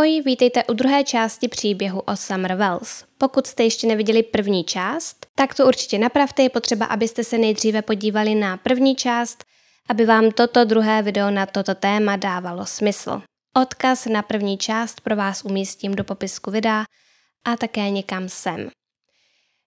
Ahoj, 0.00 0.22
vítejte 0.26 0.64
u 0.64 0.72
druhé 0.72 1.04
části 1.04 1.48
příběhu 1.48 2.00
o 2.00 2.16
Summer 2.16 2.54
Wells. 2.54 3.04
Pokud 3.18 3.46
jste 3.46 3.62
ještě 3.62 3.86
neviděli 3.86 4.22
první 4.22 4.64
část, 4.64 5.26
tak 5.34 5.54
to 5.54 5.66
určitě 5.66 5.98
napravte, 5.98 6.42
je 6.42 6.50
potřeba, 6.50 6.86
abyste 6.86 7.24
se 7.24 7.38
nejdříve 7.38 7.82
podívali 7.82 8.34
na 8.34 8.56
první 8.56 8.96
část, 8.96 9.44
aby 9.88 10.06
vám 10.06 10.30
toto 10.30 10.64
druhé 10.64 11.02
video 11.02 11.30
na 11.30 11.46
toto 11.46 11.74
téma 11.74 12.16
dávalo 12.16 12.66
smysl. 12.66 13.22
Odkaz 13.56 14.06
na 14.06 14.22
první 14.22 14.58
část 14.58 15.00
pro 15.00 15.16
vás 15.16 15.44
umístím 15.44 15.94
do 15.94 16.04
popisku 16.04 16.50
videa 16.50 16.84
a 17.44 17.56
také 17.56 17.90
někam 17.90 18.28
sem. 18.28 18.70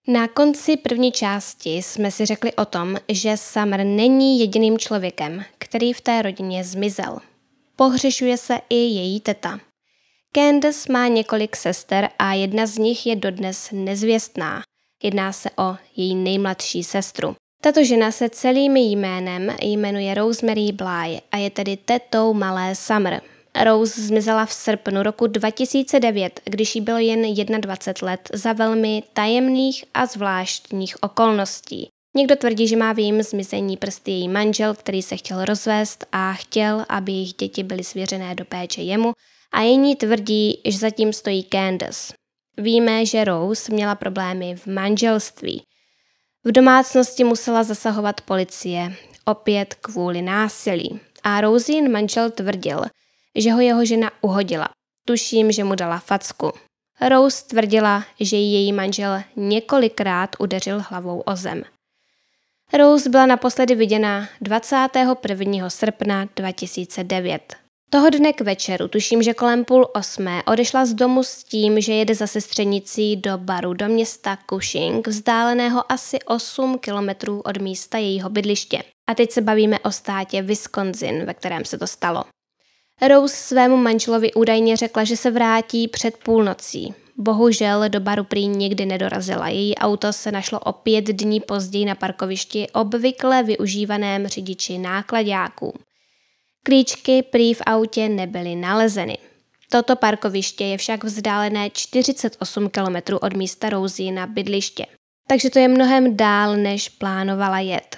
Na 0.07 0.27
konci 0.27 0.77
první 0.77 1.11
části 1.11 1.75
jsme 1.77 2.11
si 2.11 2.25
řekli 2.25 2.53
o 2.53 2.66
tom, 2.66 2.97
že 3.09 3.38
Summer 3.38 3.84
není 3.86 4.39
jediným 4.39 4.77
člověkem, 4.77 5.44
který 5.58 5.94
v 5.94 6.02
té 6.02 6.22
rodině 6.22 6.63
zmizel. 6.63 7.20
Pohřešuje 7.75 8.38
se 8.38 8.59
i 8.70 8.75
její 8.75 9.20
teta. 9.20 9.59
Candace 10.36 10.92
má 10.92 11.08
několik 11.08 11.55
sester 11.55 12.10
a 12.20 12.34
jedna 12.34 12.66
z 12.66 12.78
nich 12.78 13.05
je 13.05 13.16
dodnes 13.16 13.70
nezvěstná. 13.72 14.62
Jedná 15.04 15.34
se 15.34 15.50
o 15.58 15.76
její 15.96 16.16
nejmladší 16.16 16.84
sestru. 16.84 17.36
Tato 17.62 17.84
žena 17.84 18.12
se 18.12 18.30
celým 18.30 18.78
jménem 18.78 19.56
jmenuje 19.62 20.14
Rosemary 20.14 20.72
Bly 20.72 21.22
a 21.32 21.38
je 21.38 21.50
tedy 21.50 21.78
tetou 21.78 22.34
malé 22.34 22.76
Summer. 22.76 23.22
Rose 23.64 24.02
zmizela 24.02 24.46
v 24.46 24.54
srpnu 24.54 25.04
roku 25.04 25.28
2009, 25.28 26.42
když 26.44 26.76
jí 26.76 26.81
bylo 26.81 26.98
jen 26.98 27.22
21 27.62 28.12
let 28.12 28.30
za 28.34 28.54
velmi 28.54 29.04
tajemných 29.14 29.86
a 29.94 30.06
zvláštních 30.06 31.04
okolností. 31.04 31.88
Někdo 32.16 32.36
tvrdí, 32.36 32.68
že 32.68 32.78
má 32.78 32.94
v 32.94 33.00
jejím 33.00 33.23
zmizení 33.23 33.78
prsty 33.78 34.12
její 34.12 34.30
manžel, 34.30 34.73
který 34.73 35.02
se 35.02 35.18
chtěl 35.18 35.45
rozvést 35.45 36.06
a 36.12 36.34
chtěl, 36.34 36.86
aby 36.90 37.12
jejich 37.12 37.34
děti 37.34 37.64
byly 37.64 37.84
svěřené 37.84 38.36
do 38.36 38.45
péče 38.45 38.81
jemu 38.81 39.14
a 39.54 39.62
jiní 39.62 39.96
tvrdí, 39.96 40.62
že 40.66 40.78
zatím 40.78 41.14
stojí 41.14 41.44
Candace. 41.44 42.14
Víme, 42.58 43.06
že 43.06 43.23
Rose 43.23 43.73
měla 43.73 43.96
problémy 43.96 44.56
v 44.56 44.68
manželství. 44.68 45.64
V 46.44 46.52
domácnosti 46.52 47.23
musela 47.23 47.64
zasahovat 47.64 48.22
policie, 48.22 48.94
opět 49.26 49.74
kvůli 49.74 50.22
násilí. 50.22 51.00
A 51.24 51.42
Rosin 51.42 51.92
manžel 51.92 52.31
tvrdil, 52.31 52.81
že 53.36 53.52
ho 53.52 53.62
jeho 53.62 53.86
žena 53.86 54.12
uhodila. 54.22 54.70
Tuším, 55.06 55.52
že 55.52 55.64
mu 55.64 55.76
dala 55.76 56.00
facku. 56.00 56.52
Rose 57.09 57.46
tvrdila, 57.48 58.06
že 58.20 58.38
její 58.38 58.74
manžel 58.74 59.22
několikrát 59.36 60.36
udeřil 60.40 60.84
hlavou 60.90 61.20
o 61.20 61.36
zem. 61.36 61.64
Rose 62.74 63.09
byla 63.09 63.26
naposledy 63.26 63.76
viděna 63.76 64.28
21. 64.42 65.70
srpna 65.70 66.30
2009. 66.36 67.62
Toho 67.94 68.09
dne 68.09 68.33
k 68.33 68.41
večeru, 68.41 68.88
tuším, 68.88 69.23
že 69.23 69.33
kolem 69.33 69.66
půl 69.66 69.88
osmé, 69.94 70.44
odešla 70.44 70.86
z 70.86 70.94
domu 70.94 71.23
s 71.23 71.44
tím, 71.44 71.81
že 71.81 71.94
jede 71.94 72.16
za 72.16 72.27
sestřenicí 72.27 73.16
do 73.16 73.38
baru 73.38 73.73
do 73.73 73.88
města 73.88 74.38
Cushing, 74.50 75.08
vzdáleného 75.08 75.91
asi 75.91 76.19
8 76.25 76.80
kilometrů 76.80 77.41
od 77.41 77.58
místa 77.58 77.97
jejího 77.97 78.30
bydliště. 78.30 78.83
A 79.08 79.16
teď 79.16 79.31
se 79.31 79.41
bavíme 79.41 79.80
o 79.80 79.91
státě 79.91 80.41
Wisconsin, 80.41 81.25
ve 81.25 81.33
kterém 81.33 81.66
se 81.66 81.77
to 81.77 81.88
stalo. 81.88 82.23
Rose 83.08 83.35
svému 83.35 83.77
manželovi 83.77 84.33
údajně 84.33 84.78
řekla, 84.78 85.03
že 85.03 85.17
se 85.17 85.31
vrátí 85.31 85.88
před 85.88 86.17
půlnocí. 86.17 86.94
Bohužel 87.17 87.89
do 87.89 88.00
baru 88.00 88.23
prý 88.23 88.47
nikdy 88.47 88.85
nedorazila. 88.85 89.47
Její 89.47 89.75
auto 89.75 90.13
se 90.13 90.31
našlo 90.31 90.59
o 90.59 90.72
pět 90.73 91.05
dní 91.05 91.39
později 91.39 91.85
na 91.85 91.95
parkovišti 91.95 92.67
obvykle 92.69 93.44
využívaném 93.44 94.28
řidiči 94.28 94.78
nákladáků. 94.78 95.73
Klíčky 96.64 97.23
prý 97.23 97.53
v 97.53 97.61
autě 97.66 98.09
nebyly 98.09 98.56
nalezeny. 98.56 99.18
Toto 99.72 99.96
parkoviště 99.96 100.63
je 100.66 100.78
však 100.78 101.03
vzdálené 101.03 101.69
48 101.69 102.69
km 102.69 103.13
od 103.22 103.34
místa 103.34 103.69
Rosie 103.69 104.12
na 104.12 104.28
bydliště. 104.28 104.85
Takže 105.28 105.50
to 105.50 105.59
je 105.59 105.68
mnohem 105.68 106.18
dál, 106.18 106.57
než 106.57 106.90
plánovala 106.90 107.59
jet. 107.59 107.97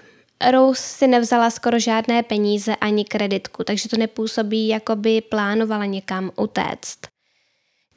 Rose 0.52 0.82
si 0.82 1.08
nevzala 1.08 1.50
skoro 1.50 1.80
žádné 1.80 2.24
peníze 2.24 2.76
ani 2.76 3.06
kreditku, 3.06 3.64
takže 3.64 3.90
to 3.90 3.98
nepůsobí, 3.98 4.68
jako 4.68 4.96
by 4.96 5.22
plánovala 5.22 5.86
někam 5.86 6.32
utéct. 6.36 7.00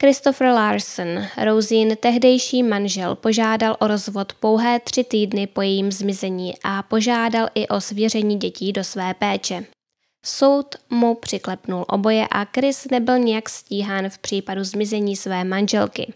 Christopher 0.01 0.47
Larson, 0.47 1.25
Rosin 1.43 1.97
tehdejší 1.99 2.63
manžel, 2.63 3.15
požádal 3.15 3.77
o 3.79 3.87
rozvod 3.87 4.33
pouhé 4.33 4.79
tři 4.79 5.03
týdny 5.03 5.47
po 5.47 5.61
jejím 5.61 5.91
zmizení 5.91 6.53
a 6.63 6.83
požádal 6.83 7.47
i 7.55 7.67
o 7.67 7.81
svěření 7.81 8.39
dětí 8.39 8.73
do 8.73 8.83
své 8.83 9.13
péče. 9.13 9.65
Soud 10.25 10.75
mu 10.89 11.15
přiklepnul 11.15 11.85
oboje 11.87 12.27
a 12.31 12.45
Chris 12.45 12.87
nebyl 12.91 13.19
nějak 13.19 13.49
stíhán 13.49 14.09
v 14.09 14.17
případu 14.17 14.63
zmizení 14.63 15.15
své 15.15 15.43
manželky. 15.43 16.13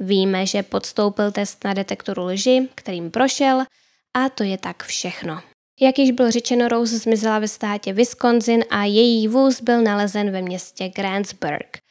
Víme, 0.00 0.46
že 0.46 0.62
podstoupil 0.62 1.32
test 1.32 1.64
na 1.64 1.74
detektoru 1.74 2.24
lži, 2.24 2.68
kterým 2.74 3.10
prošel, 3.10 3.64
a 4.14 4.28
to 4.28 4.44
je 4.44 4.58
tak 4.58 4.82
všechno. 4.82 5.40
Jak 5.80 5.98
již 5.98 6.10
bylo 6.10 6.30
řečeno, 6.30 6.68
Rose 6.68 6.98
zmizela 6.98 7.38
ve 7.38 7.48
státě 7.48 7.92
Wisconsin 7.92 8.64
a 8.70 8.84
její 8.84 9.28
vůz 9.28 9.60
byl 9.60 9.82
nalezen 9.82 10.30
ve 10.30 10.42
městě 10.42 10.88
Grantsburg. 10.88 11.83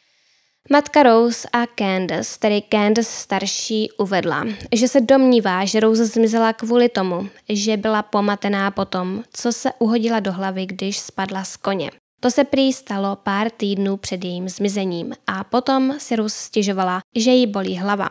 Matka 0.73 1.03
Rose 1.03 1.47
a 1.53 1.66
Candace, 1.67 2.39
tedy 2.39 2.61
Candace 2.69 3.11
starší, 3.11 3.89
uvedla, 3.97 4.45
že 4.75 4.88
se 4.88 5.01
domnívá, 5.01 5.66
že 5.66 5.79
Rose 5.79 6.06
zmizela 6.06 6.53
kvůli 6.53 6.89
tomu, 6.89 7.29
že 7.50 7.78
byla 7.78 8.03
pomatená 8.03 8.72
po 8.72 8.85
tom, 8.85 9.23
co 9.34 9.51
se 9.51 9.72
uhodila 9.79 10.19
do 10.19 10.31
hlavy, 10.31 10.66
když 10.66 11.00
spadla 11.00 11.44
z 11.44 11.57
koně. 11.57 11.91
To 12.19 12.31
se 12.31 12.44
prý 12.44 12.73
stalo 12.73 13.16
pár 13.16 13.50
týdnů 13.50 13.97
před 13.97 14.23
jejím 14.23 14.50
zmizením 14.50 15.13
a 15.28 15.44
potom 15.44 15.95
si 15.97 16.16
Rose 16.16 16.38
stěžovala, 16.38 17.01
že 17.16 17.31
jí 17.31 17.47
bolí 17.47 17.78
hlava. 17.78 18.09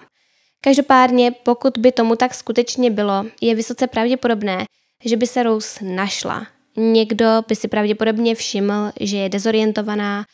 Každopádně, 0.60 1.30
pokud 1.30 1.78
by 1.78 1.92
tomu 1.92 2.16
tak 2.16 2.34
skutečně 2.34 2.90
bylo, 2.90 3.24
je 3.40 3.54
vysoce 3.54 3.86
pravděpodobné, 3.86 4.64
že 5.04 5.16
by 5.16 5.26
se 5.26 5.42
Rose 5.42 5.84
našla. 5.84 6.46
Někdo 6.76 7.26
by 7.48 7.56
si 7.56 7.68
pravděpodobně 7.68 8.34
všiml, 8.34 8.92
že 9.00 9.16
je 9.16 9.28
dezorientovaná, 9.28 10.24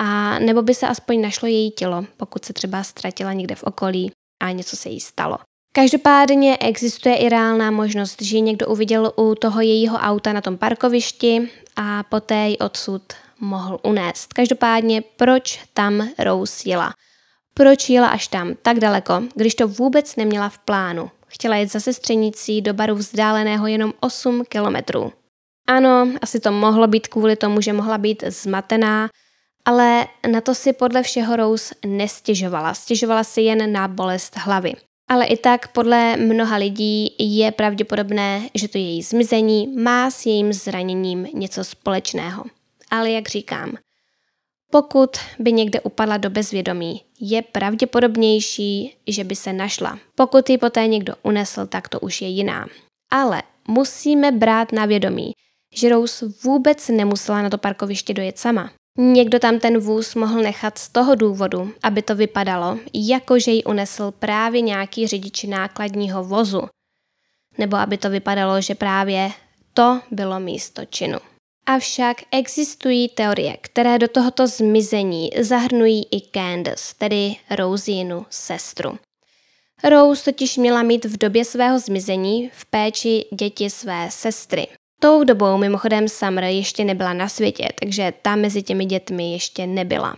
a 0.00 0.38
nebo 0.38 0.62
by 0.62 0.74
se 0.74 0.88
aspoň 0.88 1.20
našlo 1.20 1.48
její 1.48 1.70
tělo, 1.70 2.04
pokud 2.16 2.44
se 2.44 2.52
třeba 2.52 2.82
ztratila 2.82 3.32
někde 3.32 3.54
v 3.54 3.62
okolí 3.62 4.12
a 4.42 4.50
něco 4.50 4.76
se 4.76 4.88
jí 4.88 5.00
stalo. 5.00 5.38
Každopádně 5.76 6.56
existuje 6.56 7.16
i 7.16 7.28
reálná 7.28 7.70
možnost, 7.70 8.22
že 8.22 8.36
ji 8.36 8.42
někdo 8.42 8.66
uviděl 8.66 9.12
u 9.16 9.34
toho 9.34 9.60
jejího 9.60 9.98
auta 9.98 10.32
na 10.32 10.40
tom 10.40 10.58
parkovišti 10.58 11.50
a 11.76 12.02
poté 12.02 12.48
ji 12.48 12.58
odsud 12.58 13.02
mohl 13.40 13.78
unést. 13.82 14.32
Každopádně, 14.32 15.02
proč 15.16 15.60
tam 15.74 16.08
Rose 16.18 16.68
jela? 16.68 16.92
Proč 17.54 17.88
jela 17.88 18.08
až 18.08 18.28
tam, 18.28 18.54
tak 18.62 18.78
daleko, 18.78 19.22
když 19.34 19.54
to 19.54 19.68
vůbec 19.68 20.16
neměla 20.16 20.48
v 20.48 20.58
plánu? 20.58 21.10
Chtěla 21.26 21.56
jet 21.56 21.72
za 21.72 21.80
sestřenicí 21.80 22.62
do 22.62 22.74
baru 22.74 22.94
vzdáleného 22.94 23.66
jenom 23.66 23.92
8 24.00 24.44
kilometrů. 24.48 25.12
Ano, 25.68 26.08
asi 26.22 26.40
to 26.40 26.52
mohlo 26.52 26.86
být 26.86 27.08
kvůli 27.08 27.36
tomu, 27.36 27.60
že 27.60 27.72
mohla 27.72 27.98
být 27.98 28.24
zmatená, 28.26 29.08
ale 29.64 30.06
na 30.30 30.40
to 30.40 30.54
si 30.54 30.72
podle 30.72 31.02
všeho 31.02 31.36
Rose 31.36 31.74
nestěžovala. 31.86 32.74
Stěžovala 32.74 33.24
si 33.24 33.40
jen 33.40 33.72
na 33.72 33.88
bolest 33.88 34.36
hlavy. 34.36 34.72
Ale 35.08 35.24
i 35.24 35.36
tak 35.36 35.68
podle 35.68 36.16
mnoha 36.16 36.56
lidí 36.56 37.14
je 37.18 37.52
pravděpodobné, 37.52 38.48
že 38.54 38.68
to 38.68 38.78
její 38.78 39.02
zmizení 39.02 39.66
má 39.66 40.10
s 40.10 40.26
jejím 40.26 40.52
zraněním 40.52 41.26
něco 41.34 41.64
společného. 41.64 42.44
Ale 42.90 43.10
jak 43.10 43.28
říkám, 43.28 43.76
pokud 44.70 45.10
by 45.38 45.52
někde 45.52 45.80
upadla 45.80 46.16
do 46.16 46.30
bezvědomí, 46.30 47.02
je 47.20 47.42
pravděpodobnější, 47.42 48.96
že 49.06 49.24
by 49.24 49.36
se 49.36 49.52
našla. 49.52 49.98
Pokud 50.14 50.50
ji 50.50 50.58
poté 50.58 50.86
někdo 50.86 51.14
unesl, 51.22 51.66
tak 51.66 51.88
to 51.88 52.00
už 52.00 52.22
je 52.22 52.28
jiná. 52.28 52.66
Ale 53.10 53.42
musíme 53.68 54.32
brát 54.32 54.72
na 54.72 54.86
vědomí, 54.86 55.32
že 55.74 55.88
Rose 55.88 56.26
vůbec 56.44 56.88
nemusela 56.88 57.42
na 57.42 57.50
to 57.50 57.58
parkoviště 57.58 58.14
dojet 58.14 58.38
sama. 58.38 58.70
Někdo 58.98 59.38
tam 59.38 59.58
ten 59.58 59.78
vůz 59.78 60.14
mohl 60.14 60.42
nechat 60.42 60.78
z 60.78 60.88
toho 60.88 61.14
důvodu, 61.14 61.72
aby 61.82 62.02
to 62.02 62.14
vypadalo, 62.14 62.78
jako 62.94 63.38
že 63.38 63.50
ji 63.50 63.64
unesl 63.64 64.10
právě 64.10 64.60
nějaký 64.60 65.06
řidič 65.06 65.44
nákladního 65.44 66.24
vozu. 66.24 66.62
Nebo 67.58 67.76
aby 67.76 67.98
to 67.98 68.10
vypadalo, 68.10 68.60
že 68.60 68.74
právě 68.74 69.30
to 69.74 70.00
bylo 70.10 70.40
místo 70.40 70.84
činu. 70.84 71.18
Avšak 71.66 72.16
existují 72.30 73.08
teorie, 73.08 73.56
které 73.60 73.98
do 73.98 74.08
tohoto 74.08 74.46
zmizení 74.46 75.30
zahrnují 75.40 76.06
i 76.10 76.20
Candace, 76.20 76.94
tedy 76.98 77.36
Rosinu 77.50 78.26
sestru. 78.30 78.98
Rose 79.84 80.24
totiž 80.24 80.56
měla 80.56 80.82
mít 80.82 81.04
v 81.04 81.18
době 81.18 81.44
svého 81.44 81.78
zmizení 81.78 82.50
v 82.54 82.64
péči 82.64 83.24
děti 83.32 83.70
své 83.70 84.08
sestry. 84.10 84.66
Tou 85.04 85.24
dobou 85.24 85.56
mimochodem 85.56 86.08
Summer 86.08 86.44
ještě 86.44 86.84
nebyla 86.84 87.12
na 87.12 87.28
světě, 87.28 87.68
takže 87.80 88.12
ta 88.22 88.36
mezi 88.36 88.62
těmi 88.62 88.84
dětmi 88.84 89.32
ještě 89.32 89.66
nebyla. 89.66 90.16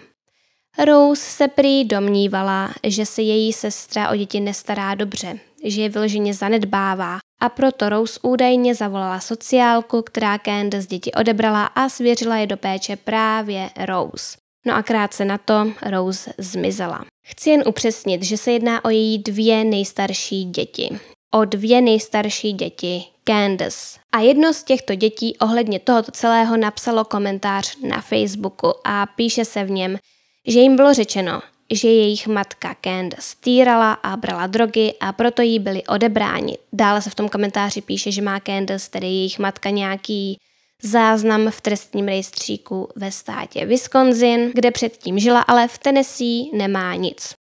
Rose 0.84 1.22
se 1.22 1.48
prý 1.48 1.84
domnívala, 1.84 2.74
že 2.86 3.06
se 3.06 3.22
její 3.22 3.52
sestra 3.52 4.10
o 4.10 4.16
děti 4.16 4.40
nestará 4.40 4.94
dobře, 4.94 5.38
že 5.64 5.82
je 5.82 5.88
vyloženě 5.88 6.34
zanedbává 6.34 7.18
a 7.40 7.48
proto 7.48 7.88
Rose 7.88 8.20
údajně 8.22 8.74
zavolala 8.74 9.20
sociálku, 9.20 10.02
která 10.02 10.38
Candace 10.38 10.86
děti 10.86 11.12
odebrala 11.12 11.64
a 11.64 11.88
svěřila 11.88 12.36
je 12.36 12.46
do 12.46 12.56
péče 12.56 12.96
právě 12.96 13.70
Rose. 13.84 14.36
No 14.66 14.74
a 14.74 14.82
krátce 14.82 15.24
na 15.24 15.38
to 15.38 15.72
Rose 15.90 16.32
zmizela. 16.38 17.04
Chci 17.26 17.50
jen 17.50 17.62
upřesnit, 17.66 18.22
že 18.22 18.36
se 18.36 18.52
jedná 18.52 18.84
o 18.84 18.90
její 18.90 19.18
dvě 19.18 19.64
nejstarší 19.64 20.44
děti. 20.44 20.98
O 21.36 21.44
dvě 21.44 21.80
nejstarší 21.80 22.52
děti, 22.52 23.04
Candace. 23.24 23.98
A 24.12 24.20
jedno 24.20 24.54
z 24.54 24.62
těchto 24.62 24.94
dětí 24.94 25.36
ohledně 25.36 25.78
tohoto 25.78 26.12
celého 26.12 26.56
napsalo 26.56 27.04
komentář 27.04 27.76
na 27.88 28.00
Facebooku 28.00 28.72
a 28.84 29.06
píše 29.06 29.44
se 29.44 29.64
v 29.64 29.70
něm, 29.70 29.98
že 30.46 30.60
jim 30.60 30.76
bylo 30.76 30.94
řečeno, 30.94 31.42
že 31.72 31.88
jejich 31.88 32.26
matka 32.26 32.76
Candace 32.84 33.36
týrala 33.40 33.92
a 33.92 34.16
brala 34.16 34.46
drogy 34.46 34.94
a 35.00 35.12
proto 35.12 35.42
jí 35.42 35.58
byli 35.58 35.84
odebráni. 35.84 36.58
Dále 36.72 37.02
se 37.02 37.10
v 37.10 37.14
tom 37.14 37.28
komentáři 37.28 37.80
píše, 37.80 38.12
že 38.12 38.22
má 38.22 38.40
Candace, 38.40 38.90
tedy 38.90 39.06
jejich 39.06 39.38
matka, 39.38 39.70
nějaký 39.70 40.38
záznam 40.82 41.50
v 41.50 41.60
trestním 41.60 42.08
rejstříku 42.08 42.88
ve 42.96 43.12
státě 43.12 43.66
Wisconsin, 43.66 44.50
kde 44.54 44.70
předtím 44.70 45.18
žila, 45.18 45.40
ale 45.40 45.68
v 45.68 45.78
Tennessee 45.78 46.44
nemá 46.52 46.94
nic. 46.94 47.34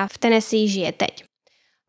A 0.00 0.06
v 0.06 0.18
Tennessee 0.18 0.68
žije 0.68 0.92
teď. 0.92 1.31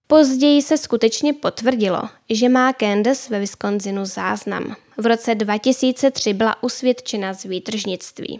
Později 0.07 0.61
se 0.61 0.77
skutečně 0.77 1.33
potvrdilo, 1.33 2.01
že 2.29 2.50
má 2.50 2.73
Candace 2.73 3.29
ve 3.29 3.39
Wisconsinu 3.39 4.05
záznam. 4.05 4.75
V 4.97 5.05
roce 5.05 5.35
2003 5.35 6.33
byla 6.33 6.63
usvědčena 6.63 7.33
z 7.33 7.44
výtržnictví. 7.44 8.39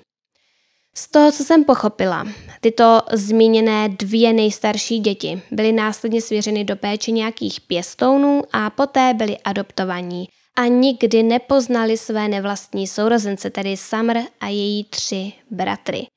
Z 0.96 1.08
toho, 1.12 1.32
co 1.32 1.44
jsem 1.44 1.64
pochopila, 1.64 2.28
tyto 2.62 3.02
zmíněné 3.12 3.90
dvě 3.90 4.34
nejstarší 4.34 5.00
děti 5.00 5.42
byly 5.52 5.72
následně 5.72 6.22
svěřeny 6.22 6.64
do 6.64 6.76
péče 6.76 7.12
nějakých 7.12 7.62
pěstounů 7.62 8.44
a 8.54 8.70
poté 8.70 9.14
byly 9.14 9.38
adoptovaní 9.38 10.28
a 10.56 10.66
nikdy 10.66 11.24
nepoznali 11.24 11.98
své 11.98 12.28
nevlastní 12.28 12.88
sourozence, 12.88 13.50
tedy 13.50 13.78
Summer 13.78 14.24
a 14.40 14.48
její 14.48 14.84
tři 14.84 15.34
bratry. 15.52 16.08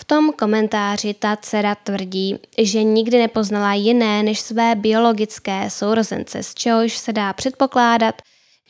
V 0.00 0.04
tom 0.04 0.32
komentáři 0.32 1.14
ta 1.14 1.36
dcera 1.36 1.74
tvrdí, 1.74 2.38
že 2.58 2.82
nikdy 2.82 3.18
nepoznala 3.18 3.74
jiné 3.74 4.22
než 4.22 4.40
své 4.40 4.74
biologické 4.74 5.70
sourozence, 5.70 6.42
z 6.42 6.54
čehož 6.54 6.96
se 6.96 7.12
dá 7.12 7.32
předpokládat, 7.32 8.14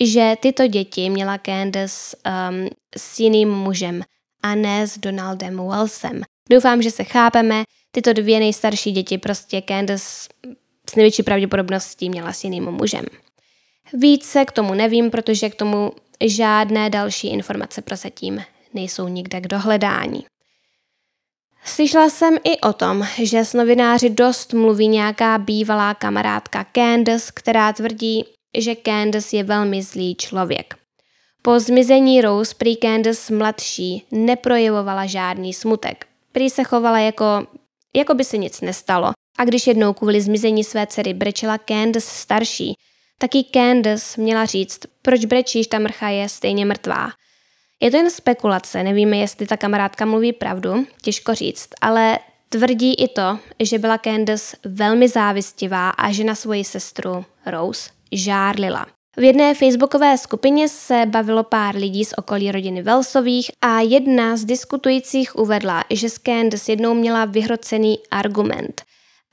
že 0.01 0.35
tyto 0.41 0.67
děti 0.67 1.11
měla 1.11 1.39
Candace 1.39 2.17
um, 2.51 2.69
s 2.97 3.21
jiným 3.21 3.51
mužem 3.51 4.03
a 4.43 4.55
ne 4.55 4.87
s 4.87 4.99
Donaldem 4.99 5.57
Wellsem. 5.57 6.23
Doufám, 6.51 6.83
že 6.83 6.91
se 6.91 7.05
chápeme, 7.05 7.63
tyto 7.91 8.13
dvě 8.13 8.39
nejstarší 8.39 8.93
děti 8.93 9.19
prostě 9.19 9.63
Candace 9.69 10.29
s 10.91 10.95
největší 10.97 11.23
pravděpodobností 11.23 12.11
měla 12.11 12.33
s 12.33 12.45
jiným 12.45 12.65
mužem. 12.65 13.05
Více 13.93 14.45
k 14.45 14.53
tomu 14.53 14.75
nevím, 14.75 15.11
protože 15.11 15.51
k 15.51 15.55
tomu 15.55 15.93
žádné 16.27 16.91
další 16.91 17.29
informace 17.29 17.83
prozatím 17.83 18.43
nejsou 18.75 19.09
nikde 19.09 19.41
k 19.41 19.49
dohledání. 19.49 20.25
Slyšela 21.69 22.11
jsem 22.11 22.37
i 22.45 22.61
o 22.61 22.73
tom, 22.73 23.07
že 23.23 23.45
s 23.45 23.55
novináři 23.55 24.11
dost 24.11 24.53
mluví 24.53 24.89
nějaká 24.89 25.39
bývalá 25.39 25.95
kamarádka 25.95 26.67
Candace, 26.73 27.33
která 27.35 27.73
tvrdí, 27.73 28.25
že 28.59 28.77
Candace 28.77 29.37
je 29.37 29.45
velmi 29.45 29.83
zlý 29.83 30.15
člověk. 30.15 30.75
Po 31.43 31.61
zmizení 31.61 32.21
Rose 32.21 32.55
prý 32.59 32.77
Candace 32.77 33.35
mladší 33.35 34.07
neprojevovala 34.11 35.07
žádný 35.07 35.55
smutek. 35.55 36.07
Prý 36.33 36.51
se 36.51 36.65
chovala 36.65 36.99
jako, 36.99 37.47
jako 37.97 38.15
by 38.15 38.25
se 38.25 38.37
nic 38.37 38.61
nestalo. 38.61 39.13
A 39.39 39.45
když 39.45 39.67
jednou 39.67 39.93
kvůli 39.93 40.21
zmizení 40.21 40.65
své 40.65 40.87
dcery 40.87 41.15
brečela 41.15 41.59
Candace 41.59 42.11
starší, 42.11 42.75
taky 43.19 43.45
Candace 43.53 44.21
měla 44.21 44.45
říct, 44.45 44.81
proč 45.03 45.25
brečíš, 45.25 45.67
ta 45.67 45.79
mrcha 45.79 46.09
je 46.09 46.29
stejně 46.29 46.65
mrtvá. 46.67 47.11
Je 47.81 47.91
to 47.91 47.97
jen 47.97 48.11
spekulace, 48.11 48.83
nevíme, 48.83 49.17
jestli 49.17 49.47
ta 49.47 49.57
kamarádka 49.57 50.05
mluví 50.05 50.33
pravdu, 50.33 50.87
těžko 51.03 51.35
říct, 51.35 51.69
ale 51.81 52.19
tvrdí 52.49 52.95
i 52.95 53.09
to, 53.09 53.39
že 53.61 53.79
byla 53.79 53.99
Candace 53.99 54.57
velmi 54.65 55.09
závistivá 55.09 55.91
a 55.91 56.13
že 56.13 56.25
na 56.25 56.35
svoji 56.35 56.65
sestru 56.65 57.25
Rose 57.47 57.91
žárlila. 58.13 58.87
V 59.17 59.23
jedné 59.23 59.55
facebookové 59.55 60.19
skupině 60.19 60.69
se 60.69 61.07
bavilo 61.07 61.45
pár 61.45 61.77
lidí 61.77 62.05
z 62.05 62.15
okolí 62.17 62.53
rodiny 62.53 62.83
Velsových 62.83 63.51
a 63.61 63.81
jedna 63.81 64.37
z 64.37 64.45
diskutujících 64.45 65.37
uvedla, 65.37 65.85
že 65.91 66.11
s 66.11 66.19
Candace 66.19 66.73
jednou 66.73 66.95
měla 66.95 67.25
vyhrocený 67.25 67.99
argument. 68.11 68.83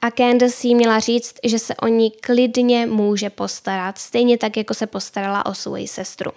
A 0.01 0.12
Candace 0.12 0.68
jí 0.68 0.75
měla 0.75 1.00
říct, 1.00 1.36
že 1.44 1.59
se 1.59 1.75
o 1.75 1.88
ní 1.88 2.12
klidně 2.12 2.86
může 2.86 3.30
postarat, 3.30 3.98
stejně 3.98 4.38
tak, 4.38 4.57
jako 4.57 4.74
se 4.74 4.88
postarala 4.88 5.45
o 5.45 5.53
svoji 5.53 5.88
sestru. 5.88 6.31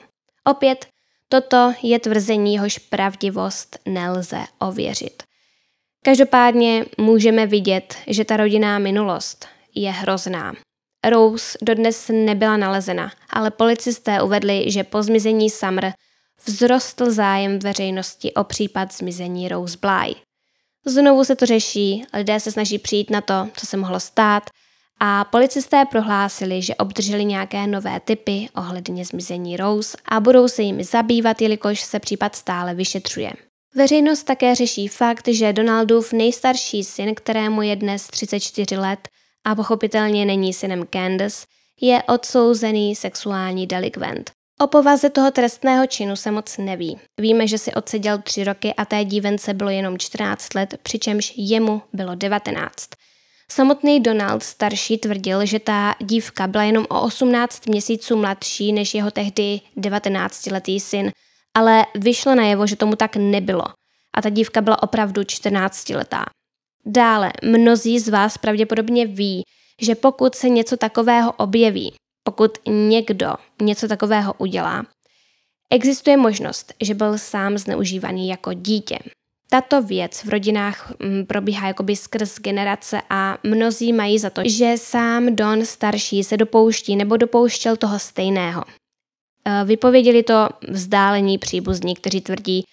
Opět, 0.44 0.87
toto 1.28 1.72
je 1.82 1.98
tvrzení, 1.98 2.54
jehož 2.54 2.78
pravdivost 2.78 3.78
nelze 3.86 4.38
ověřit. 4.58 5.22
Každopádně 6.04 6.84
můžeme 6.98 7.46
vidět, 7.46 7.94
že 8.06 8.25
ta 8.25 8.36
rodinná 8.36 8.78
minulost 8.78 9.46
je 9.75 9.90
hrozná. 9.90 10.54
Rose 11.08 11.58
dodnes 11.62 12.10
nebyla 12.14 12.56
nalezena, 12.56 13.12
ale 13.30 13.50
policisté 13.50 14.22
uvedli, 14.22 14.70
že 14.70 14.84
po 14.84 15.02
zmizení 15.02 15.50
Summer 15.50 15.92
vzrostl 16.44 17.10
zájem 17.10 17.58
veřejnosti 17.58 18.34
o 18.34 18.44
případ 18.44 18.94
zmizení 18.94 19.48
Rose 19.48 19.78
Bly. 19.80 20.14
Znovu 20.86 21.25
se 21.25 21.36
to 21.36 21.46
řeší, 21.46 22.04
lidé 22.14 22.40
se 22.40 22.52
snaží 22.52 22.78
přijít 22.78 23.10
na 23.10 23.20
to, 23.20 23.48
co 23.56 23.66
se 23.66 23.76
mohlo 23.76 24.00
stát 24.00 24.50
a 25.00 25.25
policisté 25.25 25.85
prohlásili, 25.91 26.62
že 26.62 26.75
obdrželi 26.75 27.25
nějaké 27.25 27.67
nové 27.67 28.00
typy 28.00 28.49
ohledně 28.56 29.05
zmizení 29.05 29.56
Rose 29.56 29.99
a 30.09 30.21
budou 30.21 30.49
se 30.49 30.62
jimi 30.62 30.85
zabývat, 30.85 31.43
jelikož 31.43 31.81
se 31.81 32.00
případ 32.00 32.37
stále 32.37 32.75
vyšetřuje. 32.75 33.33
Veřejnost 33.75 34.23
také 34.23 34.55
řeší 34.55 34.89
fakt, 34.89 35.29
že 35.29 35.53
Donaldův 35.53 36.12
nejstarší 36.12 36.85
syn, 36.85 37.15
kterému 37.15 37.62
je 37.62 37.77
dnes 37.77 38.06
34 38.06 38.77
let, 38.77 39.09
a 39.47 39.55
pochopitelně 39.55 40.25
není 40.25 40.53
synem 40.53 40.87
Candace, 40.93 41.47
je 41.81 42.03
odsouzený 42.03 42.97
sexuální 42.97 43.67
delikvent. 43.67 44.31
O 44.61 44.67
povaze 44.67 45.11
toho 45.11 45.31
trestného 45.31 45.87
činu 45.87 46.17
se 46.17 46.31
moc 46.31 46.59
neví. 46.59 46.99
Víme, 47.21 47.47
že 47.47 47.59
si 47.59 47.75
odseděl 47.75 48.19
tři 48.19 48.45
roky 48.45 48.75
a 48.75 48.85
té 48.85 49.05
dívence 49.05 49.55
bylo 49.55 49.71
jenom 49.71 49.99
14 49.99 50.55
let, 50.55 50.75
přičemž 50.83 51.33
jemu 51.37 51.83
bylo 51.93 52.15
19. 52.15 52.89
Samotný 53.53 54.00
Donald 54.00 54.43
starší 54.43 54.99
tvrdil, 54.99 55.47
že 55.47 55.59
ta 55.59 55.95
dívka 56.00 56.47
byla 56.47 56.65
jenom 56.65 56.87
o 56.89 57.03
18 57.03 57.67
měsíců 57.67 58.17
mladší 58.17 58.73
než 58.73 58.95
jeho 58.95 59.11
tehdy 59.11 59.61
19-letý 59.76 60.81
syn, 60.81 61.11
ale 61.55 61.87
vyšlo 61.95 62.35
najevo, 62.35 62.67
že 62.67 62.76
tomu 62.76 62.97
tak 62.97 63.17
nebylo. 63.17 63.64
A 64.14 64.23
ta 64.23 64.28
dívka 64.28 64.61
byla 64.61 64.83
opravdu 64.83 65.23
14-letá. 65.23 66.25
Dále, 66.87 67.33
mnozí 67.45 67.99
z 67.99 68.09
vás 68.09 68.38
pravděpodobně 68.38 69.07
ví, 69.07 69.43
že 69.83 69.95
pokud 69.95 70.35
se 70.35 70.49
něco 70.49 70.76
takového 70.76 71.33
objeví, 71.33 71.95
pokud 72.23 72.59
někdo 72.69 73.35
něco 73.62 73.88
takového 73.88 74.35
udělá, 74.38 74.87
existuje 75.71 76.17
možnost, 76.17 76.73
že 76.83 76.95
byl 76.95 77.19
sám 77.19 77.59
zneužívaný 77.59 78.28
jako 78.28 78.52
dítě. 78.52 78.99
Tato 79.50 79.83
věc 79.83 80.25
v 80.25 80.28
rodinách 80.28 80.93
mm, 80.99 81.26
probíhá 81.26 81.69
jakoby 81.69 81.97
skrz 81.97 82.38
generace 82.38 83.02
a 83.11 83.38
mnozí 83.43 83.93
mají 83.93 84.19
za 84.19 84.31
to, 84.31 84.43
že 84.45 84.75
sám 84.76 85.37
Don 85.37 85.64
starší 85.64 86.25
se 86.25 86.37
dopouští 86.37 86.97
nebo 86.97 87.17
dopouštěl 87.17 87.76
toho 87.76 87.99
stejného. 87.99 88.64
E, 89.45 89.64
vypověděli 89.64 90.23
to 90.23 90.49
vzdálení 90.69 91.38
příbuzní, 91.38 91.95
kteří 91.95 92.21
tvrdí, 92.21 92.64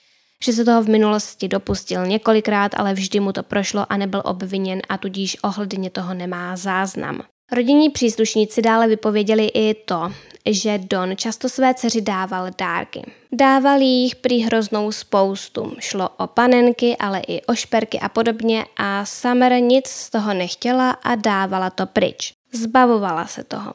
že 0.44 0.54
se 0.54 0.66
toho 0.66 0.84
v 0.84 0.90
minulosti 0.90 1.48
dopustil 1.48 2.06
několikrát, 2.06 2.72
ale 2.76 2.94
vždy 2.94 3.20
mu 3.20 3.32
to 3.32 3.44
prošlo 3.44 3.86
a 3.90 3.98
nebyl 3.98 4.22
obviněn 4.26 4.80
a 4.90 4.98
tudíž 4.98 5.38
ohledně 5.44 5.90
toho 5.90 6.14
nemá 6.14 6.56
záznam. 6.56 7.22
Rodinní 7.52 7.90
příslušníci 7.90 8.62
dále 8.62 8.88
vypověděli 8.88 9.46
i 9.46 9.74
to, 9.74 10.12
že 10.46 10.78
Don 10.78 11.18
často 11.18 11.50
své 11.50 11.74
dceři 11.74 12.02
dával 12.02 12.48
dárky. 12.58 13.12
Dával 13.32 13.82
jich 13.82 14.16
prý 14.16 14.42
hroznou 14.42 14.92
spoustu. 14.92 15.76
Šlo 15.80 16.10
o 16.10 16.28
panenky, 16.28 16.98
ale 16.98 17.22
i 17.28 17.42
o 17.42 17.56
šperky 17.56 18.00
a 18.00 18.10
podobně 18.10 18.66
a 18.78 19.06
Summer 19.06 19.54
nic 19.62 19.88
z 19.88 20.10
toho 20.10 20.34
nechtěla 20.34 20.92
a 20.92 21.16
dávala 21.16 21.70
to 21.70 21.86
pryč. 21.86 22.34
Zbavovala 22.54 23.28
se 23.28 23.44
toho. 23.44 23.74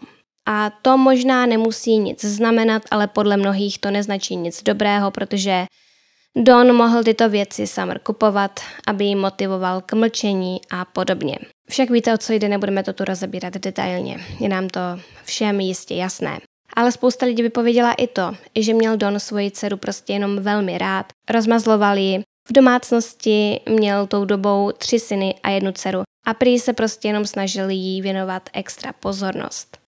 A 0.49 0.71
to 0.83 0.99
možná 0.99 1.47
nemusí 1.47 1.99
nic 1.99 2.25
znamenat, 2.25 2.83
ale 2.91 3.07
podle 3.07 3.37
mnohých 3.37 3.79
to 3.79 3.91
neznačí 3.91 4.37
nic 4.37 4.63
dobrého, 4.63 5.11
protože 5.11 5.67
Don 6.37 6.77
mohl 6.77 7.05
tyto 7.05 7.29
věci 7.29 7.67
Summer 7.67 7.99
kupovat, 7.99 8.61
aby 8.87 9.05
ji 9.05 9.15
motivoval 9.15 9.81
k 9.81 9.93
mlčení 9.93 10.61
a 10.71 10.85
podobně. 10.85 11.39
Však 11.71 11.91
víte, 11.91 12.15
o 12.15 12.19
co 12.19 12.33
jde, 12.33 12.49
nebudeme 12.49 12.83
to 12.83 12.93
tu 12.93 13.05
rozebírat 13.05 13.55
detailně. 13.55 14.21
Je 14.41 14.49
nám 14.49 14.69
to 14.69 14.81
všem 15.25 15.61
jistě 15.61 15.95
jasné. 15.95 16.39
Ale 16.77 16.93
spousta 16.93 17.27
lidí 17.27 17.43
vypověděla 17.43 17.93
i 17.93 18.07
to, 18.07 18.35
že 18.57 18.75
měl 18.75 18.97
Don 18.97 19.21
svoji 19.21 19.51
dceru 19.51 19.77
prostě 19.77 20.13
jenom 20.13 20.39
velmi 20.39 20.79
rád, 20.79 21.07
rozmazloval 21.31 21.99
ji, 21.99 22.23
v 22.49 22.53
domácnosti 22.53 23.61
měl 23.69 24.07
tou 24.07 24.25
dobou 24.25 24.73
tři 24.79 24.99
syny 24.99 25.35
a 25.43 25.51
jednu 25.51 25.73
dceru 25.73 26.03
a 26.27 26.35
prý 26.35 26.59
se 26.59 26.73
prostě 26.73 27.09
jenom 27.09 27.27
snažil 27.27 27.71
jí 27.71 28.03
věnovat 28.03 28.51
extra 28.53 28.93
pozornost. 28.93 29.80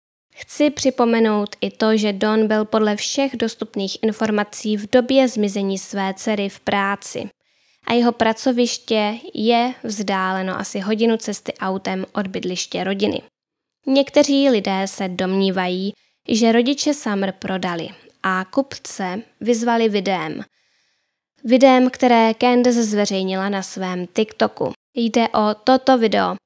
Chci 0.42 0.70
připomenout 0.70 1.56
i 1.60 1.70
to, 1.70 1.96
že 1.96 2.12
Don 2.12 2.48
byl 2.48 2.64
podle 2.64 2.96
všech 2.96 3.36
dostupných 3.36 4.02
informací 4.02 4.76
v 4.76 4.90
době 4.90 5.28
zmizení 5.28 5.78
své 5.78 6.14
dcery 6.14 6.48
v 6.48 6.60
práci 6.60 7.30
a 7.86 7.92
jeho 7.92 8.12
pracoviště 8.12 9.14
je 9.34 9.74
vzdáleno 9.84 10.58
asi 10.58 10.80
hodinu 10.80 11.16
cesty 11.16 11.54
autem 11.54 12.06
od 12.14 12.26
bydliště 12.26 12.84
rodiny. 12.84 13.22
Někteří 13.86 14.50
lidé 14.50 14.86
se 14.86 15.08
domnívají, 15.08 15.92
že 16.28 16.52
rodiče 16.52 16.94
Summer 16.94 17.32
prodali 17.32 17.88
a 18.22 18.44
kupce 18.44 19.22
vyzvali 19.40 19.88
videem. 19.88 20.44
Videem, 21.44 21.90
které 21.90 22.34
Candace 22.34 22.84
zveřejnila 22.84 23.48
na 23.48 23.62
svém 23.62 24.06
TikToku. 24.06 24.72
Jde 24.94 25.28
o 25.28 25.54
toto 25.64 25.98
video, 25.98 26.36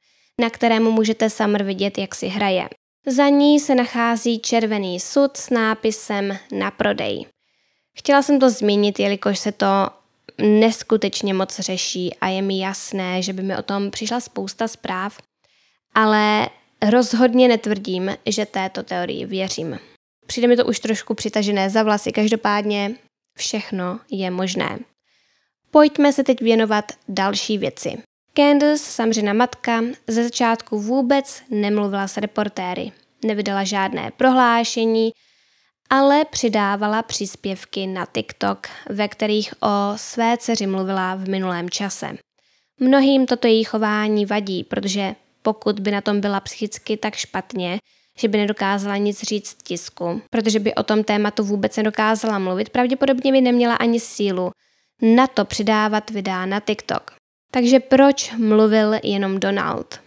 na 0.41 0.51
kterém 0.51 0.83
můžete 0.83 1.31
Summer 1.31 1.63
vidět, 1.63 1.99
jak 1.99 2.15
si 2.15 2.27
hraje. 2.27 2.69
Za 3.09 3.29
ní 3.29 3.61
se 3.61 3.75
nachází 3.75 4.39
červený 4.39 5.01
sud 5.01 5.37
s 5.37 5.51
nápisem 5.51 6.39
na 6.53 6.71
prodej. 6.71 7.27
Chtěla 7.99 8.23
jsem 8.23 8.41
to 8.41 8.51
zmínit, 8.51 9.01
jelikož 9.01 9.39
se 9.39 9.53
to 9.53 9.67
neskutečně 10.39 11.35
moc 11.35 11.61
řeší 11.61 12.15
a 12.21 12.29
je 12.29 12.43
mi 12.43 12.59
jasné, 12.59 13.23
že 13.23 13.33
by 13.33 13.43
mi 13.43 13.57
o 13.57 13.63
tom 13.63 13.91
přišla 13.91 14.21
spousta 14.21 14.69
zpráv, 14.69 15.19
ale 15.95 16.49
rozhodně 16.91 17.49
netvrdím, 17.49 18.17
že 18.27 18.47
této 18.47 18.83
teorii 18.83 19.27
věřím. 19.27 19.79
Přijde 20.27 20.49
mi 20.49 20.57
to 20.57 20.67
už 20.67 20.81
trošku 20.81 21.15
přitažené 21.15 21.71
za 21.71 21.83
vlasy, 21.83 22.13
každopádně 22.13 22.95
všechno 23.39 24.01
je 24.11 24.31
možné. 24.31 24.79
Pojďme 25.71 26.13
se 26.13 26.25
teď 26.25 26.41
věnovat 26.41 26.93
další 27.09 27.59
věci. 27.59 28.03
Candace, 28.39 28.79
Samřina 28.79 29.33
matka, 29.33 29.83
ze 30.07 30.25
začátku 30.25 30.81
vůbec 30.81 31.43
nemluvila 31.51 32.09
s 32.09 32.17
reportéry. 32.17 32.93
Nevydala 33.25 33.65
žádné 33.65 34.11
prohlášení, 34.17 35.13
ale 35.91 36.25
přidávala 36.25 37.03
příspěvky 37.03 37.87
na 37.87 38.07
TikTok, 38.13 38.69
ve 38.89 39.09
kterých 39.09 39.55
o 39.63 39.93
své 39.97 40.37
dceři 40.39 40.67
mluvila 40.67 41.15
v 41.15 41.29
minulém 41.29 41.71
čase. 41.71 42.17
Mnohým 42.81 43.27
toto 43.27 43.47
její 43.47 43.65
chování 43.65 44.27
vadí, 44.27 44.65
protože 44.65 45.15
pokud 45.43 45.81
by 45.81 45.91
na 45.91 46.01
tom 46.01 46.21
byla 46.21 46.41
psychicky 46.41 46.97
tak 46.97 47.15
špatně, 47.15 47.79
že 48.19 48.29
by 48.29 48.39
nedokázala 48.39 48.97
nic 48.97 49.23
říct 49.23 49.57
tisku, 49.63 50.23
protože 50.31 50.61
by 50.61 50.75
o 50.75 50.83
tom 50.83 51.05
tématu 51.05 51.45
vůbec 51.45 51.77
nedokázala 51.77 52.39
mluvit, 52.39 52.71
pravděpodobně 52.71 53.33
by 53.33 53.41
neměla 53.41 53.75
ani 53.75 54.01
sílu 54.01 54.51
na 55.03 55.27
to 55.27 55.45
přidávat 55.45 56.11
videa 56.11 56.47
na 56.47 56.61
TikTok. 56.61 57.17
Takže 57.57 57.81
proč 57.81 58.33
mluvil 58.33 58.95
jenom 59.03 59.41
Donald? 59.41 60.01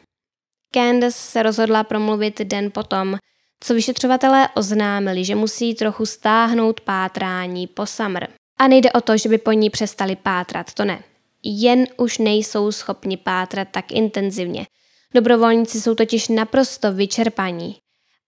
Candace 0.74 1.18
se 1.18 1.44
rozhodla 1.44 1.84
promluvit 1.84 2.42
den 2.42 2.72
potom, 2.72 3.18
co 3.60 3.74
vyšetřovatelé 3.74 4.50
oznámili, 4.56 5.26
že 5.26 5.36
musí 5.36 5.76
trochu 5.76 6.06
stáhnout 6.06 6.82
pátrání 6.82 7.68
po 7.68 7.86
Summer. 7.86 8.28
A 8.60 8.68
nejde 8.68 8.92
o 8.92 9.02
to, 9.02 9.18
že 9.18 9.30
by 9.30 9.38
po 9.38 9.52
ní 9.52 9.70
přestali 9.70 10.16
pátrat, 10.16 10.74
to 10.74 10.86
ne. 10.86 11.04
Jen 11.44 11.86
už 11.98 12.18
nejsou 12.18 12.72
schopni 12.72 13.18
pátrat 13.18 13.68
tak 13.72 13.92
intenzivně. 13.92 14.66
Dobrovolníci 15.14 15.82
jsou 15.82 15.96
totiž 15.96 16.28
naprosto 16.28 16.94
vyčerpaní 16.94 17.76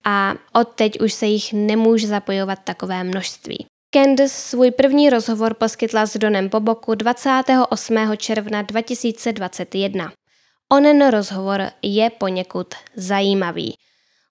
a 0.04 0.34
odteď 0.52 1.00
už 1.00 1.12
se 1.12 1.26
jich 1.26 1.52
nemůže 1.52 2.06
zapojovat 2.06 2.58
takové 2.64 3.04
množství. 3.04 3.66
Candace 3.94 4.28
svůj 4.28 4.70
první 4.70 5.10
rozhovor 5.10 5.54
poskytla 5.54 6.06
s 6.06 6.16
Donem 6.16 6.50
po 6.50 6.60
boku 6.60 6.94
28. 6.94 7.96
června 8.16 8.62
2021. 8.62 10.12
Onen 10.72 11.08
rozhovor 11.10 11.62
je 11.82 12.10
poněkud 12.10 12.66
zajímavý. 12.96 13.74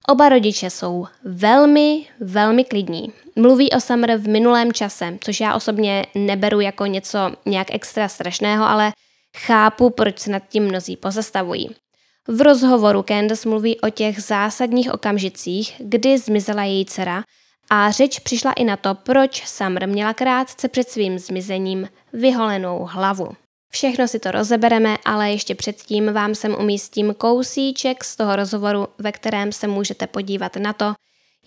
Oba 0.10 0.30
rodiče 0.30 0.70
jsou 0.70 1.08
velmi, 1.24 2.06
velmi 2.20 2.63
klidní. 2.63 3.13
Mluví 3.36 3.72
o 3.72 3.80
Summer 3.80 4.18
v 4.18 4.27
minulém 4.27 4.74
čase, 4.74 5.18
což 5.24 5.39
já 5.39 5.56
osobně 5.56 6.06
neberu 6.15 6.60
jako 6.60 6.86
něco 6.86 7.20
nějak 7.46 7.68
extra 7.72 8.08
strašného, 8.08 8.65
ale 8.65 8.91
chápu, 9.38 9.89
proč 9.89 10.20
se 10.20 10.32
nad 10.32 10.44
tím 10.50 10.63
mnozí 10.63 10.98
pozastavují. 10.98 11.70
V 12.27 12.41
rozhovoru 12.41 13.03
Candace 13.03 13.50
mluví 13.50 13.80
o 13.80 13.89
těch 13.89 14.22
zásadních 14.22 14.94
okamžicích, 14.94 15.74
kdy 15.80 16.18
zmizela 16.18 16.63
její 16.63 16.86
dcera 16.86 17.24
a 17.73 17.91
řeč 17.91 18.19
přišla 18.19 18.51
i 18.51 18.63
na 18.63 18.77
to, 18.77 18.95
proč 18.95 19.47
Summer 19.47 19.87
měla 19.87 20.13
krátce 20.13 20.67
před 20.67 20.89
svým 20.89 21.19
zmizením 21.19 21.89
vyholenou 22.13 22.87
hlavu. 22.91 23.29
Všechno 23.69 24.07
si 24.07 24.19
to 24.19 24.31
rozebereme, 24.31 24.97
ale 25.05 25.31
ještě 25.31 25.55
předtím 25.55 26.13
vám 26.13 26.35
sem 26.35 26.55
umístím 26.59 27.13
kousíček 27.13 28.03
z 28.03 28.15
toho 28.15 28.35
rozhovoru, 28.35 28.87
ve 28.97 29.11
kterém 29.11 29.51
se 29.51 29.67
můžete 29.67 30.07
podívat 30.07 30.55
na 30.55 30.73
to, 30.73 30.93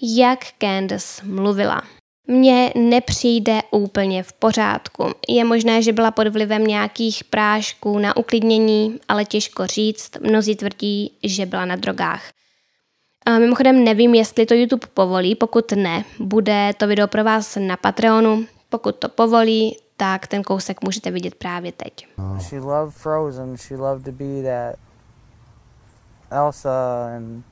jak 0.02 0.38
Candace 0.58 1.22
mluvila. 1.24 1.82
Mně 2.26 2.72
nepřijde 2.74 3.60
úplně 3.70 4.22
v 4.22 4.32
pořádku. 4.32 5.04
Je 5.28 5.44
možné, 5.44 5.82
že 5.82 5.92
byla 5.92 6.10
pod 6.10 6.28
vlivem 6.28 6.64
nějakých 6.64 7.24
prášků 7.24 7.98
na 7.98 8.16
uklidnění, 8.16 9.00
ale 9.08 9.24
těžko 9.24 9.66
říct. 9.66 10.10
Mnozí 10.20 10.56
tvrdí, 10.56 11.12
že 11.22 11.46
byla 11.46 11.64
na 11.64 11.76
drogách. 11.76 12.30
A 13.26 13.38
mimochodem 13.38 13.84
nevím, 13.84 14.14
jestli 14.14 14.46
to 14.46 14.54
YouTube 14.54 14.86
povolí, 14.94 15.34
pokud 15.34 15.72
ne, 15.72 16.04
bude 16.20 16.72
to 16.76 16.86
video 16.86 17.08
pro 17.08 17.24
vás 17.24 17.58
na 17.60 17.76
Patreonu. 17.76 18.44
Pokud 18.68 18.96
to 18.96 19.08
povolí, 19.08 19.76
tak 19.96 20.26
ten 20.26 20.42
kousek 20.42 20.84
můžete 20.84 21.10
vidět 21.10 21.34
právě 21.34 21.72
teď. 21.72 22.06
She 22.40 22.60
loved 22.60 22.94
Frozen. 22.94 23.56
She 23.56 23.76
loved 23.76 24.04
to 24.04 24.12
be 24.12 24.42
that 24.42 24.76
Elsa 26.30 27.06
and 27.16 27.44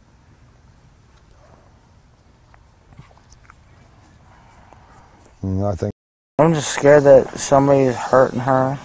I 5.45 5.77
think 5.77 5.93
I'm 6.39 6.55
just 6.55 6.69
scared 6.69 7.05
that 7.05 7.37
somebody's 7.37 7.97
hurting 7.97 8.41
her, 8.41 8.79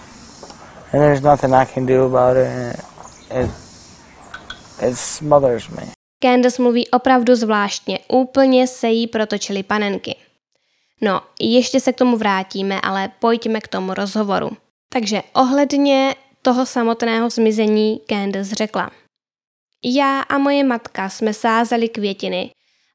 and 0.92 1.02
there's 1.02 1.22
nothing 1.22 1.54
I 1.54 1.64
can 1.64 1.86
do 1.86 2.04
about 2.04 2.36
it. 2.36 2.46
And 3.30 3.48
it 3.48 3.50
it 4.82 4.96
smothers 4.96 5.68
me. 5.70 5.97
Candace 6.22 6.62
mluví 6.62 6.88
opravdu 6.88 7.36
zvláštně, 7.36 7.98
úplně 8.08 8.66
se 8.66 8.88
jí 8.88 9.06
protočily 9.06 9.62
panenky. 9.62 10.16
No, 11.00 11.22
ještě 11.40 11.80
se 11.80 11.92
k 11.92 11.96
tomu 11.96 12.16
vrátíme, 12.16 12.80
ale 12.80 13.12
pojďme 13.18 13.60
k 13.60 13.68
tomu 13.68 13.94
rozhovoru. 13.94 14.50
Takže 14.92 15.22
ohledně 15.32 16.14
toho 16.42 16.66
samotného 16.66 17.30
zmizení 17.30 18.00
Candace 18.08 18.54
řekla. 18.54 18.90
Já 19.84 20.20
a 20.20 20.38
moje 20.38 20.64
matka 20.64 21.08
jsme 21.08 21.34
sázeli 21.34 21.88
květiny 21.88 22.50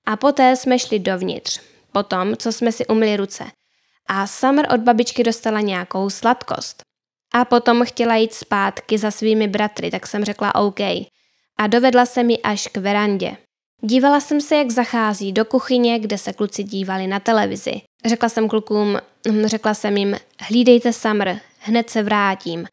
a 0.05 0.15
poté 0.15 0.55
jsme 0.55 0.79
šli 0.79 0.99
dovnitř, 0.99 1.61
potom, 1.91 2.37
co 2.37 2.51
jsme 2.51 2.71
si 2.71 2.87
umyli 2.87 3.17
ruce. 3.17 3.43
A 4.07 4.27
Summer 4.27 4.67
od 4.73 4.79
babičky 4.81 5.23
dostala 5.23 5.61
nějakou 5.61 6.09
sladkost. 6.09 6.83
A 7.33 7.45
potom 7.45 7.85
chtěla 7.85 8.15
jít 8.15 8.33
zpátky 8.33 8.97
za 8.97 9.11
svými 9.11 9.47
bratry, 9.47 9.91
tak 9.91 10.07
jsem 10.07 10.25
řekla 10.25 10.55
OK. 10.55 10.79
A 11.59 11.67
dovedla 11.67 12.05
se 12.05 12.23
mi 12.23 12.39
až 12.41 12.67
k 12.67 12.77
verandě. 12.77 13.37
Dívala 13.81 14.19
jsem 14.19 14.41
se, 14.41 14.55
jak 14.55 14.71
zachází 14.71 15.31
do 15.31 15.45
kuchyně, 15.45 15.99
kde 15.99 16.17
se 16.17 16.33
kluci 16.33 16.63
dívali 16.63 17.07
na 17.07 17.19
televizi. 17.19 17.81
Řekla 18.05 18.29
jsem 18.29 18.49
klukům, 18.49 18.97
hm, 19.31 19.45
řekla 19.45 19.73
jsem 19.73 19.97
jim, 19.97 20.15
hlídejte 20.39 20.93
Summer, 20.93 21.39
hned 21.59 21.89
se 21.89 22.03
vrátím. 22.03 22.67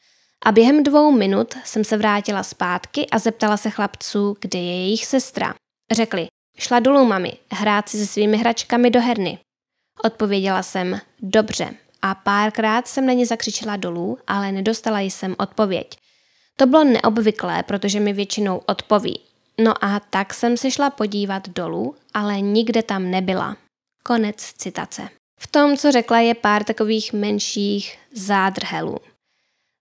A 0.44 0.52
během 0.52 0.82
dvou 0.82 1.12
minut 1.12 1.54
jsem 1.64 1.84
se 1.84 1.96
vrátila 1.96 2.42
zpátky 2.42 3.06
a 3.10 3.18
zeptala 3.18 3.56
se 3.56 3.70
chlapců, 3.70 4.36
kde 4.40 4.58
je 4.58 4.82
jejich 4.82 5.06
sestra. 5.06 5.54
Řekli, 5.92 6.26
šla 6.58 6.80
dolů 6.80 7.04
mami, 7.04 7.32
hrát 7.52 7.88
si 7.88 7.98
se 7.98 8.06
svými 8.06 8.36
hračkami 8.36 8.90
do 8.90 9.00
herny. 9.00 9.38
Odpověděla 10.04 10.62
jsem, 10.62 11.00
dobře. 11.22 11.74
A 12.02 12.14
párkrát 12.14 12.88
jsem 12.88 13.06
na 13.06 13.12
ně 13.12 13.26
zakřičela 13.26 13.76
dolů, 13.76 14.18
ale 14.26 14.52
nedostala 14.52 15.00
jsem 15.00 15.36
odpověď. 15.38 15.96
To 16.60 16.66
bylo 16.66 16.84
neobvyklé, 16.84 17.62
protože 17.62 18.00
mi 18.00 18.12
většinou 18.12 18.60
odpoví. 18.66 19.20
No 19.60 19.84
a 19.84 20.00
tak 20.00 20.34
jsem 20.34 20.56
se 20.56 20.70
šla 20.70 20.90
podívat 20.90 21.48
dolů, 21.48 21.94
ale 22.14 22.40
nikde 22.40 22.82
tam 22.82 23.10
nebyla. 23.10 23.56
Konec 24.02 24.36
citace. 24.36 25.08
V 25.38 25.46
tom, 25.46 25.76
co 25.76 25.92
řekla, 25.92 26.18
je 26.20 26.34
pár 26.34 26.64
takových 26.64 27.12
menších 27.12 27.98
zádrhelů. 28.12 28.96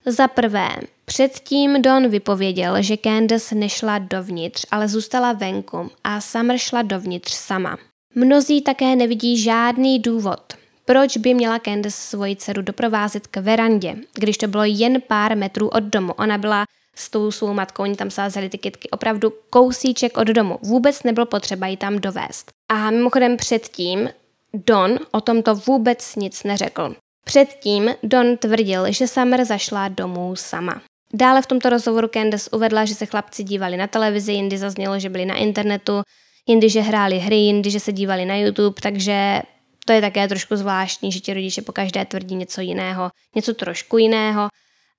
Za 0.05 0.27
prvé, 0.27 0.69
předtím 1.05 1.81
Don 1.81 2.09
vypověděl, 2.09 2.81
že 2.81 2.97
Candace 2.97 3.55
nešla 3.55 3.99
dovnitř, 3.99 4.65
ale 4.71 4.87
zůstala 4.87 5.33
venku 5.33 5.91
a 6.03 6.21
Summer 6.21 6.57
šla 6.57 6.81
dovnitř 6.81 7.31
sama. 7.33 7.77
Mnozí 8.15 8.61
také 8.61 8.95
nevidí 8.95 9.41
žádný 9.41 9.99
důvod, 9.99 10.53
proč 10.89 11.17
by 11.17 11.33
měla 11.33 11.59
Candace 11.59 11.97
svoji 11.97 12.35
dceru 12.35 12.61
doprovázet 12.61 13.27
k 13.27 13.37
verandě, 13.37 13.95
když 14.13 14.37
to 14.37 14.47
bylo 14.47 14.63
jen 14.63 15.01
pár 15.07 15.37
metrů 15.37 15.67
od 15.67 15.83
domu. 15.83 16.13
Ona 16.13 16.37
byla 16.37 16.65
s 16.95 17.09
tou 17.09 17.31
svou 17.31 17.53
matkou, 17.53 17.83
oni 17.83 17.95
tam 17.95 18.09
sázeli 18.09 18.49
ty 18.49 18.57
kytky 18.57 18.89
opravdu 18.89 19.33
kousíček 19.49 20.17
od 20.17 20.27
domu. 20.27 20.59
Vůbec 20.61 21.03
nebylo 21.03 21.25
potřeba 21.25 21.67
ji 21.67 21.77
tam 21.77 21.99
dovést. 21.99 22.51
A 22.71 22.91
mimochodem 22.91 23.37
předtím 23.37 24.09
Don 24.53 24.99
o 25.11 25.21
tomto 25.21 25.55
vůbec 25.55 26.15
nic 26.15 26.43
neřekl. 26.43 26.95
Předtím 27.25 27.89
Don 28.03 28.37
tvrdil, 28.37 28.91
že 28.91 29.07
Summer 29.07 29.45
zašla 29.45 29.87
domů 29.87 30.35
sama. 30.35 30.81
Dále 31.13 31.41
v 31.41 31.47
tomto 31.47 31.69
rozhovoru 31.69 32.07
Candace 32.07 32.49
uvedla, 32.49 32.85
že 32.85 32.95
se 32.95 33.05
chlapci 33.05 33.43
dívali 33.43 33.77
na 33.77 33.87
televizi, 33.87 34.31
jindy 34.31 34.57
zaznělo, 34.57 34.99
že 34.99 35.09
byli 35.09 35.25
na 35.25 35.35
internetu, 35.35 36.01
jindy, 36.47 36.69
že 36.69 36.81
hráli 36.81 37.19
hry, 37.19 37.35
jindy, 37.35 37.71
že 37.71 37.79
se 37.79 37.91
dívali 37.91 38.25
na 38.25 38.35
YouTube, 38.35 38.81
takže 38.81 39.41
to 39.89 39.93
je 39.93 40.01
také 40.01 40.27
trošku 40.27 40.55
zvláštní, 40.55 41.11
že 41.11 41.19
ti 41.19 41.33
rodiče 41.33 41.61
po 41.61 41.71
každé 41.71 42.05
tvrdí 42.05 42.35
něco 42.35 42.61
jiného, 42.61 43.09
něco 43.35 43.53
trošku 43.53 43.97
jiného. 43.97 44.49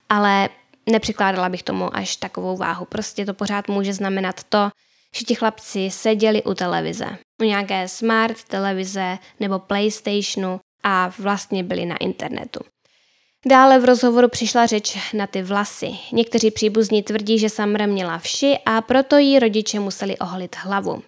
ale 0.09 0.49
nepřikládala 0.89 1.49
bych 1.49 1.63
tomu 1.63 1.95
až 1.95 2.15
takovou 2.15 2.57
váhu. 2.57 2.85
Prostě 2.85 3.25
to 3.25 3.33
pořád 3.33 3.67
může 3.67 3.93
znamenat 3.93 4.43
to, 4.43 4.69
že 5.15 5.25
ti 5.25 5.35
chlapci 5.35 5.89
seděli 5.91 6.43
u 6.43 6.53
televize, 6.53 7.17
u 7.41 7.43
nějaké 7.43 7.87
smart 7.87 8.43
televize 8.43 9.17
nebo 9.39 9.59
PlayStationu 9.59 10.59
a 10.83 11.13
vlastně 11.19 11.63
byli 11.63 11.85
na 11.85 11.97
internetu. 11.97 12.59
Dále 13.45 13.79
v 13.79 13.85
rozhovoru 13.85 14.27
přišla 14.27 14.65
řeč 14.65 14.97
na 15.13 15.27
ty 15.27 15.43
vlasy. 15.43 15.91
Někteří 16.11 16.51
příbuzní 16.51 17.03
tvrdí, 17.03 17.39
že 17.39 17.49
Summer 17.49 17.87
měla 17.87 18.17
vši 18.17 18.57
a 18.65 18.81
proto 18.81 19.17
jí 19.17 19.39
rodiče 19.39 19.79
museli 19.79 20.17
oholit 20.17 20.55
hlavu. 20.55 21.03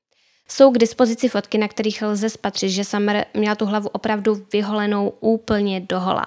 Jsou 0.50 0.71
k 0.71 0.77
dispozici 0.77 1.29
fotky, 1.29 1.57
na 1.57 1.67
kterých 1.67 2.01
lze 2.01 2.29
spatřit, 2.29 2.69
že 2.69 2.83
Summer 2.83 3.25
měla 3.33 3.55
tu 3.55 3.65
hlavu 3.65 3.89
opravdu 3.89 4.45
vyholenou 4.53 5.09
úplně 5.19 5.79
dohola. 5.79 6.25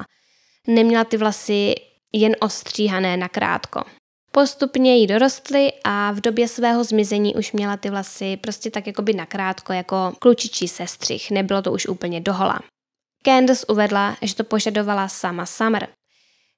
Neměla 0.66 1.04
ty 1.04 1.16
vlasy 1.16 1.74
jen 2.12 2.36
ostříhané 2.40 3.16
na 3.16 3.28
krátko. 3.28 3.84
Postupně 4.32 4.96
jí 4.96 5.06
dorostly 5.06 5.72
a 5.84 6.12
v 6.12 6.20
době 6.20 6.48
svého 6.48 6.84
zmizení 6.84 7.34
už 7.34 7.52
měla 7.52 7.76
ty 7.76 7.90
vlasy 7.90 8.36
prostě 8.36 8.70
tak 8.70 8.86
jakoby 8.86 9.12
nakrátko 9.12 9.72
jako 9.72 10.12
klučičí 10.18 10.68
sestřih, 10.68 11.30
nebylo 11.30 11.62
to 11.62 11.72
už 11.72 11.86
úplně 11.86 12.20
dohola. 12.20 12.60
Candace 13.24 13.66
uvedla, 13.66 14.16
že 14.22 14.34
to 14.34 14.44
požadovala 14.44 15.08
sama 15.08 15.46
Summer. 15.46 15.88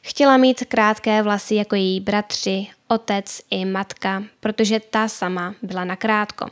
Chtěla 0.03 0.37
mít 0.37 0.65
krátké 0.69 1.23
vlasy 1.23 1.55
jako 1.55 1.75
její 1.75 2.01
bratři, 2.01 2.67
otec 2.89 3.41
i 3.51 3.65
matka, 3.65 4.25
protože 4.41 4.81
ta 4.81 5.09
sama 5.09 5.55
byla 5.63 5.85
nakrátko. 5.85 6.47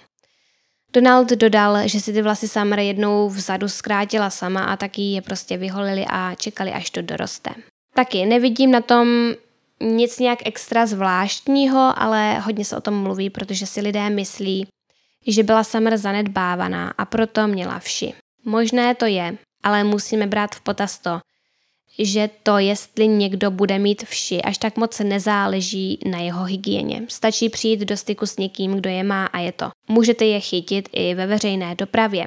Donald 0.96 1.28
dodal, 1.28 1.88
že 1.88 2.00
si 2.00 2.12
ty 2.12 2.22
vlasy 2.22 2.48
Summer 2.48 2.78
jednou 2.78 3.28
vzadu 3.28 3.68
zkrátila 3.68 4.30
sama 4.30 4.64
a 4.64 4.76
taky 4.76 5.02
je 5.02 5.22
prostě 5.22 5.56
vyholili 5.56 6.04
a 6.08 6.34
čekali, 6.34 6.72
až 6.72 6.90
to 6.90 7.02
doroste. 7.02 7.50
Taky 7.94 8.26
nevidím 8.26 8.70
na 8.70 8.80
tom 8.80 9.08
nic 9.80 10.18
nějak 10.18 10.38
extra 10.44 10.86
zvláštního, 10.86 11.92
ale 11.96 12.38
hodně 12.38 12.64
se 12.64 12.76
o 12.76 12.80
tom 12.80 13.02
mluví, 13.02 13.30
protože 13.30 13.66
si 13.66 13.80
lidé 13.80 14.10
myslí, 14.10 14.66
že 15.26 15.42
byla 15.42 15.64
Summer 15.64 15.96
zanedbávaná 15.96 16.94
a 16.98 17.04
proto 17.04 17.46
měla 17.46 17.78
vši. 17.78 18.14
Možné 18.44 18.94
to 18.94 19.06
je, 19.06 19.36
ale 19.62 19.84
musíme 19.84 20.26
brát 20.26 20.54
v 20.54 20.60
potaz 20.60 20.98
to, 20.98 21.20
že 21.98 22.30
to, 22.42 22.58
jestli 22.58 23.08
někdo 23.08 23.50
bude 23.50 23.78
mít 23.78 24.02
vši, 24.02 24.42
až 24.42 24.58
tak 24.58 24.76
moc 24.76 24.98
nezáleží 24.98 25.98
na 26.10 26.18
jeho 26.18 26.44
hygieně. 26.44 27.02
Stačí 27.08 27.48
přijít 27.48 27.80
do 27.80 27.96
styku 27.96 28.26
s 28.26 28.36
někým, 28.36 28.74
kdo 28.74 28.90
je 28.90 29.02
má 29.02 29.26
a 29.26 29.38
je 29.38 29.52
to. 29.52 29.70
Můžete 29.88 30.24
je 30.24 30.40
chytit 30.40 30.88
i 30.92 31.14
ve 31.14 31.26
veřejné 31.26 31.74
dopravě. 31.74 32.26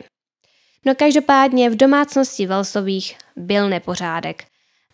No 0.85 0.95
každopádně 0.95 1.69
v 1.69 1.75
domácnosti 1.75 2.45
Velsových 2.45 3.17
byl 3.35 3.69
nepořádek. 3.69 4.45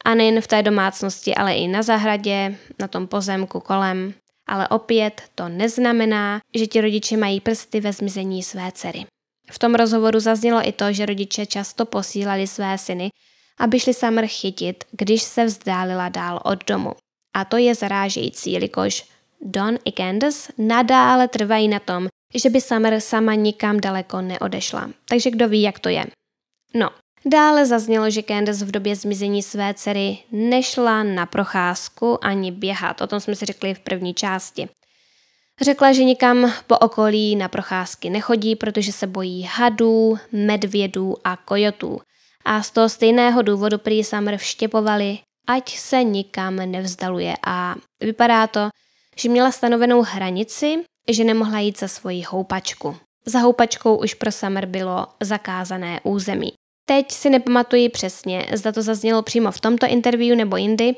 A 0.06 0.16
nejen 0.16 0.42
v 0.42 0.48
té 0.48 0.64
domácnosti, 0.64 1.36
ale 1.36 1.54
i 1.54 1.68
na 1.68 1.84
zahradě, 1.84 2.56
na 2.80 2.88
tom 2.88 3.08
pozemku 3.08 3.60
kolem. 3.60 4.14
Ale 4.48 4.68
opět 4.68 5.22
to 5.36 5.50
neznamená, 5.50 6.40
že 6.56 6.68
ti 6.68 6.82
rodiče 6.82 7.18
mají 7.18 7.40
prsty 7.40 7.80
ve 7.80 7.94
zmizení 7.94 8.44
své 8.44 8.72
dcery. 8.72 9.06
V 9.52 9.60
tom 9.60 9.76
rozhovoru 9.76 10.20
zaznělo 10.20 10.68
i 10.68 10.72
to, 10.72 10.94
že 10.94 11.06
rodiče 11.06 11.46
často 11.46 11.86
posílali 11.86 12.48
své 12.48 12.78
syny, 12.78 13.10
aby 13.60 13.80
šli 13.80 13.94
Summer 13.94 14.28
chytit, 14.28 14.84
když 14.92 15.22
se 15.22 15.46
vzdálila 15.46 16.10
dál 16.10 16.42
od 16.44 16.66
domu. 16.66 16.92
A 17.36 17.46
to 17.46 17.58
je 17.58 17.76
zarážející, 17.76 18.52
jelikož 18.52 19.06
Don 19.42 19.78
i 19.86 19.92
Candace 19.92 20.54
nadále 20.58 21.28
trvají 21.28 21.68
na 21.68 21.80
tom, 21.80 22.08
že 22.36 22.50
by 22.50 22.62
Summer 22.62 23.02
sama 23.02 23.34
nikam 23.36 23.80
daleko 23.80 24.22
neodešla. 24.22 24.90
Takže 25.10 25.32
kdo 25.32 25.50
ví, 25.50 25.62
jak 25.62 25.80
to 25.80 25.90
je. 25.90 26.06
No, 26.74 26.90
dále 27.26 27.66
zaznělo, 27.66 28.10
že 28.10 28.24
Candace 28.24 28.66
v 28.66 28.72
době 28.72 28.96
zmizení 28.96 29.44
své 29.44 29.74
dcery 29.74 30.18
nešla 30.32 31.04
na 31.04 31.26
procházku 31.26 32.26
ani 32.26 32.52
běhat. 32.52 33.02
O 33.02 33.08
tom 33.08 33.20
jsme 33.20 33.36
si 33.36 33.46
řekli 33.46 33.74
v 33.74 33.80
první 33.80 34.14
části. 34.14 34.70
Řekla, 35.62 35.94
že 35.94 36.04
nikam 36.04 36.54
po 36.68 36.78
okolí 36.78 37.36
na 37.36 37.48
procházky 37.48 38.10
nechodí, 38.10 38.56
protože 38.56 38.92
se 38.92 39.08
bojí 39.08 39.44
hadů, 39.44 40.18
medvědů 40.32 41.16
a 41.24 41.38
kojotů. 41.38 42.02
A 42.46 42.64
z 42.64 42.72
toho 42.72 42.90
stejného 42.90 43.42
důvodu 43.42 43.78
prý 43.78 44.04
Summer 44.04 44.38
vštěpovali, 44.38 45.20
ať 45.48 45.78
se 45.78 46.04
nikam 46.04 46.56
nevzdaluje. 46.56 47.34
A 47.48 47.76
vypadá 48.00 48.48
to, 48.48 48.70
že 49.18 49.30
měla 49.30 49.52
stanovenou 49.52 50.02
hranici, 50.02 50.84
že 51.10 51.24
nemohla 51.24 51.60
jít 51.60 51.80
za 51.80 51.88
svoji 51.88 52.24
houpačku. 52.28 52.98
Za 53.26 53.40
houpačkou 53.40 53.96
už 53.96 54.14
pro 54.14 54.32
Summer 54.32 54.66
bylo 54.66 55.08
zakázané 55.22 56.00
území. 56.04 56.54
Teď 56.88 57.12
si 57.12 57.30
nepamatuji 57.30 57.90
přesně, 57.90 58.46
zda 58.54 58.72
to 58.72 58.82
zaznělo 58.82 59.22
přímo 59.22 59.52
v 59.52 59.60
tomto 59.60 59.88
interview 59.88 60.38
nebo 60.38 60.58
jindy, 60.58 60.96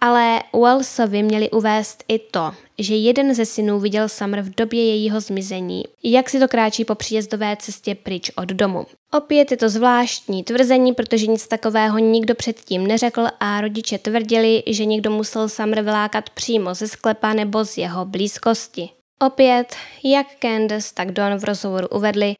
ale 0.00 0.42
Wellsovi 0.52 1.22
měli 1.22 1.50
uvést 1.50 2.04
i 2.08 2.18
to, 2.18 2.52
že 2.78 2.94
jeden 2.94 3.34
ze 3.34 3.46
synů 3.46 3.80
viděl 3.80 4.08
Summer 4.08 4.40
v 4.42 4.54
době 4.54 4.86
jejího 4.86 5.20
zmizení, 5.20 5.84
jak 6.04 6.30
si 6.30 6.38
to 6.38 6.48
kráčí 6.48 6.84
po 6.84 6.94
příjezdové 6.94 7.56
cestě 7.56 7.94
pryč 7.94 8.30
od 8.36 8.48
domu. 8.48 8.86
Opět 9.12 9.50
je 9.50 9.56
to 9.56 9.68
zvláštní 9.68 10.44
tvrzení, 10.44 10.92
protože 10.92 11.26
nic 11.26 11.48
takového 11.48 11.98
nikdo 11.98 12.34
předtím 12.34 12.86
neřekl 12.86 13.26
a 13.40 13.60
rodiče 13.60 13.98
tvrdili, 13.98 14.62
že 14.66 14.84
někdo 14.84 15.10
musel 15.10 15.48
Summer 15.48 15.82
vylákat 15.82 16.30
přímo 16.30 16.74
ze 16.74 16.88
sklepa 16.88 17.32
nebo 17.32 17.64
z 17.64 17.78
jeho 17.78 18.04
blízkosti. 18.04 18.88
Opět, 19.26 19.76
jak 20.04 20.26
Candace, 20.42 20.94
tak 20.94 21.12
Don 21.12 21.38
v 21.38 21.44
rozhovoru 21.44 21.88
uvedli, 21.88 22.34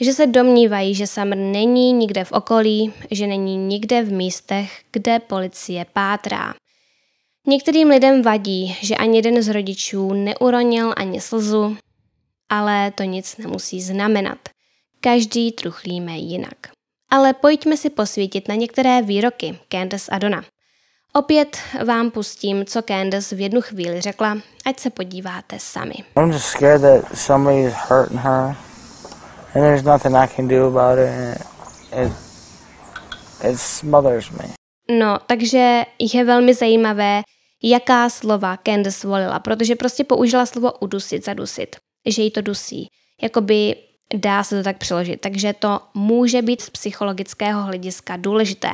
že 0.00 0.12
se 0.12 0.26
domnívají, 0.26 0.94
že 0.94 1.06
Summer 1.06 1.38
není 1.38 1.92
nikde 1.92 2.24
v 2.24 2.32
okolí, 2.32 2.92
že 3.10 3.26
není 3.26 3.56
nikde 3.56 4.02
v 4.02 4.12
místech, 4.12 4.80
kde 4.92 5.18
policie 5.18 5.86
pátrá. 5.92 6.54
Některým 7.48 7.88
lidem 7.88 8.22
vadí, 8.22 8.76
že 8.80 8.96
ani 8.96 9.18
jeden 9.18 9.42
z 9.42 9.48
rodičů 9.48 10.12
neuronil 10.12 10.94
ani 10.96 11.20
slzu, 11.20 11.76
ale 12.48 12.90
to 12.90 13.02
nic 13.02 13.36
nemusí 13.36 13.82
znamenat. 13.82 14.38
Každý 15.00 15.52
truchlíme 15.52 16.18
jinak. 16.18 16.56
Ale 17.10 17.34
pojďme 17.34 17.76
si 17.76 17.90
posvítit 17.90 18.48
na 18.48 18.54
některé 18.54 19.02
výroky 19.02 19.58
Candace 19.68 20.10
a 20.10 20.18
Dona. 20.18 20.44
Opět 21.12 21.58
vám 21.86 22.10
pustím, 22.10 22.64
co 22.64 22.82
Candace 22.82 23.36
v 23.36 23.40
jednu 23.40 23.60
chvíli 23.60 24.00
řekla, 24.00 24.38
ať 24.66 24.80
se 24.80 24.90
podíváte 24.90 25.58
sami. 25.58 25.94
I'm 26.16 26.30
just 26.30 26.46
scared 26.46 26.82
that 26.82 27.18
somebody's 27.18 27.72
hurting 27.88 28.20
her 28.20 28.56
and 29.54 29.62
there's 29.62 29.82
nothing 29.82 30.14
I 30.14 30.28
can 30.36 30.48
do 30.48 30.66
about 30.66 30.98
it. 30.98 31.40
It, 31.92 32.12
it 33.50 33.60
smothers 33.60 34.30
me. 34.30 34.44
No, 34.98 35.18
takže 35.26 35.84
je 36.14 36.24
velmi 36.24 36.54
zajímavé, 36.54 37.22
jaká 37.70 38.10
slova 38.10 38.56
Candace 38.56 39.06
volila, 39.06 39.38
protože 39.38 39.76
prostě 39.76 40.04
použila 40.04 40.46
slovo 40.46 40.72
udusit, 40.72 41.24
zadusit, 41.24 41.76
že 42.06 42.22
jí 42.22 42.30
to 42.30 42.40
dusí. 42.40 42.88
Jakoby 43.22 43.76
dá 44.14 44.44
se 44.44 44.56
to 44.56 44.62
tak 44.62 44.78
přeložit, 44.78 45.20
takže 45.20 45.52
to 45.52 45.80
může 45.94 46.42
být 46.42 46.60
z 46.60 46.70
psychologického 46.70 47.62
hlediska 47.62 48.16
důležité. 48.16 48.70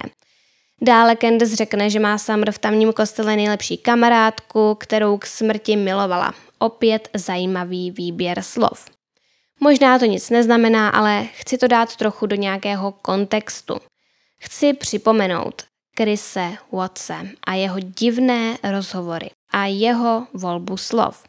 Dále 0.83 1.17
Candace 1.17 1.57
řekne, 1.57 1.91
že 1.91 2.01
má 2.01 2.19
Summer 2.19 2.53
v 2.53 2.59
tamním 2.59 2.93
kostele 2.93 3.37
nejlepší 3.37 3.77
kamarádku, 3.77 4.75
kterou 4.75 5.19
k 5.19 5.27
smrti 5.27 5.77
milovala. 5.77 6.35
Opět 6.59 7.09
zajímavý 7.15 7.91
výběr 7.91 8.43
slov. 8.43 8.85
Možná 9.61 9.99
to 9.99 10.05
nic 10.05 10.31
neznamená, 10.31 10.89
ale 10.89 11.29
chci 11.33 11.59
to 11.59 11.69
dát 11.69 11.97
trochu 11.97 12.27
do 12.27 12.37
nějakého 12.37 12.93
kontextu. 12.93 13.77
Chci 14.41 14.73
připomenout, 14.73 15.63
Krise 15.95 16.53
Watse 16.73 17.17
a 17.47 17.55
jeho 17.55 17.81
divné 17.81 18.59
rozhovory 18.63 19.31
a 19.51 19.67
jeho 19.67 20.27
volbu 20.35 20.77
slov. 20.77 21.25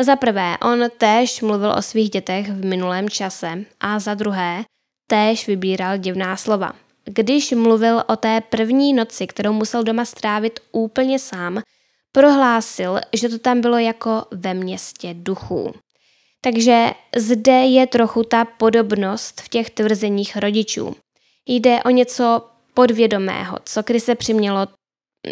Za 0.00 0.16
prvé, 0.16 0.56
on 0.62 0.84
též 0.98 1.40
mluvil 1.40 1.70
o 1.78 1.82
svých 1.82 2.10
dětech 2.10 2.50
v 2.50 2.64
minulém 2.64 3.08
čase 3.08 3.64
a 3.80 3.98
za 3.98 4.14
druhé, 4.14 4.64
též 5.06 5.46
vybíral 5.46 5.98
divná 5.98 6.36
slova. 6.36 6.72
Když 7.04 7.52
mluvil 7.52 8.02
o 8.08 8.16
té 8.16 8.40
první 8.40 8.92
noci, 8.92 9.26
kterou 9.26 9.52
musel 9.52 9.84
doma 9.84 10.04
strávit 10.04 10.60
úplně 10.72 11.18
sám, 11.18 11.62
prohlásil, 12.12 13.00
že 13.12 13.28
to 13.28 13.38
tam 13.38 13.60
bylo 13.60 13.78
jako 13.78 14.24
ve 14.30 14.54
městě 14.54 15.14
duchů. 15.14 15.74
Takže 16.40 16.90
zde 17.16 17.52
je 17.52 17.86
trochu 17.86 18.22
ta 18.22 18.44
podobnost 18.44 19.40
v 19.40 19.48
těch 19.48 19.70
tvrzeních 19.70 20.36
rodičů. 20.36 20.96
Jde 21.46 21.82
o 21.82 21.90
něco 21.90 22.42
podvědomého, 22.76 23.56
co 23.64 23.82
se 23.98 24.14
přimělo 24.14 24.66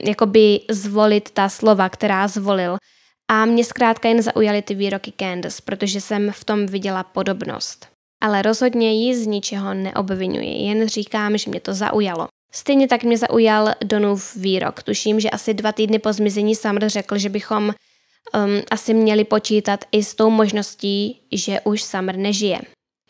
jakoby 0.05 0.61
zvolit 0.71 1.31
ta 1.31 1.49
slova, 1.49 1.89
která 1.89 2.29
zvolil. 2.29 2.77
A 3.31 3.45
mě 3.45 3.65
zkrátka 3.65 4.09
jen 4.09 4.23
zaujaly 4.23 4.63
ty 4.63 4.75
výroky 4.75 5.13
Candace, 5.17 5.63
protože 5.65 6.01
jsem 6.01 6.33
v 6.33 6.45
tom 6.45 6.67
viděla 6.67 7.03
podobnost. 7.03 7.89
Ale 8.23 8.43
rozhodně 8.43 8.93
ji 8.93 9.17
z 9.17 9.27
ničeho 9.27 9.75
neobvinuji, 9.75 10.67
jen 10.67 10.89
říkám, 10.89 11.39
že 11.39 11.51
mě 11.51 11.61
to 11.61 11.75
zaujalo. 11.75 12.29
Stejně 12.53 12.89
tak 12.89 13.03
mě 13.03 13.19
zaujal 13.19 13.69
Donův 13.85 14.37
výrok. 14.37 14.83
Tuším, 14.83 15.21
že 15.21 15.31
asi 15.31 15.55
dva 15.55 15.73
týdny 15.73 15.99
po 15.99 16.13
zmizení 16.13 16.55
Summer 16.55 16.89
řekl, 16.89 17.19
že 17.19 17.29
bychom 17.29 17.65
um, 17.65 17.75
asi 18.71 18.95
měli 18.95 19.25
počítat 19.25 19.85
i 19.93 20.05
s 20.05 20.15
tou 20.15 20.31
možností, 20.31 21.21
že 21.33 21.61
už 21.65 21.83
Summer 21.83 22.17
nežije, 22.17 22.61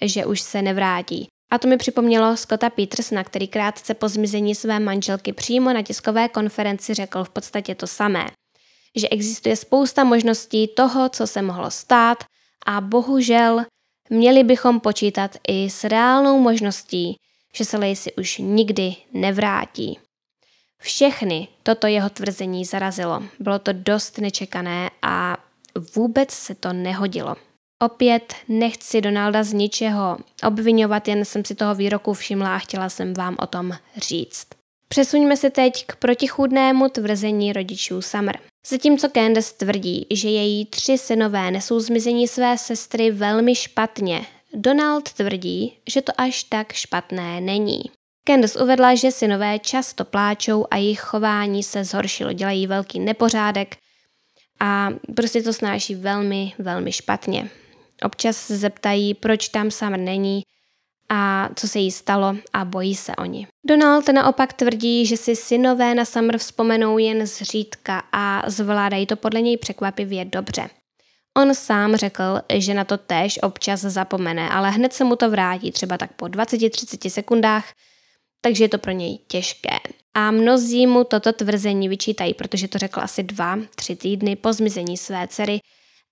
že 0.02 0.26
už 0.26 0.40
se 0.40 0.62
nevrátí. 0.62 1.26
A 1.54 1.58
to 1.58 1.68
mi 1.68 1.76
připomnělo 1.76 2.36
Scotta 2.36 2.70
Petersona, 2.70 3.24
který 3.24 3.48
krátce 3.48 3.94
po 3.94 4.08
zmizení 4.08 4.54
své 4.54 4.80
manželky 4.80 5.32
přímo 5.32 5.72
na 5.72 5.82
tiskové 5.82 6.28
konferenci 6.28 6.94
řekl 6.94 7.24
v 7.24 7.30
podstatě 7.30 7.74
to 7.74 7.86
samé. 7.86 8.26
že 8.96 9.08
existuje 9.08 9.56
spousta 9.56 10.04
možností 10.04 10.68
toho, 10.68 11.08
co 11.08 11.26
se 11.26 11.42
mohlo 11.42 11.70
stát 11.70 12.24
a 12.66 12.80
bohužel 12.80 13.64
měli 14.10 14.44
bychom 14.44 14.80
počítat 14.80 15.36
i 15.48 15.70
s 15.70 15.84
reálnou 15.84 16.38
možností, 16.38 17.16
že 17.54 17.64
se 17.64 17.76
Lacey 17.76 18.12
už 18.18 18.38
nikdy 18.38 18.96
nevrátí. 19.12 19.98
Všechny 20.82 21.48
toto 21.62 21.86
jeho 21.86 22.10
tvrzení 22.10 22.64
zarazilo. 22.64 23.22
Bylo 23.40 23.58
to 23.58 23.72
dost 23.72 24.18
nečekané 24.18 24.90
a 25.02 25.36
vůbec 25.94 26.30
se 26.30 26.54
to 26.54 26.72
nehodilo. 26.72 27.36
Opět 27.82 28.34
nechci 28.48 29.00
Donalda 29.00 29.44
z 29.44 29.52
ničeho 29.52 30.18
obvinovat, 30.46 31.08
jen 31.08 31.24
jsem 31.24 31.44
si 31.44 31.54
toho 31.54 31.74
výroku 31.74 32.14
všimla 32.14 32.54
a 32.54 32.58
chtěla 32.58 32.88
jsem 32.88 33.14
vám 33.14 33.36
o 33.38 33.46
tom 33.46 33.72
říct. 33.96 34.46
Přesuňme 34.88 35.36
se 35.36 35.50
teď 35.50 35.86
k 35.86 35.96
protichůdnému 35.96 36.88
tvrzení 36.88 37.52
rodičů 37.52 38.02
Summer. 38.02 38.38
Zatímco 38.66 39.08
Candace 39.08 39.54
tvrdí, 39.56 40.06
že 40.10 40.28
její 40.28 40.66
tři 40.66 40.98
synové 40.98 41.50
nesou 41.50 41.80
zmizení 41.80 42.28
své 42.28 42.58
sestry 42.58 43.10
velmi 43.10 43.54
špatně, 43.54 44.26
Donald 44.54 45.12
tvrdí, 45.12 45.78
že 45.90 46.02
to 46.02 46.12
až 46.18 46.42
tak 46.42 46.72
špatné 46.72 47.40
není. 47.40 47.82
Candace 48.28 48.62
uvedla, 48.62 48.94
že 48.94 49.10
synové 49.10 49.58
často 49.58 50.04
pláčou 50.04 50.66
a 50.70 50.76
jejich 50.76 51.00
chování 51.00 51.62
se 51.62 51.84
zhoršilo, 51.84 52.32
dělají 52.32 52.66
velký 52.66 53.00
nepořádek 53.00 53.76
a 54.60 54.88
prostě 55.16 55.42
to 55.42 55.52
snáší 55.52 55.94
velmi, 55.94 56.52
velmi 56.58 56.92
špatně. 56.92 57.50
Občas 58.04 58.36
se 58.36 58.56
zeptají, 58.56 59.14
proč 59.14 59.48
tam 59.48 59.70
Summer 59.70 60.00
není 60.00 60.42
a 61.08 61.48
co 61.56 61.68
se 61.68 61.78
jí 61.78 61.90
stalo 61.90 62.36
a 62.52 62.64
bojí 62.64 62.94
se 62.94 63.16
oni. 63.16 63.46
Donald 63.66 64.08
naopak 64.08 64.52
tvrdí, 64.52 65.06
že 65.06 65.16
si 65.16 65.36
synové 65.36 65.94
na 65.94 66.04
Summer 66.04 66.38
vzpomenou 66.38 66.98
jen 66.98 67.26
zřídka 67.26 68.02
a 68.12 68.42
zvládají 68.46 69.06
to 69.06 69.16
podle 69.16 69.40
něj 69.40 69.56
překvapivě 69.56 70.24
dobře. 70.24 70.70
On 71.38 71.54
sám 71.54 71.96
řekl, 71.96 72.40
že 72.54 72.74
na 72.74 72.84
to 72.84 72.98
též 72.98 73.38
občas 73.42 73.80
zapomene, 73.80 74.48
ale 74.48 74.70
hned 74.70 74.92
se 74.92 75.04
mu 75.04 75.16
to 75.16 75.30
vrátí 75.30 75.72
třeba 75.72 75.98
tak 75.98 76.12
po 76.12 76.24
20-30 76.24 77.10
sekundách, 77.10 77.72
takže 78.40 78.64
je 78.64 78.68
to 78.68 78.78
pro 78.78 78.92
něj 78.92 79.18
těžké. 79.28 79.78
A 80.14 80.30
mnozí 80.30 80.86
mu 80.86 81.04
toto 81.04 81.32
tvrzení 81.32 81.88
vyčítají, 81.88 82.34
protože 82.34 82.68
to 82.68 82.78
řekl 82.78 83.00
asi 83.00 83.22
dva, 83.22 83.58
tři 83.74 83.96
týdny 83.96 84.36
po 84.36 84.52
zmizení 84.52 84.96
své 84.96 85.28
dcery 85.28 85.60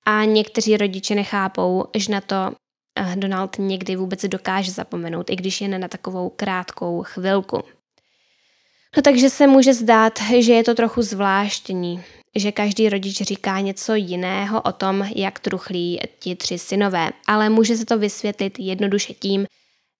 a 0.04 0.24
někteří 0.24 0.76
rodiče 0.76 1.14
nechápou, 1.14 1.84
že 1.96 2.12
na 2.12 2.20
to 2.20 2.52
eh, 2.98 3.16
Donald 3.16 3.56
někdy 3.58 3.96
vůbec 3.96 4.24
dokáže 4.24 4.70
zapomenout, 4.70 5.30
i 5.30 5.36
když 5.36 5.60
jen 5.60 5.80
na 5.80 5.88
takovou 5.88 6.28
krátkou 6.28 7.02
chvilku. 7.02 7.62
No 8.96 9.02
takže 9.02 9.30
se 9.30 9.46
může 9.46 9.74
zdát, 9.74 10.18
že 10.40 10.52
je 10.52 10.64
to 10.64 10.74
trochu 10.74 11.02
zvláštní, 11.02 12.02
že 12.34 12.52
každý 12.52 12.88
rodič 12.88 13.22
říká 13.22 13.60
něco 13.60 13.94
jiného 13.94 14.62
o 14.62 14.72
tom, 14.72 15.08
jak 15.14 15.38
truchlí 15.38 16.00
ti 16.18 16.36
tři 16.36 16.58
synové, 16.58 17.10
ale 17.26 17.48
může 17.48 17.76
se 17.76 17.86
to 17.86 17.98
vysvětlit 17.98 18.58
jednoduše 18.58 19.14
tím, 19.14 19.46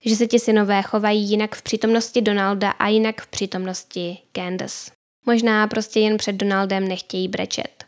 že 0.04 0.16
se 0.16 0.26
ti 0.26 0.38
synové 0.38 0.82
chovají 0.82 1.30
jinak 1.30 1.54
v 1.54 1.62
přítomnosti 1.62 2.22
Donalda 2.22 2.70
a 2.70 2.88
jinak 2.88 3.20
v 3.20 3.26
přítomnosti 3.26 4.18
Candace. 4.32 4.90
Možná 5.26 5.66
prostě 5.66 6.00
jen 6.00 6.16
před 6.16 6.32
Donaldem 6.32 6.88
nechtějí 6.88 7.28
brečet. 7.28 7.81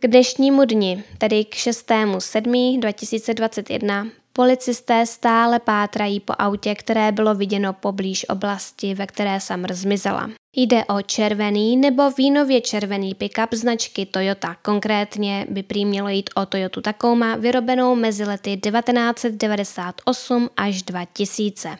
K 0.00 0.06
dnešnímu 0.06 0.64
dni, 0.64 1.04
tedy 1.18 1.44
k 1.44 1.54
6.7.2021, 1.54 4.10
policisté 4.32 5.06
stále 5.06 5.58
pátrají 5.58 6.20
po 6.20 6.32
autě, 6.38 6.74
které 6.74 7.12
bylo 7.12 7.34
viděno 7.34 7.72
poblíž 7.72 8.26
oblasti, 8.28 8.94
ve 8.94 9.06
které 9.06 9.40
Summer 9.40 9.74
zmizela. 9.74 10.30
Jde 10.56 10.84
o 10.84 11.02
červený 11.02 11.76
nebo 11.76 12.10
vínově 12.10 12.60
červený 12.60 13.14
pickup 13.14 13.54
značky 13.54 14.06
Toyota. 14.06 14.56
Konkrétně 14.62 15.46
by 15.50 15.62
prý 15.62 15.84
mělo 15.84 16.08
jít 16.08 16.30
o 16.34 16.46
Toyotu 16.46 16.80
Tacoma, 16.80 17.36
vyrobenou 17.36 17.94
mezi 17.94 18.24
lety 18.24 18.56
1998 18.56 20.50
až 20.56 20.82
2000. 20.82 21.78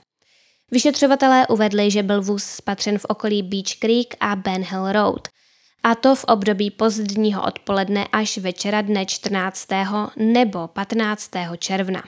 Vyšetřovatelé 0.71 1.47
uvedli, 1.47 1.91
že 1.91 2.03
byl 2.03 2.23
vůz 2.23 2.45
spatřen 2.45 2.99
v 2.99 3.07
okolí 3.09 3.43
Beach 3.43 3.77
Creek 3.79 4.15
a 4.21 4.37
Ben 4.37 4.65
Hill 4.65 4.93
Road. 4.93 5.29
A 5.83 5.95
to 5.95 6.15
v 6.15 6.25
období 6.25 6.71
pozdního 6.71 7.47
odpoledne 7.47 8.07
až 8.13 8.39
večera 8.39 8.83
dne 8.83 9.07
14. 9.07 9.69
nebo 10.17 10.69
15. 10.69 11.31
června. 11.59 12.03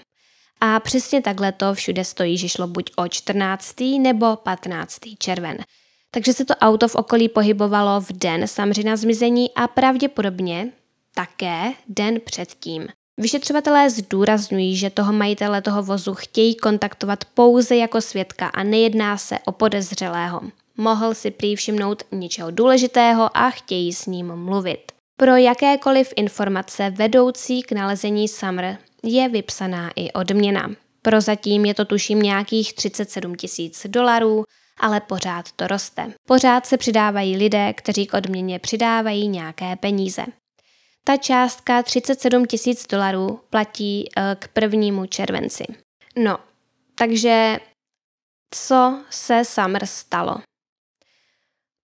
A 0.61 0.81
přesně 0.81 1.23
takhle 1.23 1.53
to 1.53 1.75
všude 1.75 2.05
stojí, 2.05 2.39
že 2.39 2.49
šlo 2.49 2.67
buď 2.67 2.91
o 2.97 3.09
14. 3.09 3.75
nebo 3.81 4.37
15. 4.37 4.99
červen– 5.19 5.59
takže 6.11 6.33
se 6.33 6.45
to 6.45 6.55
auto 6.55 6.89
v 6.89 6.95
okolí 6.95 7.29
pohybovalo 7.29 8.01
v 8.01 8.13
den 8.13 8.47
Samřina 8.47 8.97
zmizení 8.97 9.51
a 9.55 9.69
pravděpodobně 9.69 10.73
také 11.15 11.73
den 11.89 12.21
předtím. 12.25 12.89
Vyšetřovatelé 13.19 13.91
zdůrazňují, 13.91 14.77
že 14.77 14.91
toho 14.91 15.13
majitele 15.13 15.63
toho 15.63 15.83
vozu 15.83 16.15
chtějí 16.15 16.55
kontaktovat 16.57 17.25
pouze 17.25 17.77
jako 17.77 18.01
svědka 18.01 18.47
a 18.47 18.63
nejedná 18.63 19.17
se 19.17 19.39
o 19.45 19.53
podezřelého. 19.53 20.41
Mohl 20.81 21.15
si 21.15 21.31
prý 21.31 21.57
všimnout 21.57 22.03
něčeho 22.13 22.51
důležitého 22.51 23.37
a 23.37 23.51
chtějí 23.51 23.93
s 23.93 24.07
ním 24.07 24.37
mluvit. 24.37 24.93
Pro 25.17 25.37
jakékoliv 25.37 26.13
informace 26.17 26.91
vedoucí 26.91 27.63
k 27.63 27.73
nalezení 27.73 28.29
Summer 28.29 28.79
je 29.03 29.29
vypsaná 29.29 29.91
i 29.97 30.13
odměna. 30.13 30.71
Prozatím 31.03 31.65
je 31.65 31.75
to 31.75 31.85
tuším 31.85 32.23
nějakých 32.23 32.73
37 32.73 33.35
tisíc 33.35 33.87
dolarů, 33.89 34.45
ale 34.81 35.01
pořád 35.01 35.53
to 35.53 35.67
roste. 35.67 36.13
Pořád 36.29 36.67
se 36.67 36.77
přidávají 36.77 37.37
lidé, 37.37 37.73
kteří 37.73 38.07
k 38.07 38.15
odměně 38.15 38.59
přidávají 38.59 39.29
nějaké 39.29 39.77
peníze. 39.77 40.25
Ta 41.05 41.17
částka 41.17 41.83
37 41.83 42.47
tisíc 42.47 42.87
dolarů 42.87 43.41
platí 43.51 44.09
eh, 44.17 44.37
k 44.39 44.49
prvnímu 44.49 45.07
červenci. 45.07 45.65
No, 46.17 46.39
takže 46.95 47.59
co 48.55 49.05
se 49.11 49.45
Summer 49.45 49.87
stalo? 49.87 50.37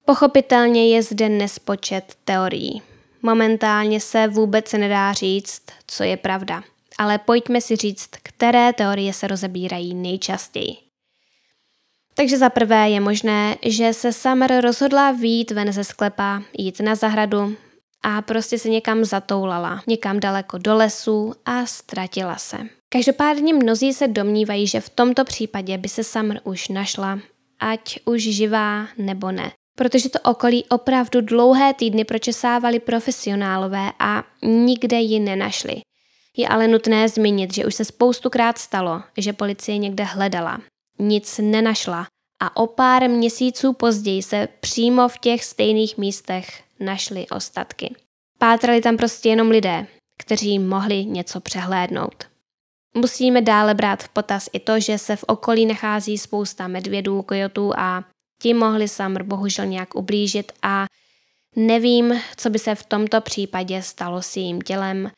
Pochopitelně 0.06 0.88
je 0.94 1.02
zde 1.02 1.28
nespočet 1.28 2.14
teorií. 2.24 2.82
Momentálně 3.22 4.00
se 4.00 4.28
vůbec 4.28 4.72
nedá 4.72 5.12
říct, 5.12 5.62
co 5.86 6.02
je 6.04 6.16
pravda. 6.16 6.62
Ale 6.98 7.18
pojďme 7.18 7.60
si 7.60 7.76
říct, 7.76 8.10
které 8.22 8.72
teorie 8.72 9.12
se 9.12 9.26
rozebírají 9.26 9.94
nejčastěji. 9.94 10.76
Takže 12.14 12.38
za 12.38 12.50
prvé 12.50 12.90
je 12.90 13.00
možné, 13.00 13.56
že 13.62 13.92
se 13.92 14.12
Summer 14.12 14.60
rozhodla 14.60 15.10
výjít 15.10 15.50
ven 15.50 15.72
ze 15.72 15.84
sklepa, 15.84 16.42
jít 16.58 16.80
na 16.80 16.94
zahradu 16.94 17.56
a 18.02 18.22
prostě 18.22 18.58
se 18.58 18.68
někam 18.68 19.04
zatoulala, 19.04 19.82
někam 19.86 20.20
daleko 20.20 20.58
do 20.58 20.76
lesu 20.76 21.34
a 21.44 21.66
ztratila 21.66 22.36
se. 22.36 22.58
Každopádně 22.88 23.54
mnozí 23.54 23.92
se 23.92 24.08
domnívají, 24.08 24.66
že 24.66 24.80
v 24.80 24.88
tomto 24.88 25.24
případě 25.24 25.78
by 25.78 25.88
se 25.88 26.04
Summer 26.04 26.40
už 26.44 26.68
našla, 26.68 27.18
ať 27.60 27.98
už 28.04 28.22
živá 28.22 28.86
nebo 28.98 29.32
ne. 29.32 29.52
Protože 29.76 30.08
to 30.08 30.18
okolí 30.24 30.64
opravdu 30.64 31.20
dlouhé 31.20 31.74
týdny 31.74 32.04
pročesávali 32.04 32.80
profesionálové 32.80 33.92
a 33.98 34.24
nikde 34.42 34.96
ji 34.96 35.20
nenašli. 35.20 35.80
Je 36.36 36.48
ale 36.48 36.68
nutné 36.68 37.08
zmínit, 37.08 37.54
že 37.54 37.66
už 37.66 37.74
se 37.74 37.84
spoustukrát 37.84 38.58
stalo, 38.58 39.02
že 39.16 39.32
policie 39.32 39.78
někde 39.78 40.04
hledala, 40.04 40.60
nic 40.98 41.40
nenašla 41.42 42.06
a 42.42 42.56
o 42.56 42.66
pár 42.66 43.10
měsíců 43.10 43.72
později 43.72 44.22
se 44.22 44.48
přímo 44.60 45.08
v 45.08 45.18
těch 45.18 45.44
stejných 45.44 45.98
místech 45.98 46.62
našly 46.80 47.26
ostatky. 47.28 47.94
Pátrali 48.38 48.80
tam 48.80 48.96
prostě 48.96 49.28
jenom 49.28 49.50
lidé, 49.50 49.86
kteří 50.18 50.58
mohli 50.58 51.04
něco 51.04 51.40
přehlédnout. 51.40 52.24
Musíme 52.96 53.42
dále 53.42 53.74
brát 53.74 54.02
v 54.02 54.08
potaz 54.08 54.48
i 54.52 54.60
to, 54.60 54.80
že 54.80 54.98
se 54.98 55.16
v 55.16 55.24
okolí 55.26 55.66
nachází 55.66 56.18
spousta 56.18 56.68
medvědů, 56.68 57.22
kojotů 57.22 57.72
a 57.78 58.04
ti 58.46 58.54
mohli 58.54 58.88
Samr 58.88 59.22
bohužel 59.22 59.66
nějak 59.66 59.94
ublížit 59.94 60.52
a 60.62 60.87
nevím, 61.56 62.20
co 62.37 62.50
by 62.50 62.59
se 62.59 62.74
v 62.74 62.87
tomto 62.87 63.20
případě 63.20 63.82
stalo 63.82 64.22
s 64.22 64.37
jejím 64.37 64.62
tělem, 64.62 65.11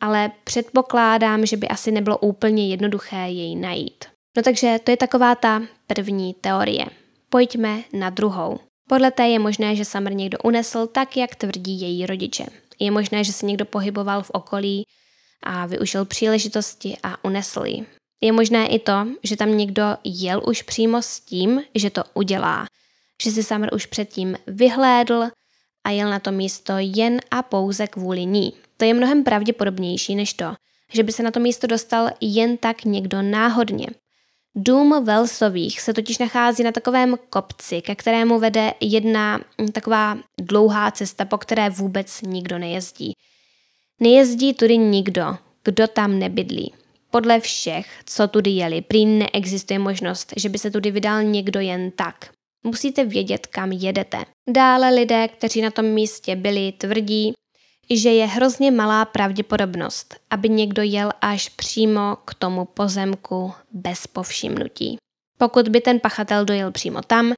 ale 0.00 0.30
předpokládám, 0.44 1.46
že 1.46 1.56
by 1.56 1.68
asi 1.68 1.90
nebylo 1.90 2.18
úplně 2.18 2.68
jednoduché 2.68 3.16
jej 3.16 3.56
najít. 3.56 4.04
No 4.36 4.42
takže 4.42 4.78
to 4.84 4.90
je 4.90 4.96
taková 4.96 5.34
ta 5.34 5.62
první 5.86 6.34
teorie. 6.34 6.86
Pojďme 7.30 7.82
na 7.92 8.10
druhou. 8.10 8.58
Podle 8.88 9.10
té 9.10 9.28
je 9.28 9.38
možné, 9.38 9.76
že 9.76 9.84
Summer 9.84 10.14
někdo 10.14 10.38
unesl 10.44 10.86
tak, 10.86 11.16
jak 11.16 11.34
tvrdí 11.34 11.80
její 11.80 12.06
rodiče. 12.06 12.46
Je 12.78 12.90
možné, 12.90 13.24
že 13.24 13.32
se 13.32 13.46
někdo 13.46 13.64
pohyboval 13.64 14.22
v 14.22 14.30
okolí 14.30 14.84
a 15.42 15.66
využil 15.66 16.04
příležitosti 16.04 16.96
a 17.02 17.24
unesl 17.24 17.64
ji. 17.64 17.86
Je 18.20 18.32
možné 18.32 18.68
i 18.68 18.78
to, 18.78 19.06
že 19.22 19.36
tam 19.36 19.56
někdo 19.56 19.82
jel 20.04 20.42
už 20.46 20.62
přímo 20.62 21.02
s 21.02 21.20
tím, 21.20 21.62
že 21.74 21.90
to 21.90 22.02
udělá. 22.14 22.66
Že 23.22 23.30
si 23.30 23.42
Summer 23.42 23.74
už 23.74 23.86
předtím 23.86 24.36
vyhlédl 24.46 25.28
a 25.84 25.90
jel 25.90 26.10
na 26.10 26.18
to 26.18 26.32
místo 26.32 26.72
jen 26.78 27.20
a 27.30 27.42
pouze 27.42 27.86
kvůli 27.86 28.24
ní. 28.24 28.52
To 28.76 28.84
je 28.84 28.94
mnohem 28.94 29.24
pravděpodobnější 29.24 30.14
než 30.14 30.32
to, 30.32 30.54
že 30.92 31.02
by 31.02 31.12
se 31.12 31.22
na 31.22 31.30
to 31.30 31.40
místo 31.40 31.66
dostal 31.66 32.10
jen 32.20 32.56
tak 32.56 32.84
někdo 32.84 33.22
náhodně. 33.22 33.86
Dům 34.54 35.04
Velsových 35.04 35.80
se 35.80 35.94
totiž 35.94 36.18
nachází 36.18 36.62
na 36.62 36.72
takovém 36.72 37.16
kopci, 37.30 37.82
ke 37.82 37.94
kterému 37.94 38.38
vede 38.38 38.74
jedna 38.80 39.40
taková 39.72 40.18
dlouhá 40.40 40.90
cesta, 40.90 41.24
po 41.24 41.38
které 41.38 41.70
vůbec 41.70 42.22
nikdo 42.22 42.58
nejezdí. 42.58 43.12
Nejezdí 44.00 44.54
tudy 44.54 44.78
nikdo, 44.78 45.36
kdo 45.64 45.86
tam 45.86 46.18
nebydlí. 46.18 46.74
Podle 47.16 47.40
všech, 47.40 48.00
co 48.06 48.28
tudy 48.28 48.50
jeli, 48.50 48.80
prý 48.80 49.06
neexistuje 49.06 49.78
možnost, 49.78 50.32
že 50.36 50.48
by 50.48 50.58
se 50.58 50.70
tudy 50.70 50.90
vydal 50.90 51.22
někdo 51.22 51.60
jen 51.60 51.90
tak. 51.90 52.30
Musíte 52.64 53.04
vědět, 53.04 53.46
kam 53.46 53.72
jedete. 53.72 54.24
Dále 54.50 54.94
lidé, 54.94 55.28
kteří 55.28 55.60
na 55.62 55.70
tom 55.70 55.84
místě 55.86 56.36
byli, 56.36 56.72
tvrdí, 56.72 57.32
že 57.90 58.10
je 58.10 58.26
hrozně 58.26 58.70
malá 58.70 59.04
pravděpodobnost, 59.04 60.14
aby 60.30 60.48
někdo 60.48 60.82
jel 60.82 61.12
až 61.20 61.48
přímo 61.48 62.16
k 62.24 62.34
tomu 62.34 62.64
pozemku 62.64 63.52
bez 63.72 64.06
povšimnutí. 64.06 64.96
Pokud 65.38 65.68
by 65.68 65.80
ten 65.80 66.00
pachatel 66.00 66.44
dojel 66.44 66.72
přímo 66.72 67.02
tam, 67.02 67.32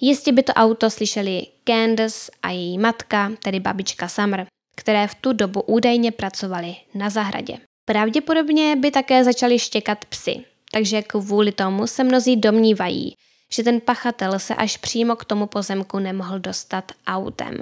jistě 0.00 0.32
by 0.32 0.42
to 0.42 0.52
auto 0.52 0.90
slyšeli 0.90 1.46
Candace 1.64 2.32
a 2.42 2.50
její 2.50 2.78
matka, 2.78 3.32
tedy 3.42 3.60
babička 3.60 4.08
Summer, 4.08 4.46
které 4.76 5.08
v 5.08 5.14
tu 5.14 5.32
dobu 5.32 5.60
údajně 5.60 6.12
pracovali 6.12 6.76
na 6.94 7.10
zahradě. 7.10 7.69
Pravděpodobně 7.90 8.76
by 8.76 8.90
také 8.90 9.24
začali 9.24 9.58
štěkat 9.58 10.04
psy, 10.04 10.44
takže 10.72 11.02
kvůli 11.02 11.52
tomu 11.52 11.86
se 11.86 12.04
mnozí 12.04 12.36
domnívají, 12.36 13.16
že 13.52 13.62
ten 13.62 13.80
pachatel 13.80 14.38
se 14.38 14.54
až 14.54 14.76
přímo 14.76 15.16
k 15.16 15.24
tomu 15.24 15.46
pozemku 15.46 15.98
nemohl 15.98 16.38
dostat 16.38 16.92
autem. 17.06 17.54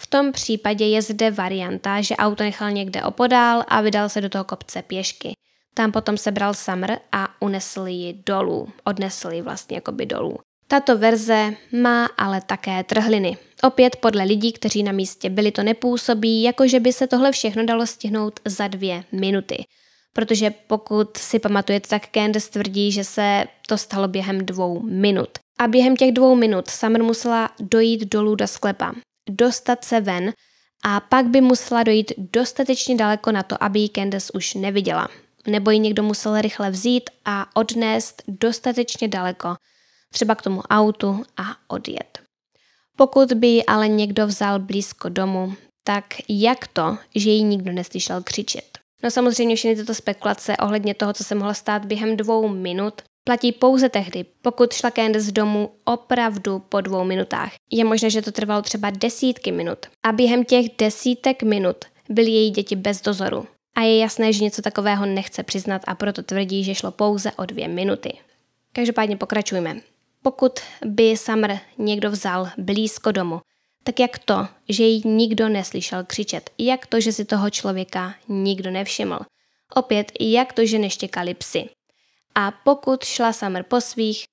V 0.00 0.06
tom 0.06 0.32
případě 0.32 0.84
je 0.84 1.02
zde 1.02 1.30
varianta, 1.30 2.00
že 2.00 2.16
auto 2.16 2.42
nechal 2.42 2.70
někde 2.70 3.02
opodál 3.02 3.64
a 3.68 3.80
vydal 3.80 4.08
se 4.08 4.20
do 4.20 4.28
toho 4.28 4.44
kopce 4.44 4.82
pěšky. 4.82 5.32
Tam 5.74 5.92
potom 5.92 6.16
sebral 6.16 6.54
Summer 6.54 6.98
a 7.12 7.28
unesl 7.40 7.86
ji 7.86 8.22
dolů. 8.26 8.68
Odnesl 8.84 9.30
ji 9.30 9.42
vlastně 9.42 9.76
jakoby 9.76 10.06
dolů. 10.06 10.38
Tato 10.70 10.98
verze 10.98 11.54
má 11.72 12.06
ale 12.06 12.40
také 12.40 12.84
trhliny. 12.84 13.36
Opět 13.62 13.96
podle 13.96 14.24
lidí, 14.24 14.52
kteří 14.52 14.82
na 14.82 14.92
místě 14.92 15.30
byli, 15.30 15.52
to 15.52 15.62
nepůsobí, 15.62 16.42
jako 16.42 16.68
že 16.68 16.80
by 16.80 16.92
se 16.92 17.06
tohle 17.06 17.32
všechno 17.32 17.66
dalo 17.66 17.86
stihnout 17.86 18.40
za 18.44 18.68
dvě 18.68 19.04
minuty. 19.12 19.64
Protože 20.12 20.50
pokud 20.50 21.16
si 21.16 21.38
pamatujete, 21.38 21.88
tak 21.88 22.08
Candace 22.14 22.50
tvrdí, 22.50 22.92
že 22.92 23.04
se 23.04 23.44
to 23.68 23.78
stalo 23.78 24.08
během 24.08 24.46
dvou 24.46 24.82
minut. 24.82 25.28
A 25.58 25.68
během 25.68 25.96
těch 25.96 26.12
dvou 26.12 26.34
minut 26.34 26.70
Summer 26.70 27.02
musela 27.02 27.50
dojít 27.60 28.04
dolů 28.04 28.34
do 28.34 28.46
sklepa, 28.46 28.92
dostat 29.30 29.84
se 29.84 30.00
ven 30.00 30.32
a 30.84 31.00
pak 31.00 31.26
by 31.26 31.40
musela 31.40 31.82
dojít 31.82 32.12
dostatečně 32.16 32.96
daleko 32.96 33.32
na 33.32 33.42
to, 33.42 33.64
aby 33.64 33.78
ji 33.78 33.88
Candace 33.88 34.32
už 34.32 34.54
neviděla. 34.54 35.08
Nebo 35.46 35.70
ji 35.70 35.78
někdo 35.78 36.02
musel 36.02 36.40
rychle 36.40 36.70
vzít 36.70 37.10
a 37.24 37.56
odnést 37.56 38.22
dostatečně 38.28 39.08
daleko, 39.08 39.54
třeba 40.12 40.34
k 40.34 40.42
tomu 40.42 40.60
autu 40.60 41.24
a 41.36 41.42
odjet. 41.68 42.18
Pokud 42.96 43.32
by 43.32 43.64
ale 43.64 43.88
někdo 43.88 44.26
vzal 44.26 44.58
blízko 44.58 45.08
domu, 45.08 45.54
tak 45.84 46.04
jak 46.28 46.66
to, 46.66 46.98
že 47.14 47.30
ji 47.30 47.42
nikdo 47.42 47.72
neslyšel 47.72 48.22
křičet? 48.22 48.78
No 49.02 49.10
samozřejmě 49.10 49.56
všechny 49.56 49.76
tyto 49.76 49.94
spekulace 49.94 50.56
ohledně 50.56 50.94
toho, 50.94 51.12
co 51.12 51.24
se 51.24 51.34
mohlo 51.34 51.54
stát 51.54 51.84
během 51.84 52.16
dvou 52.16 52.48
minut, 52.48 53.02
platí 53.24 53.52
pouze 53.52 53.88
tehdy, 53.88 54.24
pokud 54.42 54.72
šla 54.72 54.90
Candace 54.90 55.24
z 55.24 55.32
domu 55.32 55.70
opravdu 55.84 56.58
po 56.58 56.80
dvou 56.80 57.04
minutách. 57.04 57.52
Je 57.72 57.84
možné, 57.84 58.10
že 58.10 58.22
to 58.22 58.32
trvalo 58.32 58.62
třeba 58.62 58.90
desítky 58.90 59.52
minut. 59.52 59.78
A 60.06 60.12
během 60.12 60.44
těch 60.44 60.66
desítek 60.78 61.42
minut 61.42 61.76
byly 62.08 62.30
její 62.30 62.50
děti 62.50 62.76
bez 62.76 63.00
dozoru. 63.00 63.46
A 63.76 63.82
je 63.82 63.98
jasné, 63.98 64.32
že 64.32 64.44
něco 64.44 64.62
takového 64.62 65.06
nechce 65.06 65.42
přiznat 65.42 65.82
a 65.86 65.94
proto 65.94 66.22
tvrdí, 66.22 66.64
že 66.64 66.74
šlo 66.74 66.90
pouze 66.90 67.32
o 67.32 67.44
dvě 67.44 67.68
minuty. 67.68 68.12
Každopádně 68.72 69.16
pokračujme. 69.16 69.80
Pokud 70.22 70.52
by 70.84 71.16
Summer 71.16 71.60
někdo 71.78 72.10
vzal 72.10 72.48
blízko 72.58 73.12
domu, 73.12 73.40
tak 73.84 74.00
jak 74.00 74.18
to, 74.18 74.48
že 74.68 74.84
jí 74.84 75.08
nikdo 75.08 75.48
neslyšel 75.48 76.04
křičet? 76.04 76.50
Jak 76.58 76.86
to, 76.86 77.00
že 77.00 77.12
si 77.12 77.24
toho 77.24 77.50
člověka 77.50 78.14
nikdo 78.28 78.70
nevšiml? 78.70 79.18
Opět, 79.74 80.12
jak 80.20 80.52
to, 80.52 80.66
že 80.66 80.78
neštěkali 80.78 81.34
psy? 81.34 81.68
A 82.34 82.50
pokud 82.50 83.04
šla 83.04 83.32
Summer 83.32 83.62
po 83.62 83.80
svých, 83.80 84.24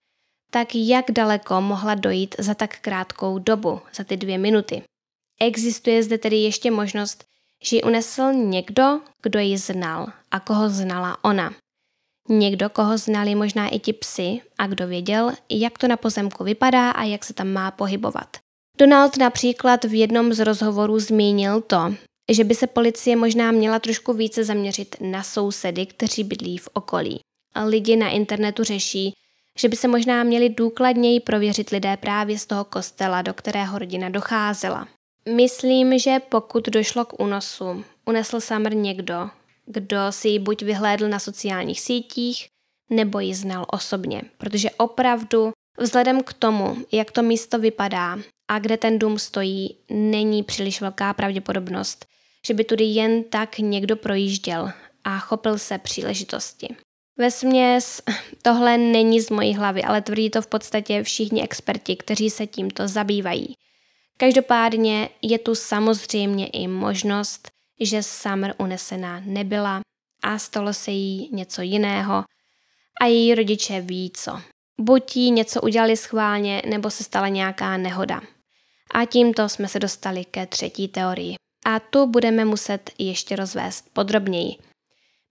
tak 0.51 0.67
jak 0.75 1.11
daleko 1.11 1.61
mohla 1.61 1.95
dojít 1.95 2.35
za 2.39 2.53
tak 2.53 2.79
krátkou 2.79 3.39
dobu, 3.39 3.81
za 3.95 4.03
ty 4.03 4.17
dvě 4.17 4.37
minuty? 4.37 4.83
Existuje 5.39 6.03
zde 6.03 6.17
tedy 6.17 6.35
ještě 6.35 6.71
možnost, 6.71 7.25
že 7.63 7.75
ji 7.75 7.83
unesl 7.83 8.33
někdo, 8.33 9.01
kdo 9.21 9.39
ji 9.39 9.57
znal 9.57 10.07
a 10.31 10.39
koho 10.39 10.69
znala 10.69 11.23
ona. 11.23 11.53
Někdo, 12.29 12.69
koho 12.69 12.97
znali 12.97 13.35
možná 13.35 13.67
i 13.69 13.79
ti 13.79 13.93
psy 13.93 14.41
a 14.57 14.67
kdo 14.67 14.87
věděl, 14.87 15.31
jak 15.49 15.77
to 15.77 15.87
na 15.87 15.97
pozemku 15.97 16.43
vypadá 16.43 16.91
a 16.91 17.03
jak 17.03 17.25
se 17.25 17.33
tam 17.33 17.47
má 17.47 17.71
pohybovat. 17.71 18.37
Donald 18.77 19.17
například 19.17 19.83
v 19.83 19.93
jednom 19.93 20.33
z 20.33 20.39
rozhovorů 20.39 20.99
zmínil 20.99 21.61
to, 21.61 21.93
že 22.31 22.43
by 22.43 22.55
se 22.55 22.67
policie 22.67 23.15
možná 23.15 23.51
měla 23.51 23.79
trošku 23.79 24.13
více 24.13 24.43
zaměřit 24.43 24.95
na 25.01 25.23
sousedy, 25.23 25.85
kteří 25.85 26.23
bydlí 26.23 26.57
v 26.57 26.69
okolí. 26.73 27.19
A 27.55 27.63
lidi 27.63 27.95
na 27.95 28.09
internetu 28.09 28.63
řeší, 28.63 29.13
že 29.59 29.69
by 29.69 29.75
se 29.75 29.87
možná 29.87 30.23
měli 30.23 30.49
důkladněji 30.49 31.19
prověřit 31.19 31.69
lidé 31.69 31.97
právě 31.97 32.39
z 32.39 32.45
toho 32.45 32.63
kostela, 32.63 33.21
do 33.21 33.33
kterého 33.33 33.79
rodina 33.79 34.09
docházela. 34.09 34.87
Myslím, 35.35 35.99
že 35.99 36.19
pokud 36.29 36.69
došlo 36.69 37.05
k 37.05 37.19
únosu, 37.19 37.83
unesl 38.05 38.41
Summer 38.41 38.75
někdo, 38.75 39.29
kdo 39.67 39.97
si 40.09 40.27
ji 40.27 40.39
buď 40.39 40.63
vyhlédl 40.63 41.09
na 41.09 41.19
sociálních 41.19 41.81
sítích, 41.81 42.47
nebo 42.89 43.19
ji 43.19 43.35
znal 43.35 43.65
osobně, 43.71 44.21
protože 44.37 44.71
opravdu 44.71 45.51
vzhledem 45.79 46.23
k 46.23 46.33
tomu, 46.33 46.77
jak 46.91 47.11
to 47.11 47.21
místo 47.21 47.59
vypadá 47.59 48.19
a 48.47 48.59
kde 48.59 48.77
ten 48.77 48.99
dům 48.99 49.19
stojí, 49.19 49.77
není 49.89 50.43
příliš 50.43 50.81
velká 50.81 51.13
pravděpodobnost, 51.13 52.05
že 52.47 52.53
by 52.53 52.63
tudy 52.63 52.83
jen 52.83 53.23
tak 53.23 53.57
někdo 53.57 53.95
projížděl 53.95 54.71
a 55.03 55.19
chopil 55.19 55.57
se 55.57 55.77
příležitosti. 55.77 56.75
Ve 57.17 57.31
směs 57.31 58.01
tohle 58.41 58.77
není 58.77 59.21
z 59.21 59.29
mojí 59.29 59.53
hlavy, 59.53 59.83
ale 59.83 60.01
tvrdí 60.01 60.29
to 60.29 60.41
v 60.41 60.47
podstatě 60.47 61.03
všichni 61.03 61.43
experti, 61.43 61.95
kteří 61.95 62.29
se 62.29 62.47
tímto 62.47 62.87
zabývají. 62.87 63.53
Každopádně 64.17 65.09
je 65.21 65.39
tu 65.39 65.55
samozřejmě 65.55 66.47
i 66.47 66.67
možnost, 66.67 67.47
že 67.79 68.03
Summer 68.03 68.55
unesená 68.57 69.21
nebyla 69.25 69.81
a 70.23 70.37
stalo 70.37 70.73
se 70.73 70.91
jí 70.91 71.29
něco 71.33 71.61
jiného 71.61 72.23
a 73.01 73.05
její 73.05 73.35
rodiče 73.35 73.81
ví 73.81 74.11
co. 74.15 74.41
Buď 74.81 75.15
jí 75.15 75.31
něco 75.31 75.61
udělali 75.61 75.97
schválně, 75.97 76.61
nebo 76.65 76.89
se 76.89 77.03
stala 77.03 77.27
nějaká 77.27 77.77
nehoda. 77.77 78.21
A 78.93 79.05
tímto 79.05 79.49
jsme 79.49 79.67
se 79.67 79.79
dostali 79.79 80.25
ke 80.25 80.45
třetí 80.45 80.87
teorii. 80.87 81.35
A 81.65 81.79
tu 81.79 82.07
budeme 82.07 82.45
muset 82.45 82.91
ještě 82.97 83.35
rozvést 83.35 83.89
podrobněji. 83.93 84.55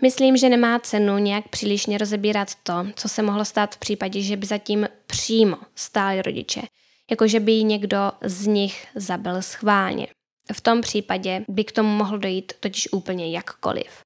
Myslím, 0.03 0.37
že 0.37 0.49
nemá 0.49 0.79
cenu 0.79 1.19
nějak 1.19 1.49
přílišně 1.49 1.99
rozebírat 1.99 2.55
to, 2.63 2.87
co 2.97 3.09
se 3.09 3.23
mohlo 3.23 3.45
stát 3.45 3.75
v 3.75 3.79
případě, 3.79 4.23
že 4.23 4.37
by 4.37 4.47
zatím 4.47 4.89
přímo 5.07 5.57
stáli 5.75 6.23
rodiče, 6.23 6.63
jakože 7.11 7.41
by 7.41 7.53
ji 7.53 7.65
někdo 7.65 8.13
z 8.23 8.47
nich 8.47 8.87
zabil 8.95 9.43
schválně. 9.43 10.07
V 10.53 10.61
tom 10.61 10.81
případě 10.81 11.45
by 11.49 11.65
k 11.65 11.73
tomu 11.73 11.97
mohlo 11.97 12.19
dojít 12.19 12.53
totiž 12.61 12.93
úplně 12.93 13.31
jakkoliv. 13.31 14.05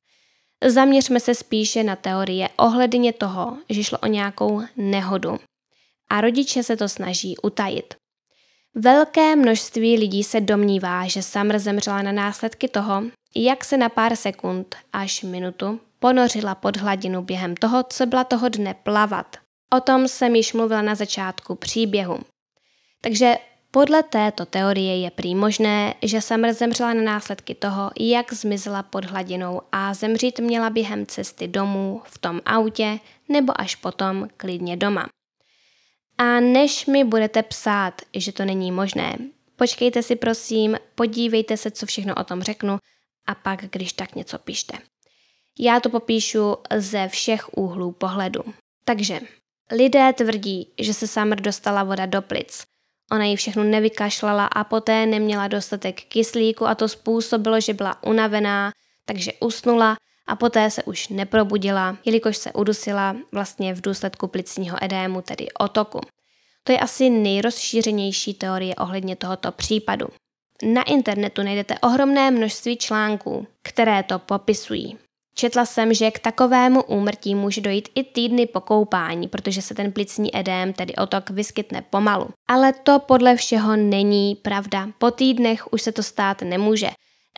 Zaměřme 0.66 1.20
se 1.20 1.35
spíše 1.35 1.83
na 1.83 1.96
teorie 1.96 2.48
ohledně 2.57 3.12
toho, 3.12 3.59
že 3.68 3.85
šlo 3.85 3.98
o 3.98 4.07
nějakou 4.07 4.62
nehodu. 4.76 5.38
A 6.09 6.20
rodiče 6.20 6.62
se 6.62 6.76
to 6.76 6.88
snaží 6.88 7.37
utajit. 7.42 7.94
Velké 8.74 9.37
množství 9.37 9.96
lidí 9.96 10.24
se 10.24 10.40
domnívá, 10.40 11.07
že 11.07 11.22
Summer 11.22 11.59
zemřela 11.59 12.03
na 12.03 12.12
následky 12.12 12.68
toho, 12.68 13.03
jak 13.37 13.64
se 13.64 13.76
na 13.76 13.88
pár 13.88 14.16
sekund 14.16 14.76
až 14.92 15.22
minutu 15.22 15.81
ponořila 15.98 16.55
pod 16.55 16.76
hladinu 16.76 17.22
během 17.22 17.57
toho, 17.57 17.83
co 17.83 18.07
byla 18.07 18.24
toho 18.24 18.48
dne 18.48 18.74
plavat. 18.74 19.37
O 19.72 19.81
tom 19.81 20.09
jsem 20.09 20.37
již 20.37 20.53
mluvila 20.53 20.83
na 20.83 20.94
začátku 20.94 21.55
příběhu. 21.55 22.18
Takže 23.00 23.35
podle 23.70 24.02
této 24.02 24.46
teorie 24.46 25.00
je 25.00 25.11
prý 25.11 25.35
možné, 25.35 25.94
že 26.02 26.20
Summer 26.20 26.52
zemřela 26.52 26.94
na 26.94 27.02
následky 27.02 27.54
toho, 27.54 27.90
jak 28.00 28.33
zmizela 28.33 28.83
pod 28.83 29.04
hladinou 29.04 29.62
a 29.72 29.94
zemřít 29.94 30.38
měla 30.38 30.70
během 30.70 31.06
cesty 31.06 31.48
domů 31.48 32.02
v 32.04 32.18
tom 32.18 32.40
autě 32.44 32.98
nebo 33.28 33.61
až 33.61 33.76
potom 33.76 34.28
klidně 34.37 34.76
doma. 34.76 35.09
A 36.18 36.40
než 36.40 36.87
mi 36.87 37.04
budete 37.04 37.42
psát, 37.42 38.02
že 38.14 38.33
to 38.33 38.44
není 38.44 38.72
možné, 38.72 39.16
počkejte 39.56 40.02
si 40.02 40.16
prosím, 40.16 40.76
podívejte 40.94 41.56
se, 41.56 41.70
co 41.70 41.87
všechno 41.87 42.14
o 42.14 42.24
tom 42.24 42.42
řeknu 42.42 42.78
a 43.26 43.35
pak, 43.35 43.64
když 43.70 43.92
tak 43.92 44.14
něco 44.14 44.38
pište. 44.38 44.78
Já 45.59 45.80
to 45.80 45.90
popíšu 45.90 46.56
ze 46.76 47.09
všech 47.09 47.59
úhlů 47.59 47.92
pohledu. 47.92 48.42
Takže 48.85 49.20
lidé 49.72 50.12
tvrdí, 50.12 50.72
že 50.78 50.94
se 50.94 51.06
Summer 51.06 51.40
dostala 51.40 51.85
voda 51.85 52.06
do 52.06 52.22
plic. 52.22 52.69
Ona 53.12 53.25
ji 53.25 53.37
všechno 53.37 53.64
nevykašlala 53.64 54.46
a 54.46 54.64
poté 54.64 55.07
neměla 55.07 55.49
dostatek 55.49 56.01
kyslíku 56.03 56.66
a 56.66 56.75
to 56.75 56.88
způsobilo, 56.88 57.61
že 57.61 57.75
byla 57.75 58.03
unavená, 58.03 58.73
takže 59.05 59.33
usnula 59.40 59.96
a 60.27 60.37
poté 60.37 60.70
se 60.70 60.83
už 60.83 61.09
neprobudila, 61.09 61.96
jelikož 62.05 62.37
se 62.37 62.53
udusila 62.53 63.16
vlastně 63.33 63.75
v 63.75 63.81
důsledku 63.81 64.27
plicního 64.27 64.85
edému, 64.85 65.23
tedy 65.23 65.46
otoku. 65.59 66.01
To 66.64 66.73
je 66.73 66.79
asi 66.79 67.11
nejrozšířenější 67.11 68.35
teorie 68.35 68.75
ohledně 68.75 69.16
tohoto 69.16 69.53
případu. 69.53 70.07
Na 70.62 70.83
internetu 70.83 71.42
najdete 71.42 71.79
ohromné 71.79 72.31
množství 72.31 72.77
článků, 72.77 73.46
které 73.62 74.03
to 74.03 74.18
popisují. 74.18 74.99
Četla 75.35 75.66
jsem, 75.66 75.95
že 75.95 76.11
k 76.11 76.19
takovému 76.19 76.83
úmrtí 76.83 77.35
může 77.35 77.61
dojít 77.61 77.88
i 77.95 78.05
týdny 78.05 78.47
po 78.47 78.61
koupání, 78.61 79.29
protože 79.29 79.62
se 79.62 79.75
ten 79.75 79.93
plicní 79.93 80.37
edém, 80.37 80.73
tedy 80.73 80.95
otok, 80.95 81.31
vyskytne 81.31 81.83
pomalu. 81.90 82.29
Ale 82.49 82.73
to 82.73 82.99
podle 82.99 83.37
všeho 83.37 83.77
není 83.77 84.35
pravda. 84.35 84.88
Po 84.99 85.11
týdnech 85.11 85.73
už 85.73 85.83
se 85.83 85.93
to 85.93 86.03
stát 86.03 86.43
nemůže. 86.43 86.90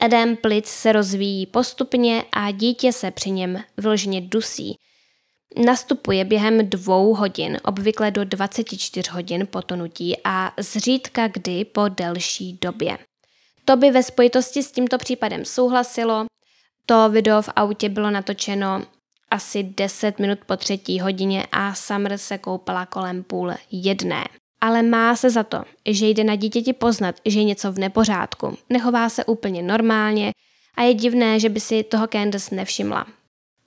Edém 0.02 0.36
plic 0.36 0.66
se 0.66 0.92
rozvíjí 0.92 1.46
postupně 1.46 2.24
a 2.32 2.50
dítě 2.50 2.92
se 2.92 3.10
při 3.10 3.30
něm 3.30 3.62
vložně 3.76 4.20
dusí. 4.20 4.76
Nastupuje 5.64 6.24
během 6.24 6.70
dvou 6.70 7.14
hodin, 7.14 7.58
obvykle 7.64 8.10
do 8.10 8.24
24 8.24 9.10
hodin 9.10 9.46
po 9.50 9.62
tonutí 9.62 10.16
a 10.24 10.52
zřídka 10.58 11.28
kdy 11.28 11.64
po 11.64 11.88
delší 11.88 12.58
době. 12.60 12.98
To 13.64 13.76
by 13.76 13.90
ve 13.90 14.02
spojitosti 14.02 14.62
s 14.62 14.72
tímto 14.72 14.98
případem 14.98 15.44
souhlasilo. 15.44 16.26
To 16.86 17.10
video 17.10 17.42
v 17.42 17.48
autě 17.56 17.88
bylo 17.88 18.10
natočeno 18.10 18.82
asi 19.30 19.62
10 19.62 20.18
minut 20.18 20.38
po 20.46 20.56
třetí 20.56 21.00
hodině 21.00 21.46
a 21.52 21.74
Summer 21.74 22.18
se 22.18 22.38
koupala 22.38 22.86
kolem 22.86 23.22
půl 23.22 23.52
jedné. 23.70 24.24
Ale 24.60 24.82
má 24.82 25.16
se 25.16 25.30
za 25.30 25.42
to, 25.42 25.64
že 25.88 26.06
jde 26.06 26.24
na 26.24 26.34
dítěti 26.34 26.72
poznat, 26.72 27.14
že 27.26 27.38
je 27.38 27.44
něco 27.44 27.72
v 27.72 27.78
nepořádku. 27.78 28.58
Nechová 28.70 29.08
se 29.08 29.24
úplně 29.24 29.62
normálně 29.62 30.32
a 30.76 30.82
je 30.82 30.94
divné, 30.94 31.40
že 31.40 31.48
by 31.48 31.60
si 31.60 31.82
toho 31.82 32.06
Candace 32.06 32.54
nevšimla. 32.54 33.06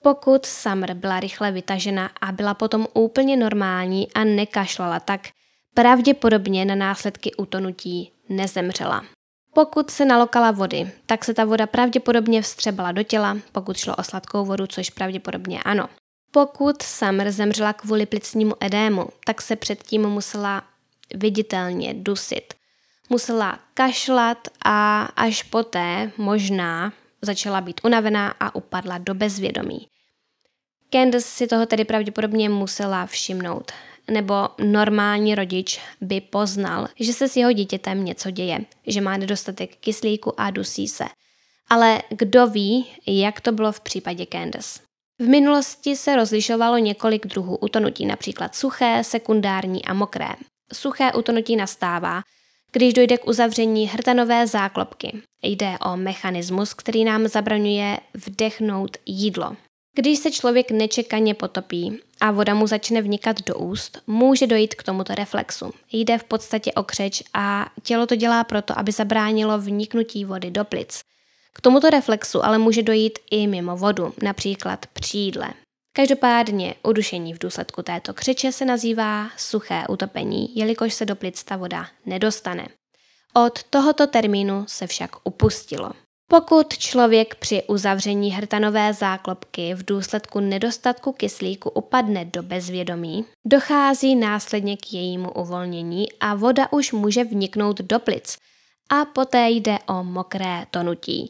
Pokud 0.02 0.46
Summer 0.46 0.94
byla 0.94 1.20
rychle 1.20 1.52
vytažena 1.52 2.10
a 2.20 2.32
byla 2.32 2.54
potom 2.54 2.86
úplně 2.94 3.36
normální 3.36 4.12
a 4.12 4.24
nekašlala, 4.24 5.00
tak 5.00 5.20
pravděpodobně 5.74 6.64
na 6.64 6.74
následky 6.74 7.34
utonutí 7.34 8.12
nezemřela. 8.28 9.04
Pokud 9.56 9.90
se 9.90 10.04
nalokala 10.04 10.50
vody, 10.50 10.90
tak 11.06 11.24
se 11.24 11.34
ta 11.34 11.44
voda 11.44 11.66
pravděpodobně 11.66 12.42
vstřebala 12.42 12.92
do 12.92 13.02
těla, 13.02 13.38
pokud 13.52 13.76
šlo 13.76 13.96
o 13.96 14.02
sladkou 14.02 14.44
vodu, 14.44 14.66
což 14.66 14.90
pravděpodobně 14.90 15.62
ano. 15.62 15.88
Pokud 16.30 16.82
Summer 16.82 17.32
zemřela 17.32 17.72
kvůli 17.72 18.06
plicnímu 18.06 18.54
edému, 18.60 19.08
tak 19.24 19.42
se 19.42 19.56
předtím 19.56 20.02
musela 20.02 20.62
viditelně 21.14 21.94
dusit. 21.94 22.54
Musela 23.10 23.58
kašlat 23.74 24.48
a 24.64 25.02
až 25.02 25.42
poté 25.42 26.12
možná 26.16 26.92
začala 27.22 27.60
být 27.60 27.80
unavená 27.84 28.34
a 28.40 28.54
upadla 28.54 28.98
do 28.98 29.14
bezvědomí. 29.14 29.88
Candace 30.92 31.28
si 31.28 31.46
toho 31.46 31.66
tedy 31.66 31.84
pravděpodobně 31.84 32.48
musela 32.48 33.06
všimnout 33.06 33.72
nebo 34.10 34.34
normální 34.64 35.34
rodič 35.34 35.80
by 36.00 36.20
poznal, 36.20 36.88
že 37.00 37.12
se 37.12 37.28
s 37.28 37.36
jeho 37.36 37.52
dítětem 37.52 38.04
něco 38.04 38.30
děje, 38.30 38.58
že 38.86 39.00
má 39.00 39.16
nedostatek 39.16 39.76
kyslíku 39.76 40.40
a 40.40 40.50
dusí 40.50 40.88
se. 40.88 41.04
Ale 41.68 42.02
kdo 42.08 42.46
ví, 42.46 42.86
jak 43.06 43.40
to 43.40 43.52
bylo 43.52 43.72
v 43.72 43.80
případě 43.80 44.26
Candace. 44.32 44.80
V 45.18 45.28
minulosti 45.28 45.96
se 45.96 46.16
rozlišovalo 46.16 46.78
několik 46.78 47.26
druhů 47.26 47.56
utonutí, 47.56 48.06
například 48.06 48.54
suché, 48.54 49.04
sekundární 49.04 49.84
a 49.84 49.94
mokré. 49.94 50.28
Suché 50.72 51.12
utonutí 51.12 51.56
nastává, 51.56 52.22
když 52.72 52.94
dojde 52.94 53.18
k 53.18 53.28
uzavření 53.28 53.88
hrtanové 53.88 54.46
záklopky. 54.46 55.22
Jde 55.42 55.78
o 55.78 55.96
mechanismus, 55.96 56.74
který 56.74 57.04
nám 57.04 57.28
zabraňuje 57.28 57.98
vdechnout 58.14 58.96
jídlo. 59.06 59.56
Když 59.98 60.18
se 60.18 60.30
člověk 60.30 60.70
nečekaně 60.70 61.34
potopí 61.34 62.00
a 62.20 62.30
voda 62.30 62.54
mu 62.54 62.66
začne 62.66 63.02
vnikat 63.02 63.42
do 63.46 63.54
úst, 63.54 63.98
může 64.06 64.46
dojít 64.46 64.74
k 64.74 64.82
tomuto 64.82 65.14
reflexu. 65.14 65.72
Jde 65.92 66.18
v 66.18 66.24
podstatě 66.24 66.72
o 66.72 66.82
křeč 66.82 67.22
a 67.34 67.66
tělo 67.82 68.06
to 68.06 68.16
dělá 68.16 68.44
proto, 68.44 68.78
aby 68.78 68.92
zabránilo 68.92 69.58
vniknutí 69.58 70.24
vody 70.24 70.50
do 70.50 70.64
plic. 70.64 71.00
K 71.52 71.60
tomuto 71.60 71.90
reflexu 71.90 72.44
ale 72.44 72.58
může 72.58 72.82
dojít 72.82 73.18
i 73.30 73.46
mimo 73.46 73.76
vodu, 73.76 74.14
například 74.22 74.86
při 74.86 75.18
jídle. 75.18 75.48
Každopádně 75.92 76.74
udušení 76.82 77.34
v 77.34 77.38
důsledku 77.38 77.82
této 77.82 78.14
křeče 78.14 78.52
se 78.52 78.64
nazývá 78.64 79.30
suché 79.36 79.84
utopení, 79.88 80.56
jelikož 80.56 80.94
se 80.94 81.04
do 81.04 81.16
plic 81.16 81.44
ta 81.44 81.56
voda 81.56 81.86
nedostane. 82.06 82.68
Od 83.34 83.62
tohoto 83.62 84.06
termínu 84.06 84.64
se 84.68 84.86
však 84.86 85.10
upustilo. 85.24 85.90
Pokud 86.28 86.78
člověk 86.78 87.34
při 87.34 87.62
uzavření 87.62 88.30
hrtanové 88.30 88.92
záklopky 88.92 89.74
v 89.74 89.84
důsledku 89.84 90.40
nedostatku 90.40 91.12
kyslíku 91.12 91.70
upadne 91.70 92.24
do 92.24 92.42
bezvědomí, 92.42 93.24
dochází 93.44 94.16
následně 94.16 94.76
k 94.76 94.92
jejímu 94.92 95.32
uvolnění 95.32 96.12
a 96.20 96.34
voda 96.34 96.72
už 96.72 96.92
může 96.92 97.24
vniknout 97.24 97.80
do 97.80 97.98
plic 97.98 98.38
a 98.90 99.04
poté 99.04 99.50
jde 99.50 99.78
o 99.88 100.04
mokré 100.04 100.66
tonutí. 100.70 101.28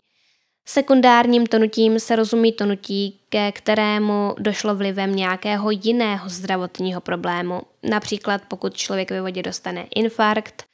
Sekundárním 0.69 1.47
tonutím 1.47 2.01
se 2.01 2.17
rozumí 2.17 2.53
tonutí, 2.53 3.21
ke 3.29 3.53
kterému 3.53 4.35
došlo 4.39 4.75
vlivem 4.75 5.17
nějakého 5.17 5.71
jiného 5.71 6.29
zdravotního 6.29 7.01
problému, 7.01 7.63
například 7.83 8.43
pokud 8.49 8.75
člověk 8.75 9.11
ve 9.11 9.21
vodě 9.21 9.43
dostane 9.43 9.87
infarkt 9.95 10.65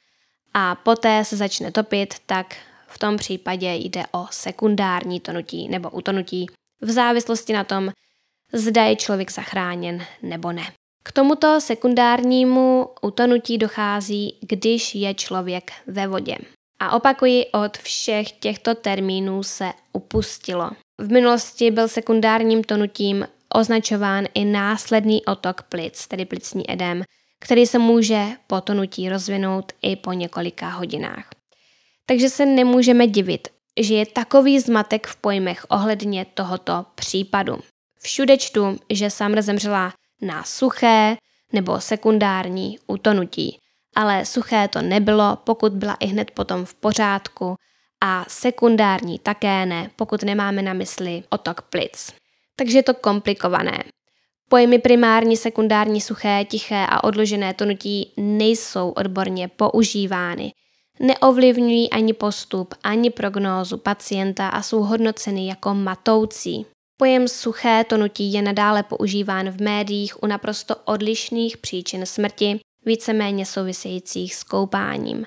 a 0.53 0.75
poté 0.75 1.25
se 1.25 1.37
začne 1.37 1.71
topit, 1.71 2.13
tak 2.25 2.55
v 2.93 2.99
tom 2.99 3.17
případě 3.17 3.73
jde 3.73 4.03
o 4.11 4.27
sekundární 4.31 5.19
tonutí 5.19 5.67
nebo 5.67 5.89
utonutí 5.89 6.47
v 6.81 6.91
závislosti 6.91 7.53
na 7.53 7.63
tom, 7.63 7.91
zda 8.53 8.83
je 8.83 8.95
člověk 8.95 9.31
zachráněn 9.31 10.05
nebo 10.21 10.51
ne. 10.51 10.63
K 11.03 11.11
tomuto 11.11 11.61
sekundárnímu 11.61 12.89
utonutí 13.01 13.57
dochází, 13.57 14.37
když 14.41 14.95
je 14.95 15.13
člověk 15.13 15.71
ve 15.87 16.07
vodě. 16.07 16.37
A 16.79 16.95
opakuji, 16.95 17.45
od 17.45 17.77
všech 17.77 18.31
těchto 18.31 18.75
termínů 18.75 19.43
se 19.43 19.71
upustilo. 19.93 20.71
V 21.01 21.11
minulosti 21.11 21.71
byl 21.71 21.87
sekundárním 21.87 22.63
tonutím 22.63 23.27
označován 23.53 24.25
i 24.33 24.45
následný 24.45 25.25
otok 25.25 25.63
plic, 25.63 26.07
tedy 26.07 26.25
plicní 26.25 26.71
edem, 26.71 27.03
který 27.39 27.65
se 27.65 27.79
může 27.79 28.25
po 28.47 28.61
tonutí 28.61 29.09
rozvinout 29.09 29.71
i 29.81 29.95
po 29.95 30.13
několika 30.13 30.69
hodinách. 30.69 31.32
Takže 32.05 32.29
se 32.29 32.45
nemůžeme 32.45 33.07
divit, 33.07 33.47
že 33.79 33.93
je 33.93 34.05
takový 34.05 34.59
zmatek 34.59 35.07
v 35.07 35.15
pojmech 35.15 35.65
ohledně 35.69 36.25
tohoto 36.25 36.85
případu. 36.95 37.59
Všude 37.99 38.37
čtu, 38.37 38.77
že 38.89 39.09
Summer 39.09 39.41
zemřela 39.41 39.93
na 40.21 40.43
suché 40.43 41.17
nebo 41.53 41.81
sekundární 41.81 42.79
utonutí, 42.87 43.59
ale 43.95 44.25
suché 44.25 44.67
to 44.67 44.81
nebylo, 44.81 45.37
pokud 45.43 45.73
byla 45.73 45.93
i 45.93 46.05
hned 46.05 46.31
potom 46.31 46.65
v 46.65 46.73
pořádku 46.73 47.55
a 48.03 48.25
sekundární 48.27 49.19
také 49.19 49.65
ne, 49.65 49.89
pokud 49.95 50.23
nemáme 50.23 50.61
na 50.61 50.73
mysli 50.73 51.23
otok 51.29 51.61
plic. 51.61 52.13
Takže 52.55 52.77
je 52.77 52.83
to 52.83 52.93
komplikované. 52.93 53.83
Pojmy 54.49 54.79
primární, 54.79 55.37
sekundární, 55.37 56.01
suché, 56.01 56.45
tiché 56.45 56.85
a 56.89 57.03
odložené 57.03 57.53
tonutí 57.53 58.13
nejsou 58.17 58.89
odborně 58.89 59.47
používány, 59.47 60.51
neovlivňují 60.99 61.89
ani 61.89 62.13
postup, 62.13 62.73
ani 62.83 63.09
prognózu 63.09 63.77
pacienta 63.77 64.47
a 64.47 64.61
jsou 64.61 64.83
hodnoceny 64.83 65.47
jako 65.47 65.73
matoucí. 65.73 66.65
Pojem 66.97 67.27
suché 67.27 67.83
tonutí 67.83 68.33
je 68.33 68.41
nadále 68.41 68.83
používán 68.83 69.49
v 69.49 69.61
médiích 69.61 70.23
u 70.23 70.27
naprosto 70.27 70.75
odlišných 70.75 71.57
příčin 71.57 72.05
smrti, 72.05 72.59
víceméně 72.85 73.45
souvisejících 73.45 74.35
s 74.35 74.43
koupáním. 74.43 75.25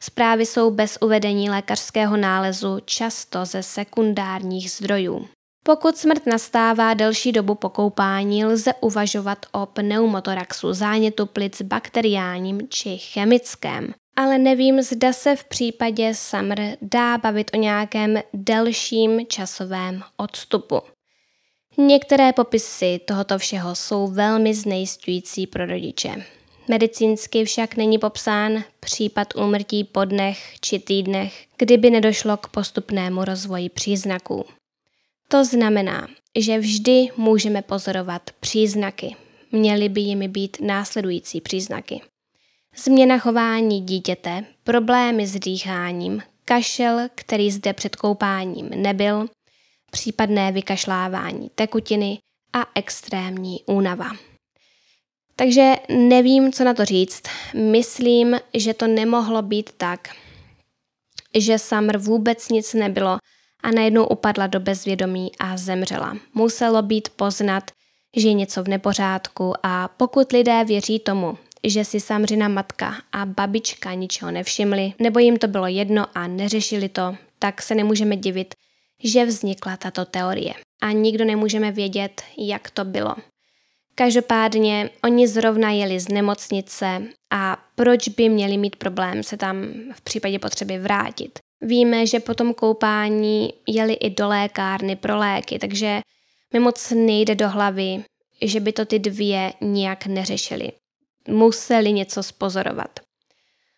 Zprávy 0.00 0.46
jsou 0.46 0.70
bez 0.70 0.98
uvedení 1.00 1.50
lékařského 1.50 2.16
nálezu 2.16 2.78
často 2.84 3.44
ze 3.44 3.62
sekundárních 3.62 4.70
zdrojů. 4.70 5.28
Pokud 5.66 5.96
smrt 5.96 6.26
nastává 6.26 6.94
delší 6.94 7.32
dobu 7.32 7.54
po 7.54 7.68
koupání, 7.68 8.44
lze 8.44 8.74
uvažovat 8.80 9.46
o 9.52 9.66
pneumotoraxu, 9.66 10.72
zánětu 10.72 11.26
plic 11.26 11.62
bakteriálním 11.62 12.60
či 12.68 12.98
chemickém 12.98 13.94
ale 14.16 14.38
nevím, 14.38 14.82
zda 14.82 15.12
se 15.12 15.36
v 15.36 15.44
případě 15.44 16.14
Summer 16.14 16.76
dá 16.82 17.18
bavit 17.18 17.50
o 17.54 17.56
nějakém 17.56 18.18
delším 18.32 19.26
časovém 19.26 20.02
odstupu. 20.16 20.80
Některé 21.78 22.32
popisy 22.32 23.00
tohoto 23.04 23.38
všeho 23.38 23.74
jsou 23.74 24.08
velmi 24.08 24.54
znejistující 24.54 25.46
pro 25.46 25.66
rodiče. 25.66 26.24
Medicínsky 26.68 27.44
však 27.44 27.76
není 27.76 27.98
popsán 27.98 28.64
případ 28.80 29.34
úmrtí 29.36 29.84
po 29.84 30.04
dnech 30.04 30.54
či 30.60 30.78
týdnech, 30.78 31.46
kdyby 31.58 31.90
nedošlo 31.90 32.36
k 32.36 32.48
postupnému 32.48 33.24
rozvoji 33.24 33.68
příznaků. 33.68 34.44
To 35.28 35.44
znamená, 35.44 36.08
že 36.38 36.58
vždy 36.58 37.08
můžeme 37.16 37.62
pozorovat 37.62 38.22
příznaky. 38.40 39.16
Měly 39.52 39.88
by 39.88 40.00
jimi 40.00 40.28
být 40.28 40.56
následující 40.60 41.40
příznaky 41.40 42.00
změna 42.76 43.18
chování 43.18 43.80
dítěte, 43.80 44.44
problémy 44.64 45.26
s 45.26 45.40
dýcháním, 45.40 46.22
kašel, 46.44 47.00
který 47.14 47.50
zde 47.50 47.72
před 47.72 47.96
koupáním 47.96 48.68
nebyl, 48.68 49.26
případné 49.90 50.52
vykašlávání 50.52 51.50
tekutiny 51.54 52.18
a 52.52 52.66
extrémní 52.74 53.60
únava. 53.66 54.10
Takže 55.36 55.74
nevím, 55.88 56.52
co 56.52 56.64
na 56.64 56.74
to 56.74 56.84
říct. 56.84 57.22
Myslím, 57.54 58.40
že 58.54 58.74
to 58.74 58.86
nemohlo 58.86 59.42
být 59.42 59.70
tak, 59.76 60.08
že 61.34 61.58
Summer 61.58 61.98
vůbec 61.98 62.48
nic 62.48 62.74
nebylo 62.74 63.18
a 63.62 63.70
najednou 63.70 64.06
upadla 64.06 64.46
do 64.46 64.60
bezvědomí 64.60 65.30
a 65.38 65.56
zemřela. 65.56 66.16
Muselo 66.34 66.82
být 66.82 67.08
poznat, 67.08 67.70
že 68.16 68.28
je 68.28 68.32
něco 68.32 68.62
v 68.62 68.68
nepořádku 68.68 69.52
a 69.62 69.88
pokud 69.88 70.32
lidé 70.32 70.64
věří 70.64 70.98
tomu, 70.98 71.38
že 71.64 71.84
si 71.84 72.00
Samřina 72.00 72.48
matka 72.48 72.94
a 73.12 73.26
babička 73.26 73.94
ničeho 73.94 74.30
nevšimli, 74.30 74.92
nebo 74.98 75.18
jim 75.18 75.36
to 75.36 75.48
bylo 75.48 75.66
jedno 75.66 76.06
a 76.14 76.26
neřešili 76.26 76.88
to, 76.88 77.16
tak 77.38 77.62
se 77.62 77.74
nemůžeme 77.74 78.16
divit, 78.16 78.54
že 79.04 79.24
vznikla 79.24 79.76
tato 79.76 80.04
teorie. 80.04 80.54
A 80.82 80.92
nikdo 80.92 81.24
nemůžeme 81.24 81.72
vědět, 81.72 82.22
jak 82.38 82.70
to 82.70 82.84
bylo. 82.84 83.14
Každopádně 83.94 84.90
oni 85.04 85.28
zrovna 85.28 85.70
jeli 85.70 86.00
z 86.00 86.08
nemocnice 86.08 87.02
a 87.32 87.64
proč 87.74 88.08
by 88.08 88.28
měli 88.28 88.56
mít 88.56 88.76
problém 88.76 89.22
se 89.22 89.36
tam 89.36 89.64
v 89.92 90.00
případě 90.00 90.38
potřeby 90.38 90.78
vrátit. 90.78 91.38
Víme, 91.60 92.06
že 92.06 92.20
po 92.20 92.34
tom 92.34 92.54
koupání 92.54 93.52
jeli 93.68 93.92
i 93.92 94.10
do 94.10 94.28
lékárny 94.28 94.96
pro 94.96 95.18
léky, 95.18 95.58
takže 95.58 96.00
mi 96.52 96.60
moc 96.60 96.90
nejde 96.90 97.34
do 97.34 97.48
hlavy, 97.48 98.04
že 98.42 98.60
by 98.60 98.72
to 98.72 98.84
ty 98.84 98.98
dvě 98.98 99.52
nijak 99.60 100.06
neřešili. 100.06 100.72
Museli 101.28 101.92
něco 101.92 102.22
spozorovat. 102.22 103.00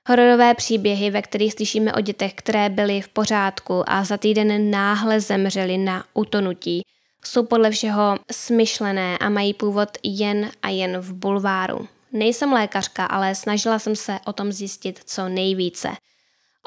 Hororové 0.09 0.55
příběhy, 0.55 1.11
ve 1.11 1.22
kterých 1.22 1.53
slyšíme 1.53 1.92
o 1.94 2.01
dětech, 2.01 2.34
které 2.34 2.68
byly 2.68 3.01
v 3.01 3.09
pořádku 3.09 3.82
a 3.86 4.05
za 4.05 4.16
týden 4.16 4.70
náhle 4.70 5.20
zemřely 5.20 5.78
na 5.78 6.05
utonutí, 6.14 6.82
jsou 7.24 7.42
podle 7.42 7.70
všeho 7.70 8.16
smyšlené 8.32 9.18
a 9.18 9.28
mají 9.28 9.55
původ 9.55 9.88
jen 10.03 10.51
a 10.62 10.68
jen 10.68 10.99
v 10.99 11.12
bulváru. 11.12 11.88
Nejsem 12.12 12.53
lékařka, 12.53 13.07
ale 13.07 13.34
snažila 13.34 13.78
jsem 13.78 13.97
se 13.97 14.18
o 14.26 14.32
tom 14.32 14.53
zjistit 14.53 15.01
co 15.05 15.28
nejvíce. 15.28 15.88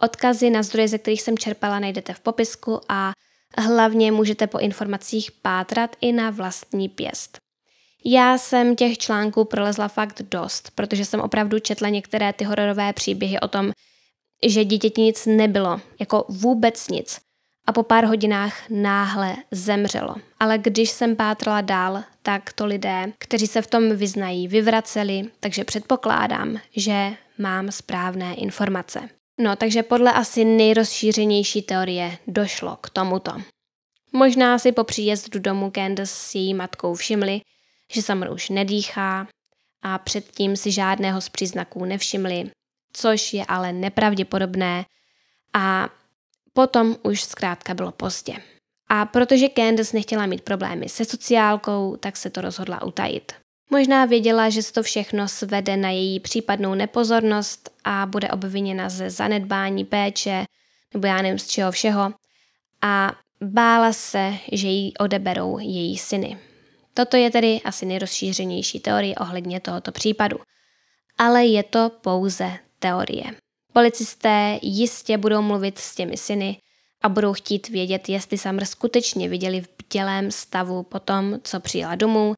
Odkazy 0.01 0.49
na 0.49 0.63
zdroje, 0.63 0.87
ze 0.87 0.97
kterých 0.97 1.21
jsem 1.21 1.37
čerpala, 1.37 1.79
najdete 1.79 2.13
v 2.13 2.19
popisku 2.19 2.81
a 2.89 3.11
hlavně 3.57 4.11
můžete 4.11 4.47
po 4.47 4.59
informacích 4.59 5.31
pátrat 5.31 5.95
i 6.01 6.11
na 6.11 6.29
vlastní 6.29 6.89
pěst. 6.89 7.37
Já 8.05 8.37
jsem 8.37 8.75
těch 8.75 8.97
článků 8.97 9.45
prolezla 9.45 9.87
fakt 9.87 10.21
dost, 10.21 10.71
protože 10.75 11.05
jsem 11.05 11.19
opravdu 11.19 11.59
četla 11.59 11.89
některé 11.89 12.33
ty 12.33 12.43
hororové 12.43 12.93
příběhy 12.93 13.39
o 13.39 13.47
tom, 13.47 13.71
že 14.47 14.65
dítěti 14.65 15.01
nic 15.01 15.25
nebylo, 15.25 15.81
jako 15.99 16.25
vůbec 16.29 16.87
nic. 16.87 17.19
A 17.67 17.71
po 17.71 17.83
pár 17.83 18.05
hodinách 18.05 18.69
náhle 18.69 19.35
zemřelo. 19.51 20.15
Ale 20.39 20.57
když 20.57 20.89
jsem 20.89 21.15
pátrala 21.15 21.61
dál, 21.61 22.03
tak 22.21 22.53
to 22.53 22.65
lidé, 22.65 23.11
kteří 23.17 23.47
se 23.47 23.61
v 23.61 23.67
tom 23.67 23.95
vyznají, 23.95 24.47
vyvraceli, 24.47 25.29
takže 25.39 25.63
předpokládám, 25.63 26.59
že 26.75 27.11
mám 27.37 27.71
správné 27.71 28.33
informace. 28.35 29.09
No, 29.39 29.55
takže 29.55 29.83
podle 29.83 30.13
asi 30.13 30.45
nejrozšířenější 30.45 31.61
teorie 31.61 32.17
došlo 32.27 32.77
k 32.81 32.89
tomuto. 32.89 33.31
Možná 34.13 34.59
si 34.59 34.71
po 34.71 34.83
příjezdu 34.83 35.39
domů 35.39 35.71
Candace 35.75 36.13
s 36.15 36.35
její 36.35 36.53
matkou 36.53 36.93
všimli, 36.93 37.41
že 37.91 38.01
Summer 38.01 38.31
už 38.31 38.49
nedýchá 38.49 39.27
a 39.81 39.97
předtím 39.97 40.55
si 40.55 40.71
žádného 40.71 41.21
z 41.21 41.29
příznaků 41.29 41.85
nevšimli, 41.85 42.51
což 42.93 43.33
je 43.33 43.45
ale 43.45 43.73
nepravděpodobné 43.73 44.85
a 45.53 45.89
potom 46.53 46.95
už 47.03 47.23
zkrátka 47.23 47.73
bylo 47.73 47.91
pozdě. 47.91 48.33
A 48.89 49.05
protože 49.05 49.49
Candace 49.49 49.97
nechtěla 49.97 50.25
mít 50.25 50.41
problémy 50.41 50.89
se 50.89 51.05
sociálkou, 51.05 51.95
tak 51.95 52.17
se 52.17 52.29
to 52.29 52.41
rozhodla 52.41 52.83
utajit. 52.83 53.33
Možná 53.69 54.05
věděla, 54.05 54.49
že 54.49 54.63
se 54.63 54.73
to 54.73 54.83
všechno 54.83 55.27
svede 55.27 55.77
na 55.77 55.89
její 55.89 56.19
případnou 56.19 56.73
nepozornost 56.73 57.69
a 57.83 58.05
bude 58.05 58.29
obviněna 58.29 58.89
ze 58.89 59.09
zanedbání 59.09 59.85
péče, 59.85 60.45
nebo 60.93 61.07
já 61.07 61.21
nevím 61.21 61.39
z 61.39 61.47
čeho 61.47 61.71
všeho. 61.71 62.13
A 62.81 63.11
bála 63.41 63.93
se, 63.93 64.33
že 64.51 64.67
jí 64.67 64.97
odeberou 64.97 65.59
její 65.59 65.97
syny. 65.97 66.37
Toto 66.99 67.17
je 67.17 67.31
tedy 67.31 67.61
asi 67.63 67.85
nejrozšířenější 67.85 68.79
teorie 68.79 69.15
ohledně 69.15 69.59
tohoto 69.59 69.91
případu. 69.91 70.37
Ale 71.17 71.45
je 71.45 71.63
to 71.63 71.91
pouze 72.01 72.57
teorie. 72.79 73.23
Policisté 73.73 74.59
jistě 74.61 75.17
budou 75.17 75.41
mluvit 75.41 75.77
s 75.77 75.95
těmi 75.95 76.17
syny 76.17 76.57
a 77.01 77.09
budou 77.09 77.33
chtít 77.33 77.69
vědět, 77.69 78.09
jestli 78.09 78.37
Summer 78.37 78.65
skutečně 78.65 79.29
viděli 79.29 79.61
v 79.61 79.69
bdělém 79.77 80.31
stavu 80.31 80.83
po 80.83 80.99
tom, 80.99 81.39
co 81.43 81.59
přijela 81.59 81.95
domů 81.95 82.33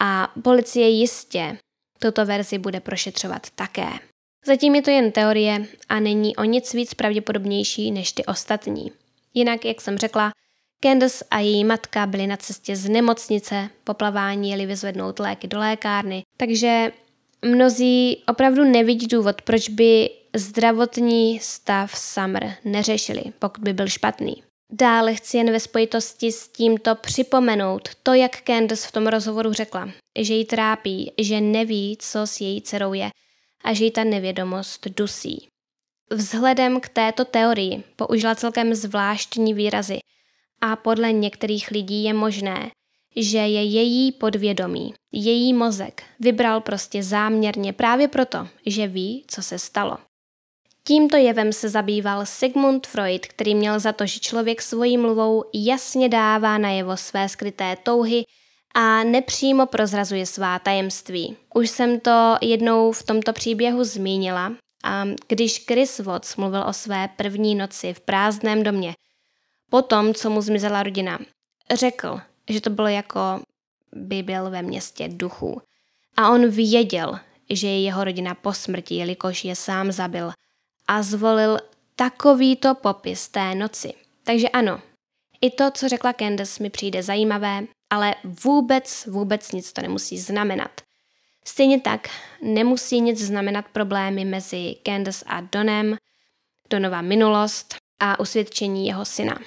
a 0.00 0.32
policie 0.42 0.88
jistě 0.88 1.58
tuto 1.98 2.26
verzi 2.26 2.58
bude 2.58 2.80
prošetřovat 2.80 3.50
také. 3.50 3.88
Zatím 4.46 4.74
je 4.74 4.82
to 4.82 4.90
jen 4.90 5.12
teorie 5.12 5.66
a 5.88 6.00
není 6.00 6.36
o 6.36 6.44
nic 6.44 6.74
víc 6.74 6.94
pravděpodobnější 6.94 7.90
než 7.90 8.12
ty 8.12 8.24
ostatní. 8.24 8.92
Jinak, 9.34 9.64
jak 9.64 9.80
jsem 9.80 9.98
řekla, 9.98 10.32
Candace 10.84 11.24
a 11.30 11.38
její 11.38 11.64
matka 11.64 12.06
byly 12.06 12.26
na 12.26 12.36
cestě 12.36 12.76
z 12.76 12.88
nemocnice, 12.88 13.68
po 13.84 13.94
plavání 13.94 14.50
jeli 14.50 14.66
vyzvednout 14.66 15.18
léky 15.18 15.48
do 15.48 15.58
lékárny, 15.58 16.22
takže 16.36 16.92
mnozí 17.44 18.22
opravdu 18.28 18.64
nevidí 18.64 19.06
důvod, 19.06 19.42
proč 19.42 19.68
by 19.68 20.10
zdravotní 20.36 21.40
stav 21.40 21.98
Summer 21.98 22.56
neřešili, 22.64 23.22
pokud 23.38 23.64
by 23.64 23.72
byl 23.72 23.88
špatný. 23.88 24.42
Dále 24.72 25.14
chci 25.14 25.36
jen 25.36 25.52
ve 25.52 25.60
spojitosti 25.60 26.32
s 26.32 26.48
tímto 26.48 26.94
připomenout 26.94 27.88
to, 28.02 28.14
jak 28.14 28.42
Candace 28.42 28.88
v 28.88 28.92
tom 28.92 29.06
rozhovoru 29.06 29.52
řekla, 29.52 29.90
že 30.18 30.34
jí 30.34 30.44
trápí, 30.44 31.12
že 31.18 31.40
neví, 31.40 31.96
co 32.00 32.26
s 32.26 32.40
její 32.40 32.62
dcerou 32.62 32.92
je 32.92 33.10
a 33.64 33.72
že 33.72 33.84
jí 33.84 33.90
ta 33.90 34.04
nevědomost 34.04 34.86
dusí. 34.96 35.46
Vzhledem 36.10 36.80
k 36.80 36.88
této 36.88 37.24
teorii 37.24 37.84
použila 37.96 38.34
celkem 38.34 38.74
zvláštní 38.74 39.54
výrazy 39.54 39.98
a 40.60 40.76
podle 40.76 41.12
některých 41.12 41.70
lidí 41.70 42.04
je 42.04 42.14
možné, 42.14 42.70
že 43.16 43.38
je 43.38 43.62
její 43.62 44.12
podvědomí, 44.12 44.94
její 45.12 45.52
mozek 45.52 46.02
vybral 46.20 46.60
prostě 46.60 47.02
záměrně 47.02 47.72
právě 47.72 48.08
proto, 48.08 48.48
že 48.66 48.86
ví, 48.86 49.24
co 49.26 49.42
se 49.42 49.58
stalo. 49.58 49.98
Tímto 50.86 51.16
jevem 51.16 51.52
se 51.52 51.68
zabýval 51.68 52.26
Sigmund 52.26 52.86
Freud, 52.86 53.26
který 53.26 53.54
měl 53.54 53.80
za 53.80 53.92
to, 53.92 54.06
že 54.06 54.20
člověk 54.20 54.62
svojí 54.62 54.98
mluvou 54.98 55.44
jasně 55.54 56.08
dává 56.08 56.58
najevo 56.58 56.96
své 56.96 57.28
skryté 57.28 57.76
touhy 57.82 58.24
a 58.74 59.04
nepřímo 59.04 59.66
prozrazuje 59.66 60.26
svá 60.26 60.58
tajemství. 60.58 61.36
Už 61.54 61.70
jsem 61.70 62.00
to 62.00 62.36
jednou 62.42 62.92
v 62.92 63.02
tomto 63.02 63.32
příběhu 63.32 63.84
zmínila, 63.84 64.52
a 64.84 65.04
když 65.28 65.64
Chris 65.66 65.98
Watts 65.98 66.36
mluvil 66.36 66.64
o 66.68 66.72
své 66.72 67.08
první 67.16 67.54
noci 67.54 67.94
v 67.94 68.00
prázdném 68.00 68.62
domě, 68.62 68.94
po 69.74 69.82
tom, 69.82 70.14
co 70.14 70.30
mu 70.30 70.40
zmizela 70.42 70.82
rodina, 70.82 71.18
řekl, 71.74 72.20
že 72.48 72.60
to 72.60 72.70
bylo 72.70 72.88
jako 72.88 73.20
by 73.92 74.22
byl 74.22 74.50
ve 74.50 74.62
městě 74.62 75.08
duchů. 75.08 75.62
A 76.16 76.30
on 76.30 76.48
věděl, 76.48 77.18
že 77.50 77.66
je 77.66 77.82
jeho 77.82 78.04
rodina 78.04 78.34
po 78.34 78.52
smrti, 78.52 78.94
jelikož 78.94 79.44
je 79.44 79.56
sám 79.56 79.92
zabil– 79.92 80.32
a 80.86 81.02
zvolil 81.02 81.58
takovýto 81.96 82.74
popis 82.74 83.28
té 83.28 83.54
noci. 83.54 83.94
Takže 84.24 84.48
ano, 84.48 84.80
i 85.40 85.50
to, 85.50 85.70
co 85.70 85.88
řekla 85.88 86.12
Candace, 86.12 86.62
mi 86.62 86.70
přijde 86.70 87.02
zajímavé, 87.02 87.64
ale 87.90 88.14
vůbec, 88.24 89.06
vůbec 89.06 89.52
nic 89.52 89.72
to 89.72 89.82
nemusí 89.82 90.18
znamenat. 90.18 90.80
Stejně 91.44 91.80
tak 91.80 92.08
nemusí 92.42 93.00
nic 93.00 93.20
znamenat 93.20 93.64
problémy 93.72 94.24
mezi 94.24 94.76
Candace 94.86 95.24
a 95.28 95.40
Donem, 95.40 95.96
Donova 96.70 97.02
minulost 97.02 97.74
a 98.00 98.20
usvědčení 98.20 98.86
jeho 98.86 99.04
syna. 99.04 99.38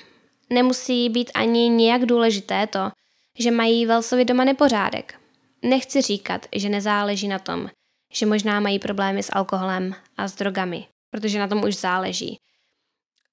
Nemusí 0.49 1.09
být 1.09 1.31
ani 1.33 1.69
nějak 1.69 2.05
důležité 2.05 2.67
to, 2.67 2.91
že 3.39 3.51
mají 3.51 3.85
Velsovi 3.85 4.25
doma 4.25 4.43
nepořádek. 4.43 5.19
Nechci 5.61 6.01
říkat, 6.01 6.45
že 6.55 6.69
nezáleží 6.69 7.27
na 7.27 7.39
tom, 7.39 7.69
že 8.13 8.25
možná 8.25 8.59
mají 8.59 8.79
problémy 8.79 9.23
s 9.23 9.35
alkoholem 9.35 9.95
a 10.17 10.27
s 10.27 10.35
drogami 10.35 10.87
protože 11.11 11.39
na 11.39 11.47
tom 11.47 11.63
už 11.63 11.75
záleží. 11.75 12.39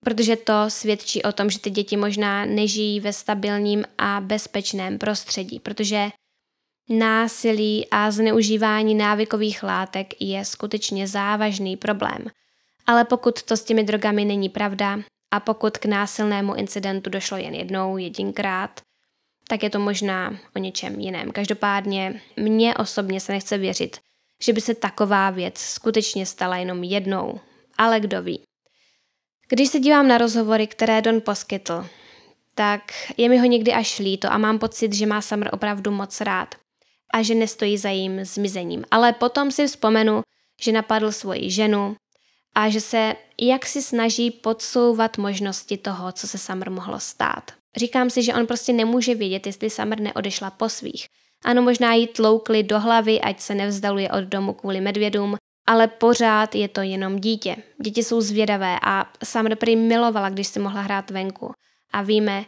Protože 0.04 0.36
to 0.36 0.52
svědčí 0.68 1.22
o 1.22 1.32
tom, 1.32 1.50
že 1.50 1.58
ty 1.58 1.70
děti 1.70 1.96
možná 1.96 2.44
nežijí 2.44 3.00
ve 3.00 3.12
stabilním 3.12 3.84
a 3.98 4.20
bezpečném 4.20 4.98
prostředí, 4.98 5.60
protože 5.60 6.08
násilí 6.88 7.86
a 7.90 8.10
zneužívání 8.10 8.94
návykových 8.94 9.62
látek 9.62 10.20
je 10.20 10.44
skutečně 10.44 11.08
závažný 11.08 11.76
problém. 11.76 12.26
Ale 12.86 13.04
pokud 13.04 13.42
to 13.42 13.56
s 13.56 13.64
těmi 13.64 13.84
drogami 13.84 14.24
není 14.24 14.48
pravda 14.48 14.98
a 15.35 15.41
pokud 15.41 15.78
k 15.78 15.85
násilnému 15.85 16.55
incidentu 16.55 17.11
došlo 17.11 17.37
jen 17.37 17.55
jednou, 17.55 17.97
jedinkrát, 17.97 18.80
tak 19.49 19.62
je 19.62 19.70
to 19.70 19.78
možná 19.78 20.39
o 20.57 20.59
něčem 20.59 21.01
jiném. 21.01 21.30
Každopádně 21.30 22.20
mně 22.37 22.74
osobně 22.74 23.20
se 23.20 23.32
nechce 23.32 23.59
věřit, 23.59 23.99
že 24.43 24.53
by 24.53 24.61
se 24.61 24.74
taková 24.74 25.30
věc 25.30 25.59
skutečně 25.59 26.26
stala 26.26 26.57
jenom 26.57 26.85
jednou 26.85 27.41
ale 27.78 28.01
kdo 28.01 28.22
ví. 28.22 28.43
Když 29.49 29.68
se 29.68 29.78
dívám 29.78 30.09
na 30.09 30.18
rozhovory, 30.18 30.66
které 30.66 31.03
Don 31.03 31.20
poskytl, 31.20 31.87
tak 32.55 32.82
je 33.16 33.28
mi 33.28 33.39
ho 33.39 33.45
někdy 33.45 33.72
až 33.72 33.99
líto 33.99 34.32
a 34.32 34.39
mám 34.39 34.59
pocit, 34.59 34.93
že 34.93 35.07
má 35.07 35.20
Summer 35.20 35.51
opravdu 35.53 35.91
moc 35.91 36.20
rád 36.20 36.55
a 37.14 37.22
že 37.22 37.35
nestojí 37.35 37.78
za 37.78 37.91
jím 37.91 38.24
zmizením. 38.24 38.85
Ale 38.91 39.12
potom 39.12 39.51
si 39.51 39.66
vzpomenu, 39.66 40.22
že 40.62 40.72
napadl 40.72 41.12
svoji 41.12 41.51
ženu 41.51 41.97
a 42.55 42.68
že 42.68 42.80
se 42.80 43.14
jak 43.40 43.66
si 43.66 43.82
snaží 43.82 44.30
podsouvat 44.30 45.18
možnosti 45.18 45.76
toho, 45.76 46.12
co 46.12 46.28
se 46.28 46.38
Summer 46.38 46.70
mohlo 46.70 47.00
stát. 47.00 47.50
Říkám 47.76 48.11
si, 48.11 48.22
že 48.22 48.34
on 48.34 48.46
prostě 48.46 48.72
nemůže 48.72 49.14
vědět, 49.14 49.46
jestli 49.46 49.70
Summer 49.70 50.00
neodešla 50.00 50.50
po 50.50 50.68
svých. 50.68 51.07
Ano, 51.44 51.62
možná 51.62 51.94
jí 51.94 52.07
tloukli 52.07 52.62
do 52.62 52.80
hlavy, 52.80 53.20
ať 53.20 53.40
se 53.40 53.55
nevzdaluje 53.55 54.11
od 54.11 54.24
domu 54.24 54.52
kvůli 54.52 54.80
medvědům, 54.80 55.36
ale 55.66 55.88
pořád 55.88 56.55
je 56.55 56.68
to 56.68 56.80
jenom 56.80 57.18
dítě. 57.18 57.57
Děti 57.82 58.02
jsou 58.02 58.20
zvědavé 58.20 58.78
a 58.82 59.12
Summer 59.24 59.57
prý 59.57 59.76
milovala, 59.76 60.28
když 60.28 60.46
si 60.46 60.61
mohla 60.61 60.80
hrát 60.80 61.11
venku. 61.11 61.52
A 61.92 62.02
víme, 62.02 62.44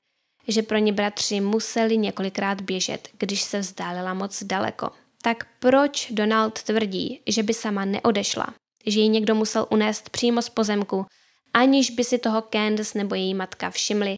že 0.48 0.62
pro 0.62 0.78
ně 0.78 0.92
bratři 0.92 1.40
museli 1.40 1.96
několikrát 1.96 2.60
běžet, 2.60 3.08
když 3.18 3.42
se 3.42 3.58
vzdálila 3.58 4.14
moc 4.14 4.42
daleko. 4.42 4.90
Tak 5.22 5.46
proč 5.58 6.08
Donald 6.10 6.62
tvrdí, 6.62 7.20
že 7.26 7.42
by 7.42 7.54
sama 7.54 7.84
neodešla? 7.84 8.46
Že 8.86 9.00
ji 9.00 9.08
někdo 9.08 9.34
musel 9.34 9.66
unést 9.70 10.10
přímo 10.10 10.42
z 10.42 10.48
pozemku, 10.48 11.06
aniž 11.54 11.90
by 11.90 12.04
si 12.04 12.18
toho 12.18 12.42
Candace 12.42 12.98
nebo 12.98 13.14
její 13.14 13.34
matka 13.34 13.70
všimli 13.70 14.16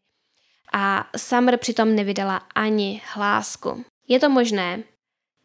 a 0.72 1.10
Summer 1.16 1.56
přitom 1.56 1.94
nevydala 1.94 2.36
ani 2.54 3.02
hlásku. 3.14 3.84
Je 4.08 4.20
to 4.20 4.28
možné, 4.30 4.82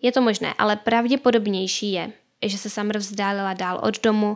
je 0.01 0.11
to 0.11 0.21
možné, 0.21 0.53
ale 0.57 0.75
pravděpodobnější 0.75 1.91
je, 1.91 2.11
že 2.45 2.57
se 2.57 2.69
Summer 2.69 2.97
vzdálila 2.97 3.53
dál 3.53 3.79
od 3.83 4.01
domu 4.01 4.35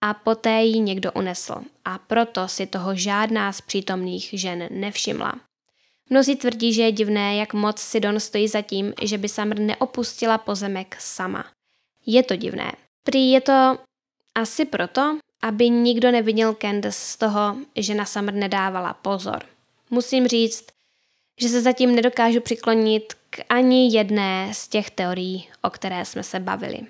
a 0.00 0.14
poté 0.14 0.62
ji 0.62 0.78
někdo 0.78 1.12
unesl 1.12 1.54
a 1.84 1.98
proto 1.98 2.48
si 2.48 2.66
toho 2.66 2.96
žádná 2.96 3.52
z 3.52 3.60
přítomných 3.60 4.30
žen 4.32 4.68
nevšimla. 4.70 5.34
Mnozí 6.10 6.36
tvrdí, 6.36 6.72
že 6.72 6.82
je 6.82 6.92
divné, 6.92 7.36
jak 7.36 7.54
moc 7.54 7.80
si 7.80 8.00
Don 8.00 8.20
stojí 8.20 8.48
za 8.48 8.62
tím, 8.62 8.92
že 9.02 9.18
by 9.18 9.28
Summer 9.28 9.58
neopustila 9.58 10.38
pozemek 10.38 10.96
sama. 11.00 11.44
Je 12.06 12.22
to 12.22 12.36
divné. 12.36 12.72
Prý 13.04 13.30
je 13.30 13.40
to 13.40 13.78
asi 14.36 14.64
proto, 14.64 15.18
aby 15.42 15.70
nikdo 15.70 16.10
neviděl 16.10 16.54
Candace 16.54 16.98
z 16.98 17.16
toho, 17.16 17.56
že 17.76 17.94
na 17.94 18.04
Summer 18.04 18.34
nedávala 18.34 18.94
pozor. 18.94 19.42
Musím 19.90 20.28
říct, 20.28 20.66
že 21.40 21.48
se 21.48 21.60
zatím 21.60 21.94
nedokážu 21.94 22.40
přiklonit 22.40 23.14
k 23.30 23.40
ani 23.48 23.96
jedné 23.96 24.54
z 24.54 24.68
těch 24.68 24.90
teorií, 24.90 25.48
o 25.62 25.70
které 25.70 26.04
jsme 26.04 26.22
se 26.22 26.40
bavili. 26.40 26.80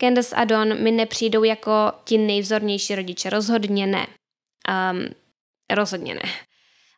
Candace 0.00 0.36
a 0.36 0.44
Don 0.44 0.82
mi 0.82 0.90
nepřijdou 0.90 1.44
jako 1.44 1.92
ti 2.04 2.18
nejvzornější 2.18 2.94
rodiče, 2.94 3.30
rozhodně 3.30 3.86
ne. 3.86 4.06
Um, 4.68 5.06
rozhodně 5.70 6.14
ne. 6.14 6.22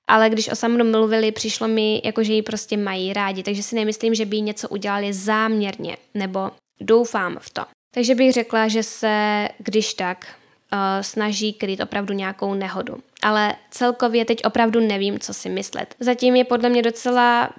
Ale 0.07 0.31
když 0.31 0.49
o 0.49 0.57
Samru 0.57 0.85
mluvili, 0.85 1.33
přišlo 1.33 1.69
mi, 1.69 2.03
jako 2.05 2.25
že 2.25 2.33
ji 2.33 2.43
prostě 2.43 2.77
mají 2.77 3.13
rádi, 3.13 3.43
takže 3.43 3.63
si 3.63 3.75
nemyslím, 3.75 4.15
že 4.15 4.27
by 4.27 4.37
jí 4.37 4.43
něco 4.43 4.69
udělali 4.69 5.13
záměrně, 5.13 5.97
nebo 6.15 6.51
doufám 6.81 7.39
v 7.41 7.51
to. 7.51 7.63
Takže 7.95 8.15
bych 8.15 8.33
řekla, 8.33 8.69
že 8.69 8.83
se, 8.83 9.49
když 9.59 9.95
tak, 9.95 10.37
uh, 10.73 10.79
snaží 11.03 11.53
kryt 11.53 11.81
opravdu 11.81 12.15
nějakou 12.15 12.55
nehodu. 12.55 13.03
Ale 13.23 13.57
celkově 13.71 14.25
teď 14.25 14.45
opravdu 14.45 14.81
nevím, 14.81 15.19
co 15.19 15.35
si 15.35 15.49
myslet. 15.49 15.95
Zatím 16.01 16.37
je 16.37 16.45
podle 16.45 16.69
mě 16.69 16.83
docela 16.83 17.51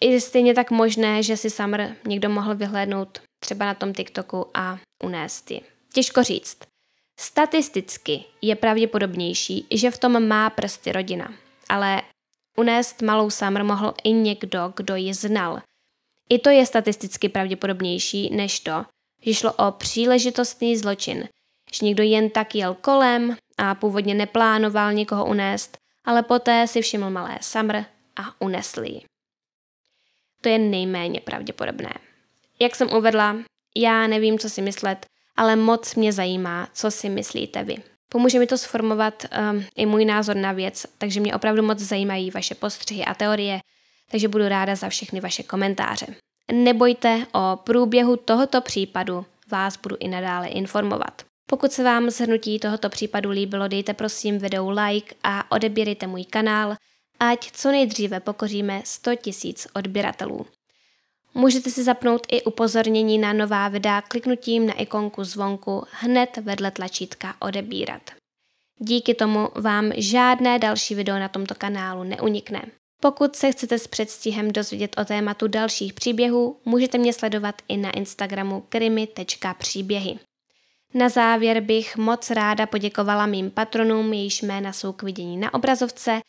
i 0.00 0.20
stejně 0.20 0.54
tak 0.54 0.70
možné, 0.70 1.22
že 1.22 1.36
si 1.36 1.50
Summer 1.50 1.96
někdo 2.06 2.28
mohl 2.28 2.54
vyhlédnout 2.54 3.20
třeba 3.40 3.66
na 3.66 3.74
tom 3.74 3.92
TikToku 3.92 4.46
a 4.54 4.78
unést 5.04 5.50
ji. 5.50 5.60
Těžko 5.92 6.22
říct. 6.22 6.58
Statisticky 7.20 8.24
je 8.42 8.56
pravděpodobnější, 8.56 9.66
že 9.70 9.90
v 9.90 9.98
tom 9.98 10.28
má 10.28 10.50
prsty 10.50 10.92
rodina, 10.92 11.32
ale 11.68 12.02
unést 12.58 13.02
malou 13.02 13.30
Summer 13.30 13.64
mohl 13.64 13.94
i 14.04 14.12
někdo, 14.12 14.72
kdo 14.76 14.96
ji 14.96 15.14
znal. 15.14 15.60
I 16.30 16.38
to 16.38 16.50
je 16.50 16.66
statisticky 16.66 17.28
pravděpodobnější 17.28 18.30
než 18.30 18.60
to, 18.60 18.84
že 19.22 19.34
šlo 19.34 19.52
o 19.52 19.70
příležitostný 19.70 20.76
zločin, 20.76 21.28
že 21.72 21.86
někdo 21.86 22.02
jen 22.02 22.30
tak 22.30 22.54
jel 22.54 22.74
kolem 22.74 23.36
a 23.58 23.74
původně 23.74 24.14
neplánoval 24.14 24.92
někoho 24.92 25.26
unést, 25.26 25.78
ale 26.04 26.22
poté 26.22 26.66
si 26.66 26.82
všiml 26.82 27.10
malé 27.10 27.38
Summer 27.40 27.84
a 28.16 28.40
unesl 28.40 28.82
ji. 28.84 29.00
To 30.40 30.48
je 30.48 30.58
nejméně 30.58 31.20
pravděpodobné. 31.20 31.94
Jak 32.60 32.76
jsem 32.76 32.92
uvedla, 32.92 33.36
já 33.76 34.06
nevím, 34.06 34.38
co 34.38 34.50
si 34.50 34.62
myslet, 34.62 35.06
ale 35.36 35.56
moc 35.56 35.94
mě 35.94 36.12
zajímá, 36.12 36.68
co 36.72 36.90
si 36.90 37.08
myslíte 37.08 37.64
vy. 37.64 37.76
Pomůže 38.08 38.38
mi 38.38 38.46
to 38.46 38.58
sformovat 38.58 39.24
um, 39.52 39.64
i 39.76 39.86
můj 39.86 40.04
názor 40.04 40.36
na 40.36 40.52
věc, 40.52 40.86
takže 40.98 41.20
mě 41.20 41.34
opravdu 41.34 41.62
moc 41.62 41.78
zajímají 41.78 42.30
vaše 42.30 42.54
postřehy 42.54 43.04
a 43.04 43.14
teorie, 43.14 43.60
takže 44.10 44.28
budu 44.28 44.48
ráda 44.48 44.74
za 44.74 44.88
všechny 44.88 45.20
vaše 45.20 45.42
komentáře. 45.42 46.06
Nebojte, 46.54 47.26
o 47.34 47.56
průběhu 47.64 48.16
tohoto 48.16 48.60
případu 48.60 49.26
vás 49.50 49.76
budu 49.76 49.96
i 50.00 50.08
nadále 50.08 50.48
informovat. 50.48 51.22
Pokud 51.46 51.72
se 51.72 51.84
vám 51.84 52.10
zhrnutí 52.10 52.58
tohoto 52.58 52.88
případu 52.88 53.30
líbilo, 53.30 53.68
dejte 53.68 53.94
prosím 53.94 54.38
videu 54.38 54.70
like 54.70 55.14
a 55.22 55.52
odebírejte 55.52 56.06
můj 56.06 56.24
kanál, 56.24 56.76
ať 57.20 57.50
co 57.52 57.70
nejdříve 57.70 58.20
pokoříme 58.20 58.82
100 58.84 59.10
000 59.10 59.18
odběratelů. 59.74 60.46
Můžete 61.34 61.70
si 61.70 61.82
zapnout 61.82 62.26
i 62.30 62.42
upozornění 62.42 63.18
na 63.18 63.32
nová 63.32 63.68
videa 63.68 64.02
kliknutím 64.02 64.66
na 64.66 64.72
ikonku 64.72 65.24
zvonku 65.24 65.84
hned 65.90 66.36
vedle 66.36 66.70
tlačítka 66.70 67.34
odebírat. 67.38 68.10
Díky 68.78 69.14
tomu 69.14 69.48
vám 69.54 69.92
žádné 69.96 70.58
další 70.58 70.94
video 70.94 71.18
na 71.18 71.28
tomto 71.28 71.54
kanálu 71.54 72.04
neunikne. 72.04 72.62
Pokud 73.04 73.36
se 73.36 73.52
chcete 73.52 73.78
s 73.78 73.86
předstihem 73.86 74.52
dozvědět 74.52 75.00
o 75.00 75.04
tématu 75.04 75.48
dalších 75.48 75.92
příběhů, 75.92 76.56
můžete 76.64 76.98
mě 76.98 77.12
sledovat 77.12 77.54
i 77.68 77.76
na 77.76 77.90
Instagramu 77.90 78.64
krimi.příběhy. 78.68 80.18
Na 80.94 81.08
závěr 81.08 81.60
bych 81.60 81.96
moc 81.96 82.30
ráda 82.30 82.66
poděkovala 82.66 83.26
mým 83.26 83.50
patronům, 83.50 84.12
jejichž 84.12 84.42
jména 84.42 84.72
jsou 84.72 84.92
k 84.92 85.02
vidění 85.02 85.36
na 85.36 85.54
obrazovce 85.54 86.20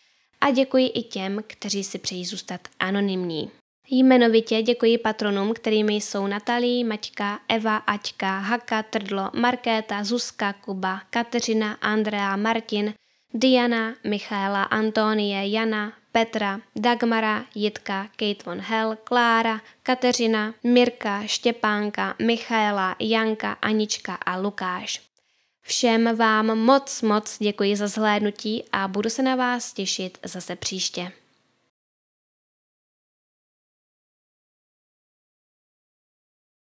a 0.42 0.52
děkuji 0.52 0.88
i 0.88 1.04
těm, 1.04 1.44
kteří 1.48 1.84
si 1.84 1.98
přejí 1.98 2.26
zůstat 2.26 2.62
anonymní. 2.80 3.52
Jmenovitě 3.90 4.62
děkuji 4.62 4.98
patronům, 4.98 5.54
kterými 5.54 5.94
jsou 5.96 6.28
Natalí, 6.28 6.84
Maťka, 6.84 7.40
Eva, 7.48 7.78
Aťka, 7.78 8.40
Haka, 8.40 8.84
Trdlo, 8.84 9.30
Markéta, 9.34 10.04
Zuzka, 10.04 10.54
Kuba, 10.54 11.02
Kateřina, 11.10 11.74
Andrea, 11.74 12.36
Martin, 12.36 12.94
Diana, 13.34 13.94
Michaela, 14.04 14.64
Antonie, 14.64 15.50
Jana, 15.50 15.94
Petra, 16.14 16.60
Dagmara, 16.76 17.46
Jitka, 17.56 18.08
Kate 18.16 18.44
von 18.46 18.60
Hell, 18.60 18.98
Klára, 19.04 19.62
Kateřina, 19.84 20.54
Mirka, 20.64 21.24
Štěpánka, 21.26 22.16
Michaela, 22.22 22.96
Janka, 23.00 23.52
Anička 23.52 24.14
a 24.16 24.38
Lukáš. 24.38 25.02
Všem 25.62 26.16
vám 26.18 26.46
moc 26.60 27.02
moc 27.02 27.38
děkuji 27.40 27.76
za 27.76 27.88
zhlédnutí 27.88 28.64
a 28.72 28.88
budu 28.88 29.10
se 29.10 29.24
na 29.24 29.36
vás 29.36 29.74
těšit 29.74 30.18
zase 30.24 30.56
příště. 30.56 31.12